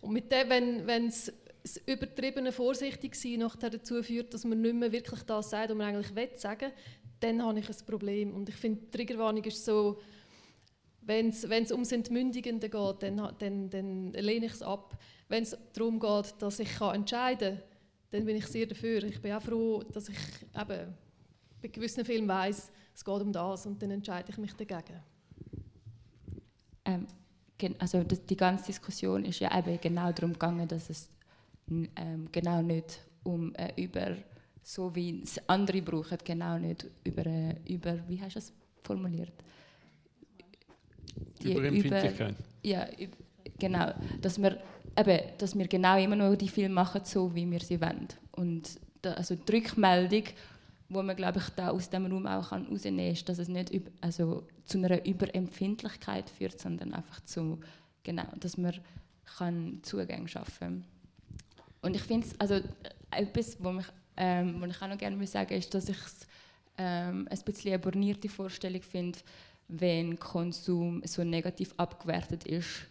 [0.00, 1.32] Und mit dem, wenn es
[1.62, 5.88] das übertriebene Vorsichtigsein nachher dazu führt, dass man nicht mehr wirklich das sagt, was man
[5.88, 6.70] eigentlich will sagen,
[7.20, 8.34] dann habe ich ein Problem.
[8.34, 9.98] Und ich finde, Triggerwarnung ist so,
[11.02, 14.96] wenn es ums Entmündigende geht, dann, dann, dann lehne ich es ab.
[15.28, 17.75] Wenn es darum geht, dass ich entscheiden kann,
[18.16, 19.02] dann bin ich sehr dafür.
[19.04, 20.16] Ich bin auch froh, dass ich
[20.54, 20.94] eben
[21.62, 25.00] bei gewissen Filmen weiß, es geht um das und dann entscheide ich mich dagegen.
[26.84, 27.06] Ähm,
[27.78, 31.08] also das, die ganze Diskussion ist ja eben genau darum gegangen, dass es
[31.70, 34.16] ähm, genau nicht um äh, über
[34.62, 38.52] so wie es andere brauchen, genau nicht über, äh, über wie hast du es
[38.82, 39.32] formuliert?
[41.42, 42.30] Die Überempfindlichkeit.
[42.30, 42.88] Über, Ja,
[43.58, 43.92] genau.
[44.20, 44.58] Dass wir,
[44.96, 48.08] eben, dass wir genau immer noch die Filme machen, so wie wir sie wollen.
[48.32, 50.24] Und da, also die Rückmeldung,
[50.88, 54.46] wo man glaube ich da aus dem Raum auch kann ist, dass es nicht also
[54.64, 57.60] zu einer Überempfindlichkeit führt, sondern einfach zu,
[58.02, 58.74] genau, dass man
[59.36, 60.84] kann Zugänge schaffen.
[61.82, 62.60] Und ich finde also
[63.10, 63.86] etwas, was mich,
[64.16, 66.26] ähm, was ich auch noch gerne sagen ist, dass ich es
[66.78, 69.18] ähm, ein bisschen eine bornierte Vorstellung finde,
[69.68, 72.86] wenn Konsum so negativ abgewertet ist.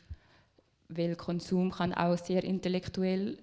[0.90, 3.38] Weil Konsum kann auch sehr intellektuell,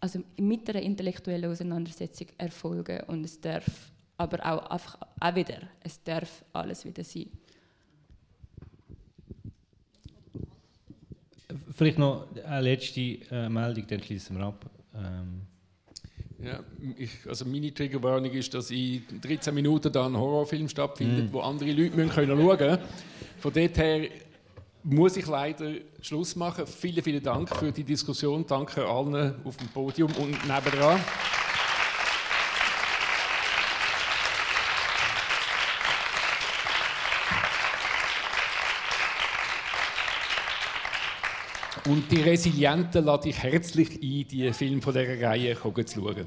[0.00, 6.02] also mit einer intellektuellen Auseinandersetzung erfolgen und es darf aber auch einfach auch wieder, es
[6.02, 7.26] darf alles wieder sein.
[11.70, 14.64] Vielleicht noch eine letzte äh, Meldung, dann schließen wir ab.
[14.94, 15.42] Ähm.
[16.42, 16.60] Ja,
[16.98, 21.32] ich, also meine Triggerwarnung ist, dass in 13 Minuten da ein Horrorfilm stattfindet, mm.
[21.32, 22.78] wo andere Leute müssen können schauen können.
[23.38, 24.08] Von dort her
[24.86, 26.64] muss ich leider Schluss machen.
[26.66, 28.46] Vielen, vielen Dank für die Diskussion.
[28.46, 31.00] Danke allen auf dem Podium und nebenan.
[41.88, 46.26] Und die Resilienten lade ich herzlich ein, die Filme von dieser Reihe zu schauen.